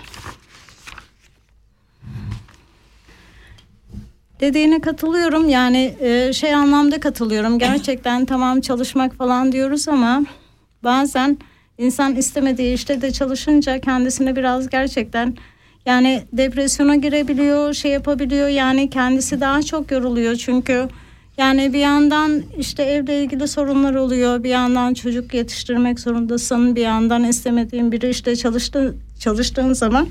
Dediğine 4.43 4.81
katılıyorum. 4.81 5.49
Yani 5.49 5.95
e, 6.01 6.33
şey 6.33 6.55
anlamda 6.55 7.01
katılıyorum. 7.01 7.59
Gerçekten 7.59 8.25
tamam 8.27 8.61
çalışmak 8.61 9.15
falan 9.15 9.53
diyoruz 9.53 9.89
ama 9.89 10.23
bazen 10.85 11.39
insan 11.79 12.17
istemediği 12.17 12.75
işte 12.75 13.03
de 13.03 13.13
çalışınca 13.13 13.79
kendisine 13.81 14.37
biraz 14.37 14.69
gerçekten 14.69 15.37
yani 15.87 16.23
depresyona 16.33 16.97
girebiliyor 16.97 17.75
şey 17.75 17.91
yapabiliyor. 17.91 18.49
Yani 18.49 18.91
kendisi 18.91 19.41
daha 19.41 19.63
çok 19.63 19.91
yoruluyor 19.91 20.37
çünkü 20.37 20.89
yani 21.39 21.73
bir 21.73 21.79
yandan 21.79 22.43
işte 22.59 22.83
evle 22.83 23.23
ilgili 23.23 23.49
sorunlar 23.49 23.95
oluyor. 23.95 24.45
Bir 24.45 24.51
yandan 24.51 24.95
çocuk 24.95 25.35
yetiştirmek 25.35 26.01
zorundasın. 26.01 26.77
Bir 26.77 26.83
yandan 26.83 27.25
istemediğin 27.25 27.93
biri 27.93 28.09
işte 28.09 28.37
çalıştı, 28.37 28.95
çalıştığın 29.19 29.73
zaman 29.73 30.09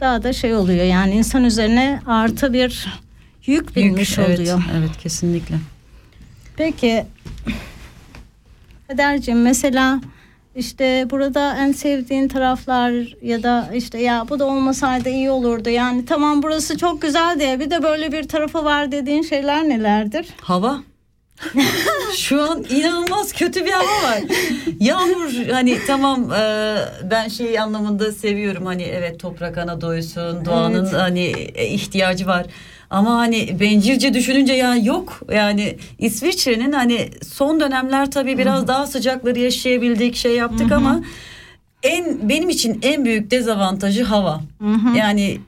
daha 0.00 0.22
da 0.22 0.32
şey 0.32 0.54
oluyor. 0.54 0.84
Yani 0.84 1.14
insan 1.14 1.44
üzerine 1.44 2.00
artı 2.06 2.52
bir 2.52 2.88
yük 3.48 3.76
binmiş 3.76 4.18
evet, 4.18 4.38
oluyor. 4.40 4.62
Evet 4.78 4.96
kesinlikle. 5.02 5.56
Peki 6.56 7.06
Kaderciğim 8.88 9.42
mesela 9.42 10.00
işte 10.56 11.06
burada 11.10 11.56
en 11.56 11.72
sevdiğin 11.72 12.28
taraflar 12.28 13.16
ya 13.22 13.42
da 13.42 13.70
işte 13.74 13.98
ya 13.98 14.26
bu 14.28 14.38
da 14.38 14.44
olmasaydı 14.44 15.08
iyi 15.08 15.30
olurdu. 15.30 15.68
Yani 15.68 16.04
tamam 16.04 16.42
burası 16.42 16.78
çok 16.78 17.02
güzel 17.02 17.40
diye 17.40 17.60
bir 17.60 17.70
de 17.70 17.82
böyle 17.82 18.12
bir 18.12 18.28
tarafı 18.28 18.64
var 18.64 18.92
dediğin 18.92 19.22
şeyler 19.22 19.68
nelerdir? 19.68 20.26
Hava. 20.40 20.80
Şu 22.16 22.42
an 22.42 22.64
inanılmaz 22.70 23.32
kötü 23.32 23.64
bir 23.64 23.70
hava 23.70 24.10
var. 24.10 24.20
Yağmur 24.80 25.48
hani 25.52 25.78
tamam 25.86 26.32
e, 26.32 26.76
ben 27.10 27.28
şey 27.28 27.58
anlamında 27.58 28.12
seviyorum 28.12 28.66
hani 28.66 28.82
evet 28.82 29.20
toprak 29.20 29.58
ana 29.58 29.80
doysun 29.80 30.44
doğanın 30.44 30.84
Evet. 30.84 30.94
hani 30.94 31.24
e, 31.54 31.66
ihtiyacı 31.66 32.26
var. 32.26 32.46
Ama 32.90 33.18
hani 33.18 33.60
bencilce 33.60 34.14
düşününce 34.14 34.52
ya 34.52 34.76
yok 34.76 35.20
yani 35.32 35.76
İsviçre'nin 35.98 36.72
hani 36.72 37.10
son 37.34 37.60
dönemler 37.60 38.10
tabii 38.10 38.38
biraz 38.38 38.68
daha 38.68 38.86
sıcakları 38.86 39.38
yaşayabildik 39.38 40.16
şey 40.16 40.36
yaptık 40.36 40.72
ama 40.72 41.00
en 41.82 42.28
benim 42.28 42.48
için 42.48 42.78
en 42.82 43.04
büyük 43.04 43.30
dezavantajı 43.30 44.04
hava. 44.04 44.40
Yani 44.96 45.40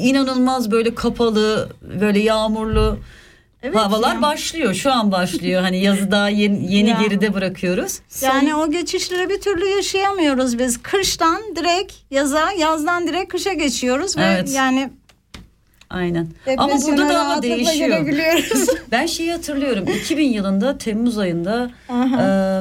inanılmaz 0.00 0.70
böyle 0.70 0.94
kapalı, 0.94 1.68
böyle 2.00 2.18
yağmurlu. 2.18 2.98
Evet 3.62 3.76
Havalar 3.76 4.14
ya. 4.14 4.22
başlıyor. 4.22 4.74
Şu 4.74 4.92
an 4.92 5.12
başlıyor. 5.12 5.62
Hani 5.62 5.80
yazı 5.82 6.10
daha 6.10 6.28
yeni, 6.28 6.74
yeni 6.74 6.88
Ya. 6.88 6.98
geride 7.02 7.34
bırakıyoruz. 7.34 7.98
Yani 8.22 8.54
o 8.54 8.70
geçişleri 8.70 9.28
bir 9.28 9.40
türlü 9.40 9.66
yaşayamıyoruz 9.66 10.58
biz. 10.58 10.82
Kıştan 10.82 11.42
direkt 11.56 11.92
yaza, 12.10 12.52
yazdan 12.52 13.08
direkt 13.08 13.32
kışa 13.32 13.52
geçiyoruz 13.52 14.16
ve 14.16 14.22
Evet. 14.22 14.52
yani 14.54 14.90
Aynen. 15.90 16.26
Ama 16.58 16.72
burada 16.92 17.08
da 17.08 17.14
rahatlıkla 17.14 17.42
değişiyor. 17.56 17.88
Ben 18.92 19.06
şeyi 19.06 19.32
hatırlıyorum. 19.32 19.84
2000 20.00 20.28
yılında 20.32 20.78
Temmuz 20.78 21.18
ayında 21.18 21.70
e, 21.90 21.96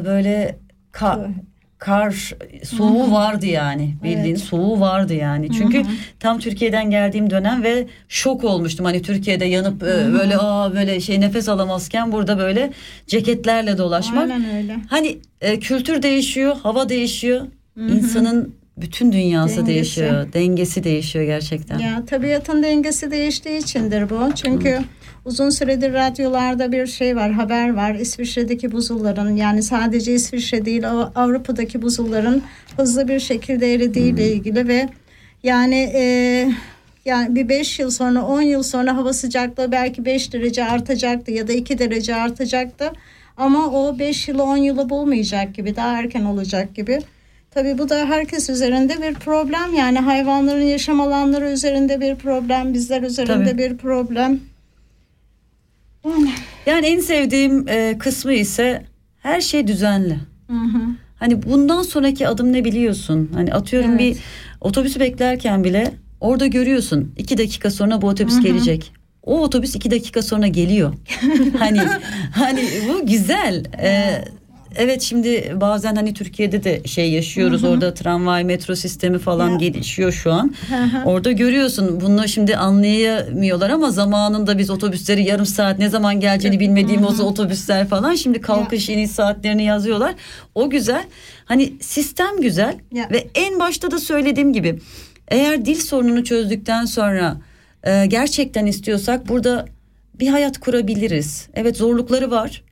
böyle 0.05 0.57
ka- 0.93 1.32
kar 1.77 2.34
soğuğu 2.63 3.11
vardı 3.11 3.45
yani. 3.45 3.95
Bildiğin 4.03 4.36
soğuğu 4.36 4.80
vardı 4.80 5.13
yani. 5.13 5.51
Çünkü 5.57 5.84
tam 6.19 6.39
Türkiye'den 6.39 6.89
geldiğim 6.91 7.30
dönem 7.30 7.63
ve 7.63 7.88
şok 8.09 8.43
olmuştum. 8.43 8.86
Hani 8.86 9.01
Türkiye'de 9.01 9.45
yanıp 9.45 9.84
e, 9.84 10.13
böyle 10.13 10.38
aa 10.38 10.73
böyle 10.73 10.99
şey 10.99 11.21
nefes 11.21 11.49
alamazken 11.49 12.11
burada 12.11 12.38
böyle 12.38 12.71
ceketlerle 13.07 13.77
dolaşmak. 13.77 14.32
Aynen 14.32 14.55
öyle. 14.55 14.75
Hani 14.89 15.17
e, 15.41 15.59
kültür 15.59 16.01
değişiyor, 16.01 16.55
hava 16.63 16.89
değişiyor. 16.89 17.41
İnsanın 17.77 18.55
bütün 18.82 19.11
dünyası 19.11 19.55
Dengesi. 19.55 19.67
değişiyor. 19.67 20.34
Dengesi 20.34 20.84
değişiyor 20.84 21.25
gerçekten. 21.25 21.80
Ya 21.80 22.05
tabiatın 22.05 22.63
dengesi 22.63 23.11
değiştiği 23.11 23.57
içindir 23.59 24.09
bu. 24.09 24.36
Çünkü 24.36 24.80
uzun 25.25 25.49
süredir 25.49 25.93
radyolarda 25.93 26.71
bir 26.71 26.88
şey 26.88 27.15
var, 27.15 27.32
haber 27.32 27.73
var. 27.73 27.95
İsviçre'deki 27.95 28.71
buzulların 28.71 29.36
yani 29.36 29.63
sadece 29.63 30.13
İsviçre 30.13 30.65
değil 30.65 30.89
Av- 30.91 31.11
Avrupa'daki 31.15 31.82
buzulların 31.82 32.41
hızlı 32.77 33.07
bir 33.07 33.19
şekilde 33.19 33.73
eridiğiyle 33.73 34.32
ilgili 34.34 34.67
ve 34.67 34.89
yani 35.43 35.91
e, 35.95 36.01
yani 37.05 37.36
bir 37.36 37.49
5 37.49 37.80
yıl 37.80 37.91
sonra 37.91 38.25
10 38.25 38.41
yıl 38.41 38.63
sonra 38.63 38.97
hava 38.97 39.13
sıcaklığı 39.13 39.71
belki 39.71 40.05
5 40.05 40.34
derece 40.34 40.65
artacaktı 40.65 41.32
ya 41.32 41.47
da 41.47 41.53
2 41.53 41.80
derece 41.80 42.15
artacaktı. 42.15 42.91
Ama 43.38 43.67
o 43.71 43.99
5 43.99 44.27
yılı 44.27 44.43
10 44.43 44.57
yılı 44.57 44.89
bulmayacak 44.89 45.55
gibi 45.55 45.75
daha 45.75 45.99
erken 45.99 46.25
olacak 46.25 46.75
gibi. 46.75 46.99
Tabii 47.52 47.78
bu 47.78 47.89
da 47.89 48.06
herkes 48.06 48.50
üzerinde 48.50 49.02
bir 49.02 49.14
problem. 49.14 49.74
Yani 49.78 50.00
hayvanların 50.00 50.62
yaşam 50.62 51.02
alanları 51.02 51.50
üzerinde 51.52 52.02
bir 52.02 52.16
problem, 52.16 52.74
bizler 52.74 53.02
üzerinde 53.02 53.52
Tabii. 53.52 53.58
bir 53.58 53.78
problem. 53.78 54.39
Yani, 56.06 56.30
Yani 56.66 56.86
en 56.88 57.00
sevdiğim 57.00 57.68
e, 57.68 57.97
kısmı 57.97 58.34
ise 58.34 58.86
her 59.22 59.41
şey 59.41 59.68
düzenli. 59.68 60.14
hı 60.47 60.54
hı. 60.54 60.82
Hani 61.20 61.43
bundan 61.43 61.82
sonraki 61.82 62.28
adım 62.28 62.54
ne 62.54 62.66
biliyorsun? 62.66 63.30
Hani 63.34 63.54
atıyorum 63.54 63.89
Evet. 63.89 64.00
bir 64.00 64.18
otobüsü 64.62 65.00
beklerken 65.00 65.64
bile 65.64 65.91
orada 66.22 66.47
görüyorsun. 66.47 67.14
iki 67.18 67.38
dakika 67.38 67.72
sonra 67.72 68.02
bu 68.02 68.08
otobüs 68.08 68.39
gelecek. 68.39 68.93
O 69.24 69.39
otobüs 69.41 69.76
iki 69.76 69.91
dakika 69.91 70.22
sonra 70.22 70.47
geliyor. 70.47 70.93
hani 71.60 71.80
hani 72.32 72.64
bu 72.89 73.08
güzel. 73.08 73.64
Ee, 73.82 74.22
evet 74.76 75.01
şimdi 75.01 75.53
bazen 75.61 75.95
hani 75.95 76.13
Türkiye'de 76.13 76.63
de 76.63 76.82
şey 76.86 77.11
yaşıyoruz. 77.11 77.63
Orada 77.63 77.93
tramvay, 77.93 78.43
metro 78.43 78.76
sistemi 78.76 79.20
falan 79.20 79.49
Ya. 79.49 79.55
gelişiyor 79.57 80.11
şu 80.11 80.32
an. 80.32 80.53
Hı 80.70 80.76
hı. 80.84 81.03
Orada 81.05 81.32
görüyorsun 81.32 82.01
bunu 82.01 82.28
şimdi 82.28 82.57
anlayamıyorlar 82.57 83.70
ama 83.70 83.91
zamanında 83.91 84.57
biz 84.57 84.70
otobüsleri 84.70 85.24
yarım 85.24 85.45
saat 85.45 85.80
ne 85.80 85.89
zaman 85.89 86.20
geleceğini 86.20 86.59
bilmediğimiz 86.59 87.20
otobüsler 87.20 87.88
falan 87.88 88.15
şimdi 88.15 88.41
kalkış 88.41 88.89
iniş 88.89 89.11
saatlerini 89.11 89.63
yazıyorlar. 89.63 90.15
O 90.55 90.70
güzel. 90.70 91.03
Hani 91.45 91.74
sistem 91.82 92.41
güzel 92.41 92.76
Ya. 92.93 93.07
ve 93.11 93.28
en 93.36 93.59
başta 93.59 93.91
da 93.91 93.99
söylediğim 93.99 94.53
gibi 94.53 94.80
eğer 95.28 95.65
dil 95.65 95.76
sorununu 95.76 96.24
çözdükten 96.24 96.86
sonra 96.86 97.38
e, 97.84 98.05
gerçekten 98.05 98.65
istiyorsak 98.65 99.30
burada 99.30 99.65
bir 100.20 100.28
hayat 100.28 100.57
kurabiliriz. 100.57 101.47
Evet 101.53 101.78
zorlukları 101.78 102.32
var 102.32 102.63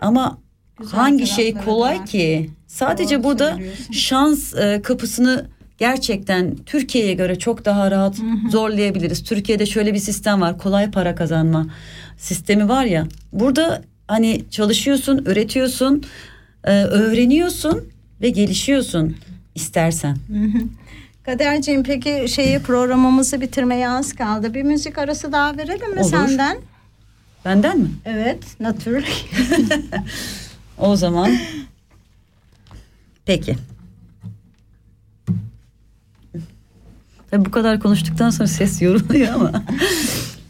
ama 0.00 0.38
Güzel 0.80 1.00
hangi 1.00 1.26
şey 1.26 1.54
kolay 1.54 2.04
ki? 2.04 2.50
Sadece 2.66 3.16
Doğru 3.16 3.24
burada 3.24 3.58
şans 3.92 4.54
e, 4.54 4.82
kapısını 4.82 5.46
gerçekten 5.78 6.56
Türkiye'ye 6.66 7.14
göre 7.14 7.38
çok 7.38 7.64
daha 7.64 7.90
rahat 7.90 8.16
zorlayabiliriz. 8.50 9.24
Türkiye'de 9.24 9.66
şöyle 9.66 9.94
bir 9.94 9.98
sistem 9.98 10.40
var. 10.40 10.58
Kolay 10.58 10.90
para 10.90 11.14
kazanma 11.14 11.66
sistemi 12.16 12.68
var 12.68 12.84
ya. 12.84 13.06
Burada 13.32 13.82
hani 14.08 14.44
çalışıyorsun, 14.50 15.24
üretiyorsun, 15.26 16.02
e, 16.64 16.72
öğreniyorsun 16.72 17.88
ve 18.20 18.30
gelişiyorsun 18.30 19.16
istersen. 19.54 20.16
Kaderciğim 21.22 21.82
peki 21.82 22.26
şeyi 22.28 22.58
programımızı 22.58 23.40
bitirmeye 23.40 23.88
az 23.88 24.12
kaldı. 24.12 24.54
Bir 24.54 24.62
müzik 24.62 24.98
arası 24.98 25.32
daha 25.32 25.56
verelim 25.56 25.94
mi 25.94 26.00
Olur. 26.00 26.10
senden? 26.10 26.58
Benden 27.44 27.78
mi? 27.78 27.88
Evet, 28.04 28.38
natürlich. 28.60 29.24
O 30.80 30.96
zaman 30.96 31.38
peki. 33.24 33.56
Tabii 37.30 37.44
bu 37.44 37.50
kadar 37.50 37.80
konuştuktan 37.80 38.30
sonra 38.30 38.48
ses 38.48 38.82
yoruluyor 38.82 39.34
ama 39.34 39.64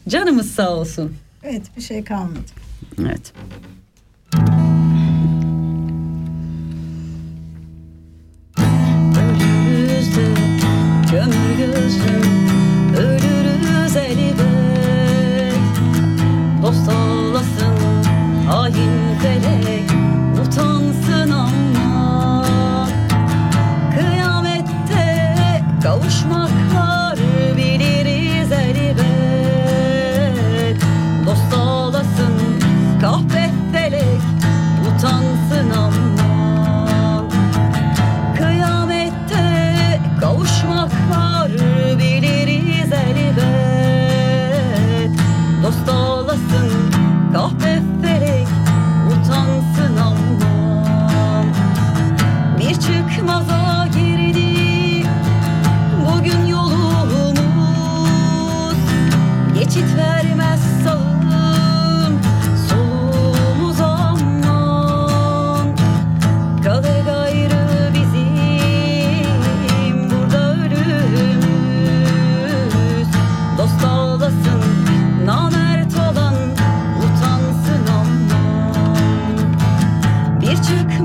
canımız 0.07 0.51
sağ 0.51 0.69
olsun. 0.69 1.15
evet, 1.43 1.63
bir 1.77 1.81
şey 1.81 2.03
kalmadı. 2.03 2.39
Evet. 2.99 3.33
Ölürüz 12.97 13.95
elbet 13.95 14.41
Dost 16.61 16.89
Bir 80.51 80.55
çıkmaza 80.55 81.00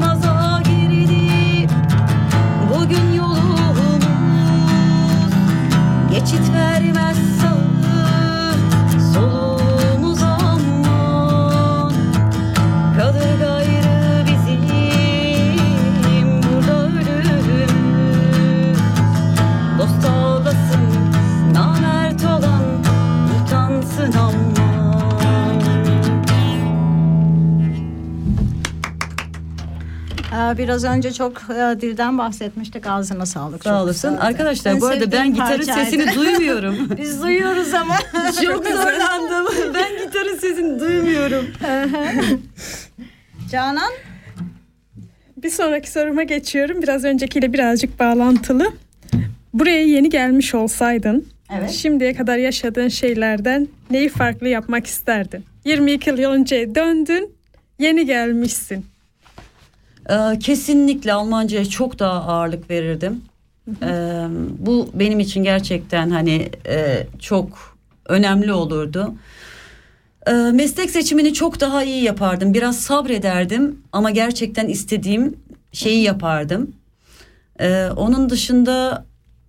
Biraz 30.59 30.85
önce 30.85 31.13
çok 31.13 31.33
e, 31.51 31.81
dilden 31.81 32.19
bahsetmiştik. 32.19 32.87
Ağzına 32.87 33.27
sağlık. 33.27 33.63
Sağ 33.65 33.83
olasın. 33.83 34.11
güzeldi. 34.11 34.27
Arkadaşlar 34.27 34.73
En 34.73 34.81
bu 34.81 34.87
arada 34.87 35.13
ben 35.13 35.35
gitarın 35.35 35.57
parçaydı. 35.67 35.85
sesini 35.91 36.15
duymuyorum. 36.15 36.77
Biz 36.99 37.23
duyuyoruz 37.23 37.75
ama. 37.75 37.97
Çok 38.45 38.67
zorlandım. 38.67 39.47
Ben 39.75 40.05
gitarın 40.07 40.37
sesini 40.37 40.81
duymuyorum. 40.81 41.47
Canan? 43.51 43.93
Bir 45.43 45.51
sonraki 45.51 45.91
soruma 45.91 46.23
geçiyorum. 46.23 46.83
Biraz 46.83 47.05
öncekiyle 47.05 47.53
birazcık 47.53 48.01
bağlantılı. 48.01 48.73
Buraya 49.55 49.83
yeni 49.87 50.09
gelmiş 50.11 50.55
olsaydın, 50.55 51.27
Evet. 51.59 51.71
şimdiye 51.71 52.15
kadar 52.15 52.37
yaşadığın 52.37 52.89
şeylerden 52.89 53.69
neyi 53.91 54.09
farklı 54.09 54.49
yapmak 54.49 54.87
isterdin? 54.87 55.45
22 55.65 56.11
yıl 56.11 56.19
önce 56.19 56.75
döndün, 56.75 57.31
yeni 57.79 58.07
gelmişsin. 58.07 58.87
Ee, 60.11 60.39
kesinlikle 60.39 61.13
Almanca'ya 61.13 61.65
çok 61.65 61.99
daha 61.99 62.23
ağırlık 62.23 62.71
verirdim. 62.71 63.23
Ee, 63.83 64.27
bu 64.59 64.91
benim 64.95 65.21
için 65.21 65.43
gerçekten 65.43 66.11
hani 66.11 66.51
e, 66.67 67.07
çok 67.19 67.77
önemli 68.07 68.53
olurdu. 68.53 69.15
Ee, 70.27 70.33
meslek 70.33 70.91
seçimini 70.91 71.35
çok 71.35 71.61
daha 71.61 71.85
iyi 71.85 72.03
yapardım. 72.03 72.55
Biraz 72.55 72.81
sabrederdim 72.81 73.79
ama 73.93 74.11
gerçekten 74.11 74.69
istediğim 74.69 75.37
şeyi 75.73 76.03
yapardım. 76.03 76.73
Ee, 77.61 77.89
onun 77.97 78.31
dışında 78.31 79.05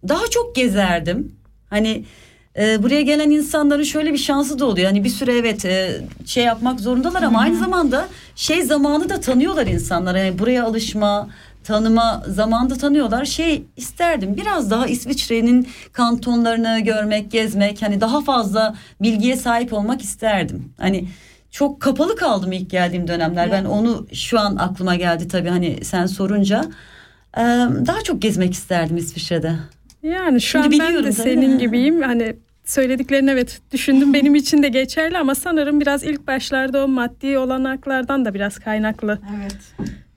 daha 0.08 0.28
çok 0.28 0.56
gezerdim. 0.56 1.36
Hani 1.70 2.06
e, 2.58 2.84
buraya 2.84 3.02
gelen 3.02 3.30
insanların 3.30 3.84
şöyle 3.84 4.14
bir 4.14 4.18
şansı 4.18 4.60
da 4.60 4.66
oluyor. 4.66 4.88
Hani 4.88 5.04
bir 5.04 5.10
süre 5.10 5.38
evet 5.38 5.66
e, 5.66 6.02
şey 6.26 6.44
yapmak 6.44 6.80
zorundalar 6.80 7.24
ama 7.24 7.40
aynı 7.40 7.58
zamanda 7.58 8.08
şey 8.36 8.64
zamanı 8.64 9.10
da 9.10 9.20
tanıyorlar 9.20 9.68
insanlar. 9.68 10.16
Yani 10.16 10.40
buraya 10.40 10.64
alışma, 10.66 11.30
tanıma 11.64 12.24
zamanı 12.28 12.70
da 12.70 12.76
tanıyorlar. 12.76 13.26
Şey 13.26 13.64
isterdim 13.78 14.38
biraz 14.38 14.72
daha 14.72 14.88
İsviçre'nin 14.88 15.68
kantonlarını 15.92 16.80
görmek, 16.80 17.32
gezmek, 17.32 17.82
hani 17.82 18.02
daha 18.02 18.22
fazla 18.22 18.76
bilgiye 19.02 19.36
sahip 19.36 19.74
olmak 19.74 20.02
isterdim. 20.02 20.74
Hani 20.78 21.08
çok 21.52 21.82
kapalı 21.82 22.16
kaldım 22.16 22.52
ilk 22.52 22.70
geldiğim 22.70 23.08
dönemler. 23.08 23.52
Ben 23.52 23.66
onu 23.66 24.08
şu 24.14 24.40
an 24.40 24.56
aklıma 24.56 24.96
geldi 24.96 25.28
tabii 25.28 25.50
hani 25.50 25.78
sen 25.84 26.06
sorunca. 26.06 26.66
Ee, 27.38 27.42
daha 27.86 28.02
çok 28.04 28.22
gezmek 28.22 28.54
isterdim 28.54 28.98
İsviçre'de. 28.98 29.56
Yani 30.04 30.42
şu 30.42 30.64
Şimdi 30.64 30.84
an 30.84 30.88
ben 30.88 30.96
de 30.96 31.02
tabii. 31.02 31.14
senin 31.14 31.60
gibiyim. 31.60 32.02
Hani 32.02 32.36
söylediklerini 32.68 33.32
evet 33.32 33.60
düşündüm 33.72 34.14
benim 34.14 34.36
için 34.36 34.64
de 34.64 34.70
geçerli 34.70 35.18
ama 35.18 35.36
sanırım 35.36 35.82
biraz 35.82 36.04
ilk 36.04 36.28
başlarda 36.28 36.84
o 36.86 36.88
maddi 36.88 37.38
olanaklardan 37.38 38.26
da 38.26 38.34
biraz 38.34 38.60
kaynaklı. 38.60 39.20
Evet. 39.42 39.58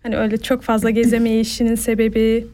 Hani 0.03 0.17
öyle 0.17 0.37
çok 0.37 0.63
fazla 0.63 0.91
gezemeyişinin 0.91 1.75
sebebi 1.75 2.47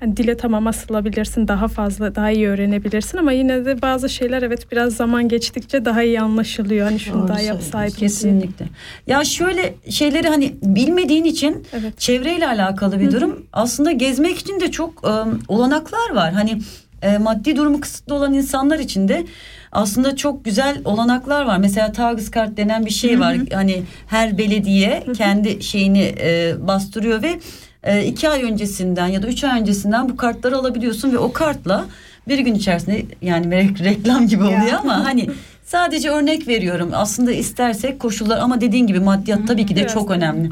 hani 0.00 0.16
dile 0.16 0.36
tamam 0.36 0.66
asılabilirsin 0.66 1.48
daha 1.48 1.68
fazla 1.68 2.14
daha 2.14 2.30
iyi 2.30 2.48
öğrenebilirsin 2.48 3.18
ama 3.18 3.32
yine 3.32 3.64
de 3.64 3.82
bazı 3.82 4.08
şeyler 4.08 4.42
evet 4.42 4.72
biraz 4.72 4.96
zaman 4.96 5.28
geçtikçe 5.28 5.84
daha 5.84 6.02
iyi 6.02 6.20
anlaşılıyor. 6.20 6.86
Hani 6.86 7.00
şunu 7.00 7.20
Doğru 7.20 7.28
daha 7.28 7.40
yapsaydım. 7.40 7.96
diye. 7.96 8.08
Kesinlikle. 8.08 8.66
Ya 9.06 9.24
şöyle 9.24 9.74
şeyleri 9.90 10.28
hani 10.28 10.54
bilmediğin 10.62 11.24
için 11.24 11.64
Evet. 11.72 11.98
çevreyle 12.00 12.46
alakalı 12.46 13.00
bir 13.00 13.12
durum. 13.12 13.46
Aslında 13.52 13.92
gezmek 13.92 14.38
için 14.38 14.60
de 14.60 14.70
çok 14.70 15.04
e, 15.04 15.10
olanaklar 15.48 16.10
var. 16.14 16.32
Hani 16.32 16.58
e, 17.02 17.18
maddi 17.18 17.56
durumu 17.56 17.80
kısıtlı 17.80 18.14
olan 18.14 18.34
insanlar 18.34 18.78
için 18.78 19.08
de 19.08 19.24
aslında 19.72 20.16
çok 20.16 20.44
güzel 20.44 20.80
olanaklar 20.84 21.44
var. 21.44 21.58
Mesela 21.58 21.92
Tageskart 21.92 22.56
denen 22.56 22.86
bir 22.86 22.90
şey 22.90 23.20
var. 23.20 23.36
Hani 23.52 23.82
her 24.06 24.38
belediye 24.38 25.04
kendi 25.16 25.62
şeyini 25.62 26.14
e, 26.20 26.54
bastırıyor 26.60 27.22
ve 27.22 27.38
e, 27.82 28.04
iki 28.04 28.28
ay 28.28 28.42
öncesinden 28.42 29.06
ya 29.06 29.22
da 29.22 29.26
üç 29.26 29.44
ay 29.44 29.60
öncesinden 29.60 30.08
bu 30.08 30.16
kartları 30.16 30.56
alabiliyorsun 30.56 31.12
ve 31.12 31.18
o 31.18 31.32
kartla 31.32 31.84
bir 32.28 32.38
gün 32.38 32.54
içerisinde 32.54 33.02
yani 33.22 33.46
re- 33.46 33.84
reklam 33.84 34.26
gibi 34.26 34.42
oluyor 34.44 34.72
ama 34.80 35.04
hani 35.04 35.26
sadece 35.64 36.10
örnek 36.10 36.48
veriyorum. 36.48 36.90
Aslında 36.92 37.32
istersek 37.32 38.00
koşullar 38.00 38.38
ama 38.38 38.60
dediğin 38.60 38.86
gibi 38.86 39.00
maddiyat 39.00 39.46
tabii 39.48 39.66
ki 39.66 39.76
de 39.76 39.80
çok 39.88 40.10
önemli. 40.10 40.50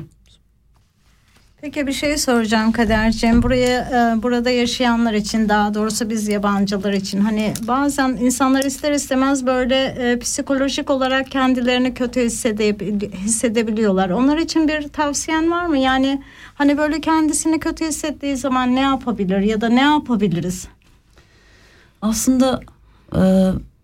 Peki 1.66 1.86
bir 1.86 1.92
şey 1.92 2.18
soracağım 2.18 2.72
Kaderciğim. 2.72 3.42
Buraya 3.42 3.80
e, 3.80 4.22
burada 4.22 4.50
yaşayanlar 4.50 5.12
için 5.12 5.48
daha 5.48 5.74
doğrusu 5.74 6.10
biz 6.10 6.28
yabancılar 6.28 6.92
için 6.92 7.20
hani 7.20 7.54
bazen 7.68 8.08
insanlar 8.08 8.64
ister 8.64 8.92
istemez 8.92 9.46
böyle 9.46 9.84
e, 9.84 10.18
psikolojik 10.18 10.90
olarak 10.90 11.30
kendilerini 11.30 11.94
kötü 11.94 12.20
hissedebil- 12.20 13.12
hissedebiliyorlar. 13.12 14.10
Onlar 14.10 14.36
için 14.36 14.68
bir 14.68 14.88
tavsiyen 14.88 15.50
var 15.50 15.66
mı? 15.66 15.78
Yani 15.78 16.22
hani 16.54 16.78
böyle 16.78 17.00
kendisini 17.00 17.60
kötü 17.60 17.84
hissettiği 17.84 18.36
zaman 18.36 18.74
ne 18.74 18.80
yapabilir 18.80 19.40
ya 19.40 19.60
da 19.60 19.68
ne 19.68 19.82
yapabiliriz? 19.82 20.68
Aslında 22.02 22.60
e, 23.16 23.20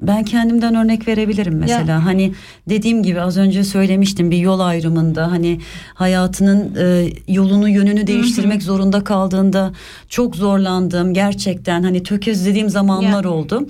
ben 0.06 0.24
kendimden 0.24 0.74
örnek 0.74 1.08
verebilirim 1.08 1.54
mesela. 1.58 2.04
Hani 2.04 2.32
dediğim 2.68 3.02
gibi 3.02 3.20
az 3.20 3.36
önce 3.36 3.64
söylemiştim 3.64 4.30
bir 4.30 4.36
yol 4.38 4.60
ayrımında 4.60 5.30
hani 5.30 5.60
hayatının 5.94 6.74
e, 6.78 7.08
yolunu 7.28 7.68
yönünü 7.68 8.06
değiştirmek 8.06 8.62
zorunda 8.62 9.04
kaldığında 9.04 9.72
çok 10.08 10.36
zorlandığım 10.36 11.14
gerçekten 11.14 11.82
hani 11.82 12.02
tökezlediğim 12.02 12.68
zamanlar 12.68 13.24
Ya. 13.24 13.30
oldu. 13.30 13.68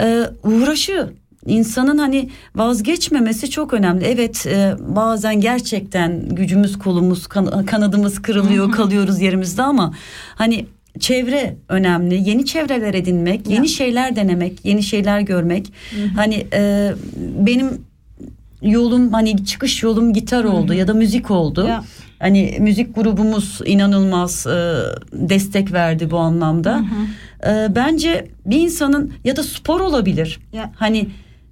E, 0.00 0.22
uğraşı 0.44 1.12
insanın 1.46 1.98
hani 1.98 2.30
vazgeçmemesi 2.56 3.50
çok 3.50 3.72
önemli. 3.74 4.04
Evet 4.04 4.46
e, 4.46 4.74
bazen 4.78 5.40
gerçekten 5.40 6.28
gücümüz 6.28 6.78
kolumuz 6.78 7.26
kan- 7.26 7.66
kanadımız 7.66 8.22
kırılıyor 8.22 8.72
kalıyoruz 8.72 9.20
yerimizde 9.20 9.62
ama 9.62 9.94
hani 10.34 10.66
çevre 10.98 11.56
önemli. 11.68 12.28
Yeni 12.28 12.46
çevreler 12.46 12.94
edinmek, 12.94 13.50
yeni 13.50 13.68
şeyler 13.68 14.16
denemek, 14.16 14.64
yeni 14.64 14.82
şeyler 14.82 15.20
görmek. 15.20 15.72
Hani 16.16 16.46
e, 16.52 16.92
benim 17.18 17.84
yolum 18.62 19.12
hani 19.12 19.44
çıkış 19.44 19.82
yolum 19.82 20.12
gitar 20.12 20.44
oldu 20.44 20.74
ya 20.74 20.88
da 20.88 20.94
müzik 20.94 21.30
oldu. 21.30 21.66
Ya. 21.68 21.84
Hani 22.18 22.56
müzik 22.60 22.94
grubumuz 22.94 23.60
inanılmaz 23.66 24.46
e, 24.46 24.76
destek 25.12 25.72
verdi 25.72 26.10
bu 26.10 26.18
anlamda. 26.18 26.84
E, 27.46 27.74
bence 27.74 28.28
bir 28.46 28.60
insanın 28.60 29.12
ya 29.24 29.36
da 29.36 29.42
spor 29.42 29.80
olabilir. 29.80 30.40
Ya. 30.52 30.72
Hani 30.76 31.08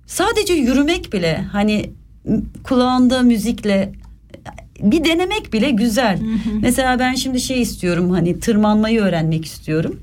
sadece 0.07 0.55
yürümek 0.55 1.13
bile 1.13 1.45
hani 1.53 1.91
kulağında 2.65 3.23
müzikle 3.23 3.93
bir 4.81 5.05
denemek 5.05 5.53
bile 5.53 5.71
güzel. 5.71 6.19
Mesela 6.63 6.99
ben 6.99 7.15
şimdi 7.15 7.41
şey 7.41 7.63
istiyorum 7.63 8.11
hani 8.11 8.41
tırmanmayı 8.41 9.01
öğrenmek 9.01 9.45
istiyorum. 9.45 10.01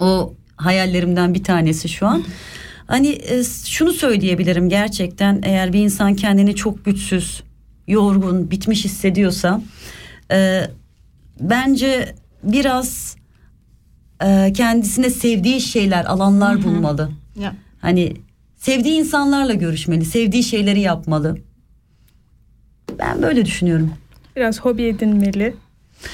O 0.00 0.34
hayallerimden 0.56 1.34
bir 1.34 1.44
tanesi 1.44 1.88
şu 1.88 2.06
an. 2.06 2.24
Hani 2.86 3.08
e, 3.08 3.44
şunu 3.66 3.92
söyleyebilirim 3.92 4.68
gerçekten 4.68 5.40
eğer 5.44 5.72
bir 5.72 5.80
insan 5.80 6.14
kendini 6.14 6.54
çok 6.54 6.84
güçsüz, 6.84 7.42
yorgun, 7.88 8.50
bitmiş 8.50 8.84
hissediyorsa 8.84 9.62
e, 10.32 10.62
bence 11.40 12.14
biraz 12.42 13.16
e, 14.24 14.52
kendisine 14.52 15.10
sevdiği 15.10 15.60
şeyler, 15.60 16.04
alanlar 16.04 16.64
bulmalı. 16.64 17.10
Ya. 17.40 17.54
Hani 17.80 18.16
sevdiği 18.56 18.94
insanlarla 18.94 19.54
görüşmeli, 19.54 20.04
sevdiği 20.04 20.42
şeyleri 20.42 20.80
yapmalı. 20.80 21.38
Ben 22.98 23.22
böyle 23.22 23.44
düşünüyorum. 23.44 23.90
Biraz 24.36 24.60
hobi 24.60 24.82
edinmeli. 24.82 25.54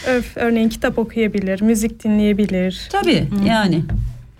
Öf, 0.08 0.36
örneğin 0.36 0.68
kitap 0.68 0.98
okuyabilir, 0.98 1.62
müzik 1.62 2.04
dinleyebilir. 2.04 2.88
Tabii 2.92 3.28
yani. 3.46 3.82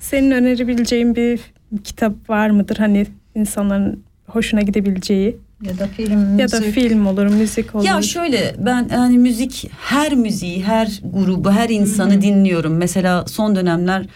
Senin 0.01 0.30
önerebileceğin 0.30 1.16
bir 1.16 1.41
kitap 1.84 2.30
var 2.30 2.51
mıdır? 2.51 2.76
Hani 2.76 3.07
insanların 3.34 4.03
hoşuna 4.26 4.61
gidebileceği 4.61 5.37
Ya 5.62 5.78
da 5.78 5.87
film, 5.87 6.39
ya 6.39 6.51
da 6.53 6.59
müzik. 6.61 6.74
film 6.74 7.07
olur, 7.07 7.26
müzik 7.26 7.74
olur. 7.74 7.84
Ya 7.84 8.03
şöyle 8.03 8.55
ben 8.59 8.89
hani 8.89 9.18
müzik 9.18 9.70
her 9.80 10.14
müziği, 10.14 10.64
her 10.64 11.01
grubu, 11.12 11.51
her 11.53 11.68
insanı 11.68 12.22
dinliyorum. 12.22 12.76
Mesela 12.76 13.26
son 13.26 13.57
dönemler 13.57 14.07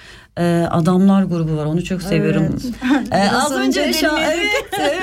e, 0.41 0.67
Adamlar 0.71 1.23
grubu 1.23 1.57
var. 1.57 1.65
Onu 1.65 1.85
çok 1.85 2.03
seviyorum. 2.03 2.57
E, 3.13 3.15
Biraz 3.31 3.35
az 3.45 3.53
önce 3.53 3.81
önce 3.81 3.93
şu 3.99 4.13
an- 4.13 4.21
evet, 4.23 4.65
evet. 4.81 5.03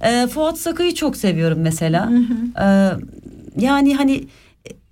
E, 0.00 0.26
Fuat 0.26 0.58
Sakı'yı 0.58 0.94
çok 0.94 1.16
seviyorum 1.16 1.58
mesela. 1.60 2.10
E, 2.60 2.66
yani 3.64 3.96
hani 3.96 4.24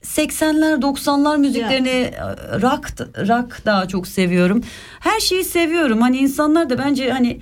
80'ler 0.02 0.80
90'lar 0.80 1.38
müziklerini 1.38 1.88
e, 1.88 2.12
rock 2.62 2.90
rock 3.28 3.64
daha 3.66 3.88
çok 3.88 4.06
seviyorum. 4.08 4.62
Her 5.00 5.20
şeyi 5.20 5.44
seviyorum. 5.44 6.00
Hani 6.00 6.16
insanlar 6.16 6.70
da 6.70 6.78
bence 6.78 7.10
hani 7.10 7.40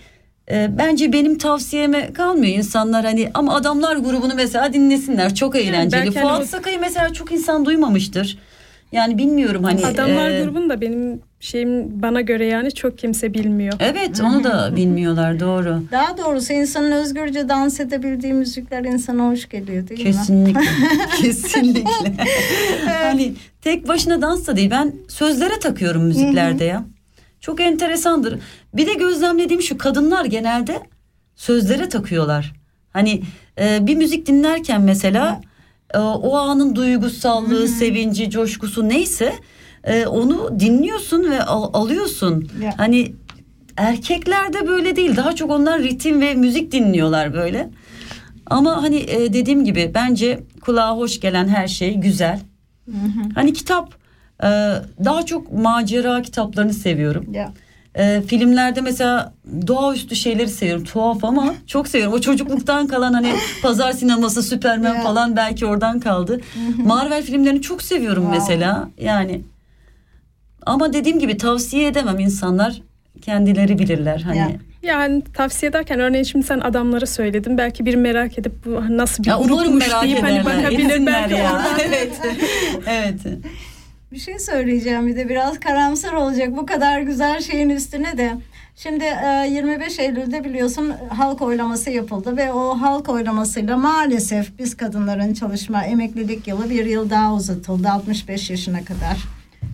e, 0.51 0.79
bence 0.79 1.13
benim 1.13 1.39
tavsiyeme 1.39 2.13
kalmıyor 2.13 2.55
insanlar 2.57 3.05
hani 3.05 3.31
ama 3.35 3.55
adamlar 3.55 3.97
grubunu 3.97 4.33
mesela 4.37 4.73
dinlesinler. 4.73 5.35
Çok 5.35 5.57
eğlenceli. 5.57 6.01
hani 6.01 6.11
Fuat 6.11 6.43
o- 6.43 6.47
Sakay'ı 6.47 6.81
mesela 6.81 7.13
çok 7.13 7.33
insan 7.33 7.65
duymamıştır. 7.65 8.39
Yani 8.93 9.19
bilmiyorum 9.19 9.65
hani. 9.65 9.87
Adamlar 9.87 10.31
e, 10.31 10.45
grubunu 10.45 10.69
da 10.71 10.81
benim 10.81 11.23
şeyim 11.43 12.03
bana 12.03 12.21
göre 12.21 12.47
yani 12.47 12.73
çok 12.73 12.99
kimse 12.99 13.35
bilmiyor. 13.35 13.73
Evet 13.81 14.21
onu 14.21 14.45
da 14.45 14.73
bilmiyorlar 14.77 15.41
doğru. 15.41 15.83
Daha 15.93 16.19
doğrusu 16.19 16.53
insanın 16.53 16.91
özgürce 16.93 17.49
dans 17.49 17.81
edebildiği 17.81 18.33
müzikler 18.33 18.85
insana 18.85 19.29
hoş 19.29 19.49
geliyor 19.49 19.89
değil 19.89 20.01
mi? 20.01 20.13
Kesinlikle. 20.13 20.61
Kesinlikle. 21.23 22.17
hani 22.87 23.35
tek 23.61 23.89
başına 23.89 24.23
dans 24.23 24.47
da 24.47 24.57
değil. 24.57 24.71
Ben 24.71 24.95
sözlere 25.09 25.59
takıyorum 25.59 26.05
müziklerde 26.05 26.65
ya. 26.65 26.85
Çok 27.41 27.61
enteresandır. 27.61 28.39
Bir 28.75 28.87
de 28.87 28.95
gözlemlediğim 28.95 29.63
şu 29.63 29.79
kadınlar 29.79 30.25
genelde 30.25 30.81
sözlere 31.37 31.89
takıyorlar. 31.89 32.53
Hani 32.93 33.23
e, 33.61 33.87
bir 33.87 33.97
müzik 33.97 34.27
dinlerken 34.27 34.83
mesela 34.83 35.41
e, 35.95 35.99
o 35.99 36.37
anın 36.37 36.75
duygusallığı, 36.75 37.69
sevinci, 37.69 38.31
coşkusu 38.31 38.89
neyse 38.89 39.33
e, 39.85 40.07
onu 40.07 40.61
dinliyorsun 40.61 41.31
ve 41.31 41.43
al- 41.45 41.71
alıyorsun. 41.83 42.49
Ya. 42.63 42.75
Hani 42.77 43.13
erkeklerde 43.77 44.67
böyle 44.69 44.97
değil. 44.97 45.17
Daha 45.17 45.35
çok 45.35 45.51
onlar 45.51 45.83
ritim 45.83 46.21
ve 46.21 46.35
müzik 46.35 46.73
dinliyorlar 46.73 47.35
böyle. 47.35 47.71
Ama 48.47 48.83
hani 48.83 48.97
e, 48.97 49.33
dediğim 49.33 49.65
gibi 49.65 49.91
bence 49.95 50.41
kulağa 50.61 50.97
hoş 50.97 51.21
gelen 51.21 51.49
her 51.49 51.69
şey 51.69 51.95
güzel. 51.95 52.41
Hani 53.35 53.53
kitap 53.53 53.95
e, 54.43 54.47
daha 55.05 55.27
çok 55.27 55.53
macera 55.53 56.23
kitaplarını 56.23 56.75
seviyorum. 56.75 57.27
Ya. 57.33 57.53
E, 57.95 58.23
filmlerde 58.27 58.81
mesela 58.81 59.33
doğaüstü 59.67 60.17
şeyleri 60.17 60.49
seviyorum. 60.49 60.85
Tuhaf 60.85 61.25
ama 61.25 61.55
çok 61.67 61.89
seviyorum. 61.89 62.15
O 62.15 62.21
çocukluktan 62.21 62.87
kalan 62.87 63.13
hani 63.13 63.33
pazar 63.63 63.93
sineması, 63.93 64.43
Süpermen 64.43 64.95
Ya. 64.95 65.03
falan 65.03 65.37
belki 65.37 65.67
oradan 65.67 66.01
kaldı. 66.01 66.41
Marvel 66.85 67.23
filmlerini 67.23 67.63
çok 67.63 67.83
seviyorum 67.83 68.23
Wow. 68.23 68.39
mesela. 68.39 68.89
Yani 69.01 69.41
ama 70.67 70.93
dediğim 70.93 71.19
gibi 71.19 71.37
tavsiye 71.37 71.89
edemem 71.89 72.19
insanlar 72.19 72.83
kendileri 73.23 73.79
bilirler 73.79 74.21
hani. 74.21 74.39
Ya. 74.39 74.51
Yani 74.83 75.23
tavsiye 75.35 75.71
ederken 75.71 76.01
örneğin 76.01 76.25
şimdi 76.25 76.47
sen 76.47 76.61
adamlara 76.61 77.07
söyledin. 77.07 77.59
Belki 77.59 77.87
bir 77.87 77.95
merak 77.95 78.39
edip 78.39 78.53
bu 78.65 78.97
nasıl 78.97 79.25
bir 79.25 79.29
Ya 79.29 79.37
grupmuş 79.37 79.89
merak 79.89 80.03
deyip 80.03 80.23
hani 80.23 80.45
bakabilir 80.45 81.07
belki 81.07 81.35
ya. 81.35 81.53
oradan. 81.53 81.79
evet. 81.87 82.13
evet. 82.87 83.21
Bir 84.13 84.19
şey 84.19 84.39
söyleyeceğim 84.39 85.07
bir 85.07 85.17
de 85.17 85.29
biraz 85.29 85.61
karamsar 85.61 86.13
olacak 86.13 86.57
bu 86.57 86.67
kadar 86.67 87.01
güzel 87.01 87.41
şeyin 87.41 87.69
üstüne 87.69 88.19
de. 88.19 88.33
Şimdi 88.77 89.05
e, 89.05 89.49
25 89.51 89.99
Eylül'de 89.99 90.45
biliyorsun 90.45 90.93
halk 91.09 91.43
oylaması 91.43 91.91
yapıldı 91.91 92.37
ve 92.37 92.53
o 92.53 92.81
halk 92.81 93.09
oylamasıyla 93.09 93.77
maalesef 93.77 94.59
biz 94.59 94.77
kadınların 94.77 95.35
çalışma 95.35 95.85
emeklilik 95.85 96.49
yılı 96.49 96.71
bir 96.71 96.85
yıl 96.85 97.11
daha 97.11 97.35
uzatıldı 97.35 97.89
65 97.89 98.51
yaşına 98.51 98.85
kadar 98.85 99.17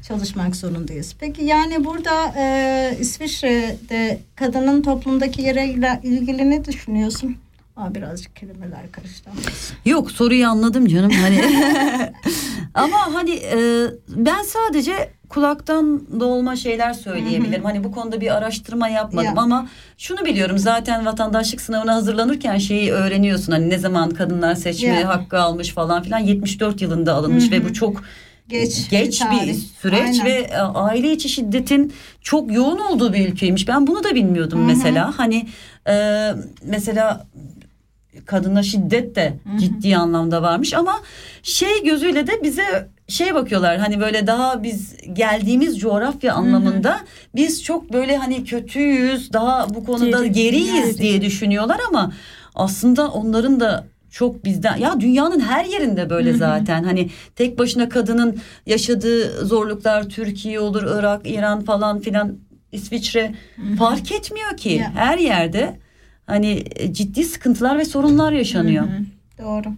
çalışmak 0.08 0.56
zorundayız. 0.56 1.14
Peki 1.20 1.44
yani 1.44 1.84
burada 1.84 2.34
e, 2.36 2.96
İsviçre'de 3.00 4.18
kadının 4.36 4.82
toplumdaki 4.82 5.42
yere 5.42 5.68
ile 5.68 6.00
ilgili 6.02 6.50
ne 6.50 6.64
düşünüyorsun? 6.64 7.36
Aa, 7.76 7.94
birazcık 7.94 8.36
kelimeler 8.36 8.92
karıştı. 8.92 9.30
Yok 9.84 10.10
soruyu 10.10 10.48
anladım 10.48 10.86
canım 10.86 11.10
hani. 11.10 11.44
Ama 12.74 13.14
hani 13.14 13.30
e, 13.30 13.56
ben 14.08 14.42
sadece 14.42 15.10
kulaktan 15.28 16.02
dolma 16.20 16.56
şeyler 16.56 16.92
söyleyebilirim. 16.92 17.64
Hani 17.64 17.84
bu 17.84 17.92
konuda 17.92 18.20
bir 18.20 18.36
araştırma 18.36 18.88
yapmadım 18.88 19.36
Ya. 19.36 19.42
ama 19.42 19.68
şunu 19.98 20.24
biliyorum 20.24 20.58
zaten 20.58 21.06
vatandaşlık 21.06 21.60
sınavına 21.60 21.94
hazırlanırken 21.94 22.58
şeyi 22.58 22.92
öğreniyorsun. 22.92 23.52
Hani 23.52 23.70
ne 23.70 23.78
zaman 23.78 24.10
kadınlar 24.10 24.54
seçme 24.54 24.88
Ya. 24.88 25.08
hakkı 25.08 25.38
almış 25.38 25.68
falan 25.70 26.02
filan 26.02 26.18
74 26.18 26.82
yılında 26.82 27.14
alınmış 27.14 27.52
ve 27.52 27.64
bu 27.64 27.72
çok 27.74 28.02
Geç, 28.48 28.90
geç 28.90 29.22
bir 29.32 29.48
bir 29.48 29.54
süreç 29.54 30.00
Aynen. 30.20 30.24
ve 30.26 30.30
e, 30.32 30.56
aile 30.58 31.12
içi 31.12 31.28
şiddetin 31.28 31.92
çok 32.22 32.52
yoğun 32.52 32.78
olduğu 32.78 33.12
bir 33.12 33.28
ülkeymiş. 33.28 33.68
Ben 33.68 33.86
bunu 33.86 34.04
da 34.04 34.14
bilmiyordum 34.14 34.64
mesela. 34.64 35.18
Hani 35.18 35.46
e, 35.88 36.30
mesela 36.62 37.26
kadına 38.26 38.62
şiddet 38.62 39.16
de 39.16 39.34
ciddi 39.60 39.96
anlamda 39.96 40.42
varmış 40.42 40.74
ama 40.74 41.00
şey 41.42 41.84
gözüyle 41.84 42.26
de 42.26 42.32
bize 42.42 42.88
şey 43.08 43.34
bakıyorlar 43.34 43.78
hani 43.78 44.00
böyle 44.00 44.26
daha 44.26 44.62
biz 44.62 44.96
geldiğimiz 45.12 45.78
coğrafya 45.78 46.34
anlamında 46.34 47.00
biz 47.34 47.62
çok 47.62 47.92
böyle 47.92 48.16
hani 48.16 48.44
kötüyüz 48.44 49.32
daha 49.32 49.74
bu 49.74 49.84
konuda 49.84 50.26
Geri- 50.26 50.32
geriyiz 50.32 50.96
geri. 50.96 50.98
diye 50.98 51.22
düşünüyorlar 51.22 51.80
ama 51.88 52.12
aslında 52.54 53.08
onların 53.08 53.60
da 53.60 53.84
çok 54.10 54.44
bizden 54.44 54.76
ya 54.76 55.00
dünyanın 55.00 55.40
her 55.40 55.64
yerinde 55.64 56.10
böyle 56.10 56.32
zaten 56.32 56.84
hani 56.84 57.10
tek 57.36 57.58
başına 57.58 57.88
kadının 57.88 58.38
yaşadığı 58.66 59.46
zorluklar 59.46 60.08
Türkiye 60.08 60.60
olur 60.60 60.82
Irak 60.98 61.20
İran 61.24 61.64
falan 61.64 61.98
filan 62.00 62.36
İsviçre 62.72 63.34
fark 63.78 64.12
etmiyor 64.12 64.56
ki 64.56 64.68
Ya. 64.70 64.92
her 64.94 65.18
yerde 65.18 65.76
hani 66.26 66.64
e, 66.76 66.92
ciddi 66.92 67.24
sıkıntılar 67.24 67.78
ve 67.78 67.84
sorunlar 67.84 68.32
yaşanıyor. 68.32 68.84
Doğru. 69.42 69.68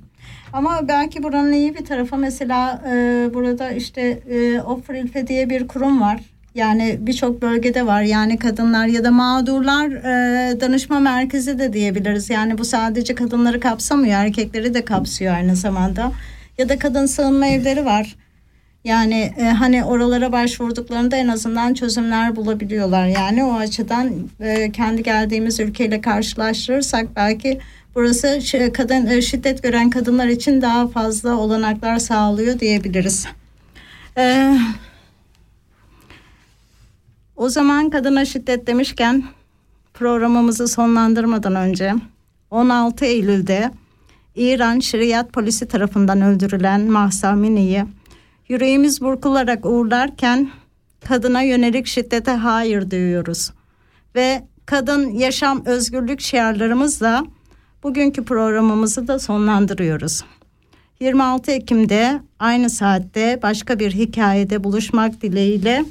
Ama 0.53 0.89
belki 0.89 1.22
buranın 1.22 1.53
iyi 1.53 1.74
bir 1.74 1.85
tarafı 1.85 2.16
mesela 2.16 2.83
e, 2.89 3.28
burada 3.35 3.70
işte 3.70 4.01
e, 4.31 4.61
Ofrilfe 4.61 5.26
diye 5.26 5.51
bir 5.51 5.68
kurum 5.68 6.01
var. 6.01 6.20
Yani 6.55 6.96
birçok 7.01 7.42
bölgede 7.42 7.86
var. 7.86 8.03
Yani 8.03 8.38
kadınlar 8.38 8.86
ya 8.86 9.05
da 9.05 9.11
mağdurlar 9.11 9.90
e, 9.90 10.61
danışma 10.61 11.01
merkezi 11.01 11.59
de 11.59 11.72
diyebiliriz. 11.72 12.30
Yani 12.30 12.59
bu 12.59 12.64
sadece 12.64 13.14
kadınları 13.14 13.61
kapsamıyor, 13.61 14.14
erkekleri 14.14 14.74
de 14.74 14.84
kapsıyor 14.84 15.34
aynı 15.34 15.57
zamanda. 15.57 16.12
Ya 16.59 16.68
da 16.68 16.78
kadın 16.78 17.07
sığınma 17.07 17.46
evleri 17.46 17.84
var. 17.84 18.16
Yani 18.84 19.32
e, 19.36 19.44
hani 19.44 19.84
oralara 19.84 20.32
başvurduklarında 20.32 21.16
en 21.16 21.28
azından 21.28 21.74
çözümler 21.74 22.36
bulabiliyorlar. 22.36 23.07
Yani 23.07 23.44
o 23.44 23.53
açıdan 23.55 24.12
e, 24.40 24.72
kendi 24.72 25.03
geldiğimiz 25.03 25.61
ülkeyle 25.61 26.01
karşılaştırırsak 26.01 27.16
belki 27.16 27.61
burası 27.94 28.40
kadın 28.72 29.07
e, 29.07 29.22
şiddet 29.22 29.62
gören 29.62 29.90
kadınlar 29.90 30.26
için 30.26 30.62
daha 30.62 30.88
fazla 30.88 31.36
olanaklar 31.36 31.98
sağlıyor 31.98 32.61
diyebiliriz. 32.61 33.26
E, 34.18 34.55
o 37.41 37.49
zaman 37.49 37.91
kadına 37.91 38.24
şiddet 38.24 38.66
demişken 38.66 39.24
programımızı 39.95 40.68
sonlandırmadan 40.68 41.55
önce 41.55 41.95
16 42.51 43.05
Eylül'de 43.05 43.70
İran 44.34 44.78
Şeriat 44.78 45.32
Polisi 45.32 45.68
tarafından 45.68 46.22
öldürülen 46.22 46.80
Mahsa 46.80 47.28
Amini'yi 47.28 47.84
yüreğimiz 48.49 49.01
burkularak 49.01 49.66
uğurlarken 49.66 50.51
kadına 51.09 51.43
yönelik 51.43 51.86
şiddete 51.86 52.30
hayır 52.30 52.91
diyoruz. 52.91 53.51
Ve 54.14 54.43
kadın 54.66 55.11
yaşam 55.11 55.66
özgürlük 55.66 56.20
şiarlarımızla 56.20 57.24
bugünkü 57.82 58.24
programımızı 58.24 59.09
da 59.09 59.18
sonlandırıyoruz. 59.18 60.24
26 61.01 61.51
Ekim'de 61.51 62.20
aynı 62.38 62.70
saatte 62.70 63.41
başka 63.43 63.78
bir 63.78 63.93
hikayede 63.93 64.64
buluşmak 64.64 65.22
dileğiyle 65.22 65.84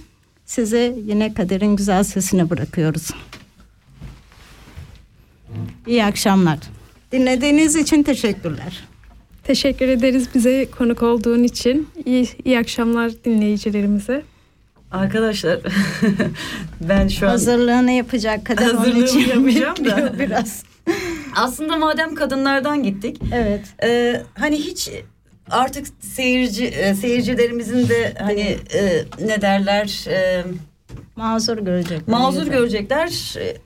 size 0.50 0.96
yine 1.06 1.34
kaderin 1.34 1.76
güzel 1.76 2.04
sesini 2.04 2.50
bırakıyoruz. 2.50 3.10
İyi 5.88 6.06
akşamlar. 6.06 6.60
Dinlediğiniz 7.12 7.76
için 7.76 8.04
teşekkürler. 8.04 8.84
Teşekkür 9.44 9.88
ederiz 9.88 10.30
bize 10.36 10.66
konuk 10.72 11.04
olduğun 11.04 11.44
için. 11.44 11.88
İyi, 12.06 12.30
iyi 12.46 12.60
akşamlar 12.60 13.12
dinleyicilerimize. 13.26 14.24
Arkadaşlar 14.92 15.60
ben 16.82 17.08
şu 17.08 17.26
an 17.26 17.30
Hazırlığını 17.32 17.92
yapacak 17.92 18.46
kader 18.46 18.70
onun 18.74 19.04
için 19.04 19.20
yapacağım 19.20 19.86
da. 19.86 20.20
biraz. 20.20 20.64
aslında 21.36 21.78
madem 21.78 22.16
kadınlardan 22.16 22.84
gittik 22.84 23.22
Evet. 23.34 23.62
e, 23.84 24.22
hani 24.34 24.56
hiç 24.58 24.90
artık 25.50 25.88
seyirci 26.02 26.66
e, 26.66 26.96
seyircilerimizin 26.96 27.90
de 27.90 28.14
hani 28.20 28.58
e, 28.74 29.04
ne 29.26 29.42
derler 29.42 30.06
e, 30.10 30.44
Mazur 31.16 31.58
görecek. 31.58 32.08
mazur 32.08 32.48
görecekler 32.48 33.36
e, 33.40 33.58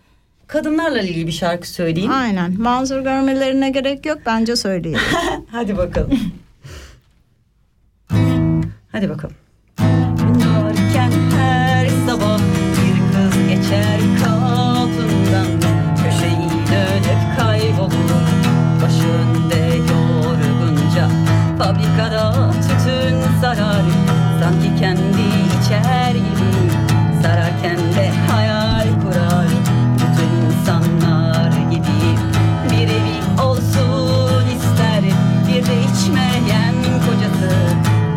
kadınlarla 0.47 1.01
ilgili 1.01 1.27
bir 1.27 1.31
şarkı 1.31 1.69
söyleyeyim. 1.69 2.11
Aynen. 2.11 2.61
Mazur 2.61 2.99
görmelerine 3.01 3.69
gerek 3.69 4.05
yok 4.05 4.17
bence 4.25 4.55
söyleyelim. 4.55 5.01
Hadi 5.51 5.77
bakalım. 5.77 6.19
Hadi 8.91 9.09
bakalım. 9.09 9.35
Varken 9.79 11.11
her 11.37 11.89
sabah 12.07 12.39
bir 12.39 13.13
kız 13.13 13.47
geçer 13.47 13.99
kapından 14.23 14.42
Fabrikada 21.57 22.51
tütün 22.53 23.41
sarar 23.41 23.83
Sanki 24.39 24.79
kendi 24.79 25.25
içer 25.61 26.11
gibi 26.11 26.71
Sararken 27.21 27.77
de 27.77 28.11
hayal 28.31 28.87
kurar. 29.01 29.47
Bütün 29.95 30.45
insanlar 30.45 31.51
gibi 31.71 32.17
Bir 32.71 32.87
evi 32.87 33.41
olsun 33.41 34.43
ister. 34.47 35.03
Bir 35.47 35.65
de 35.65 35.75
içmeyen 35.83 36.75
kocası 37.05 37.55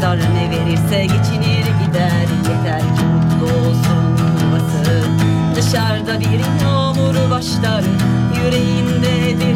Dar 0.03 0.19
ne 0.19 0.51
verirse 0.51 1.03
geçinir 1.03 1.67
gider. 1.85 2.27
Yeter 2.49 2.81
ki 2.81 3.05
mutlu 3.05 3.69
olsun 3.69 4.17
yuvası 4.43 5.03
Dışarıda 5.57 6.21
bir 6.21 6.65
yağmur 6.65 7.31
başlar 7.31 7.85
Yüreğinde 8.37 9.41
derin 9.41 9.56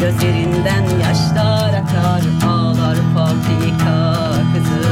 Gözlerinden 0.00 0.84
yaşlar 1.02 1.74
akar 1.74 2.22
Ağlar 2.48 2.96
fabrika 3.14 4.32
kızı. 4.54 4.88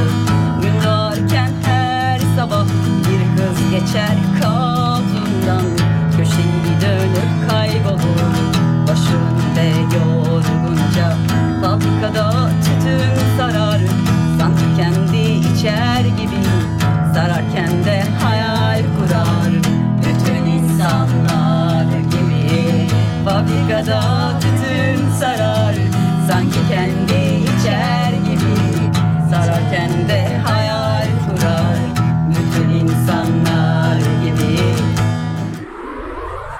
Gün 0.61 0.83
doğarken 0.85 1.51
her 1.63 2.19
sabah 2.35 2.65
Bir 2.99 3.37
kız 3.37 3.71
geçer 3.71 4.17
kapından 4.41 4.68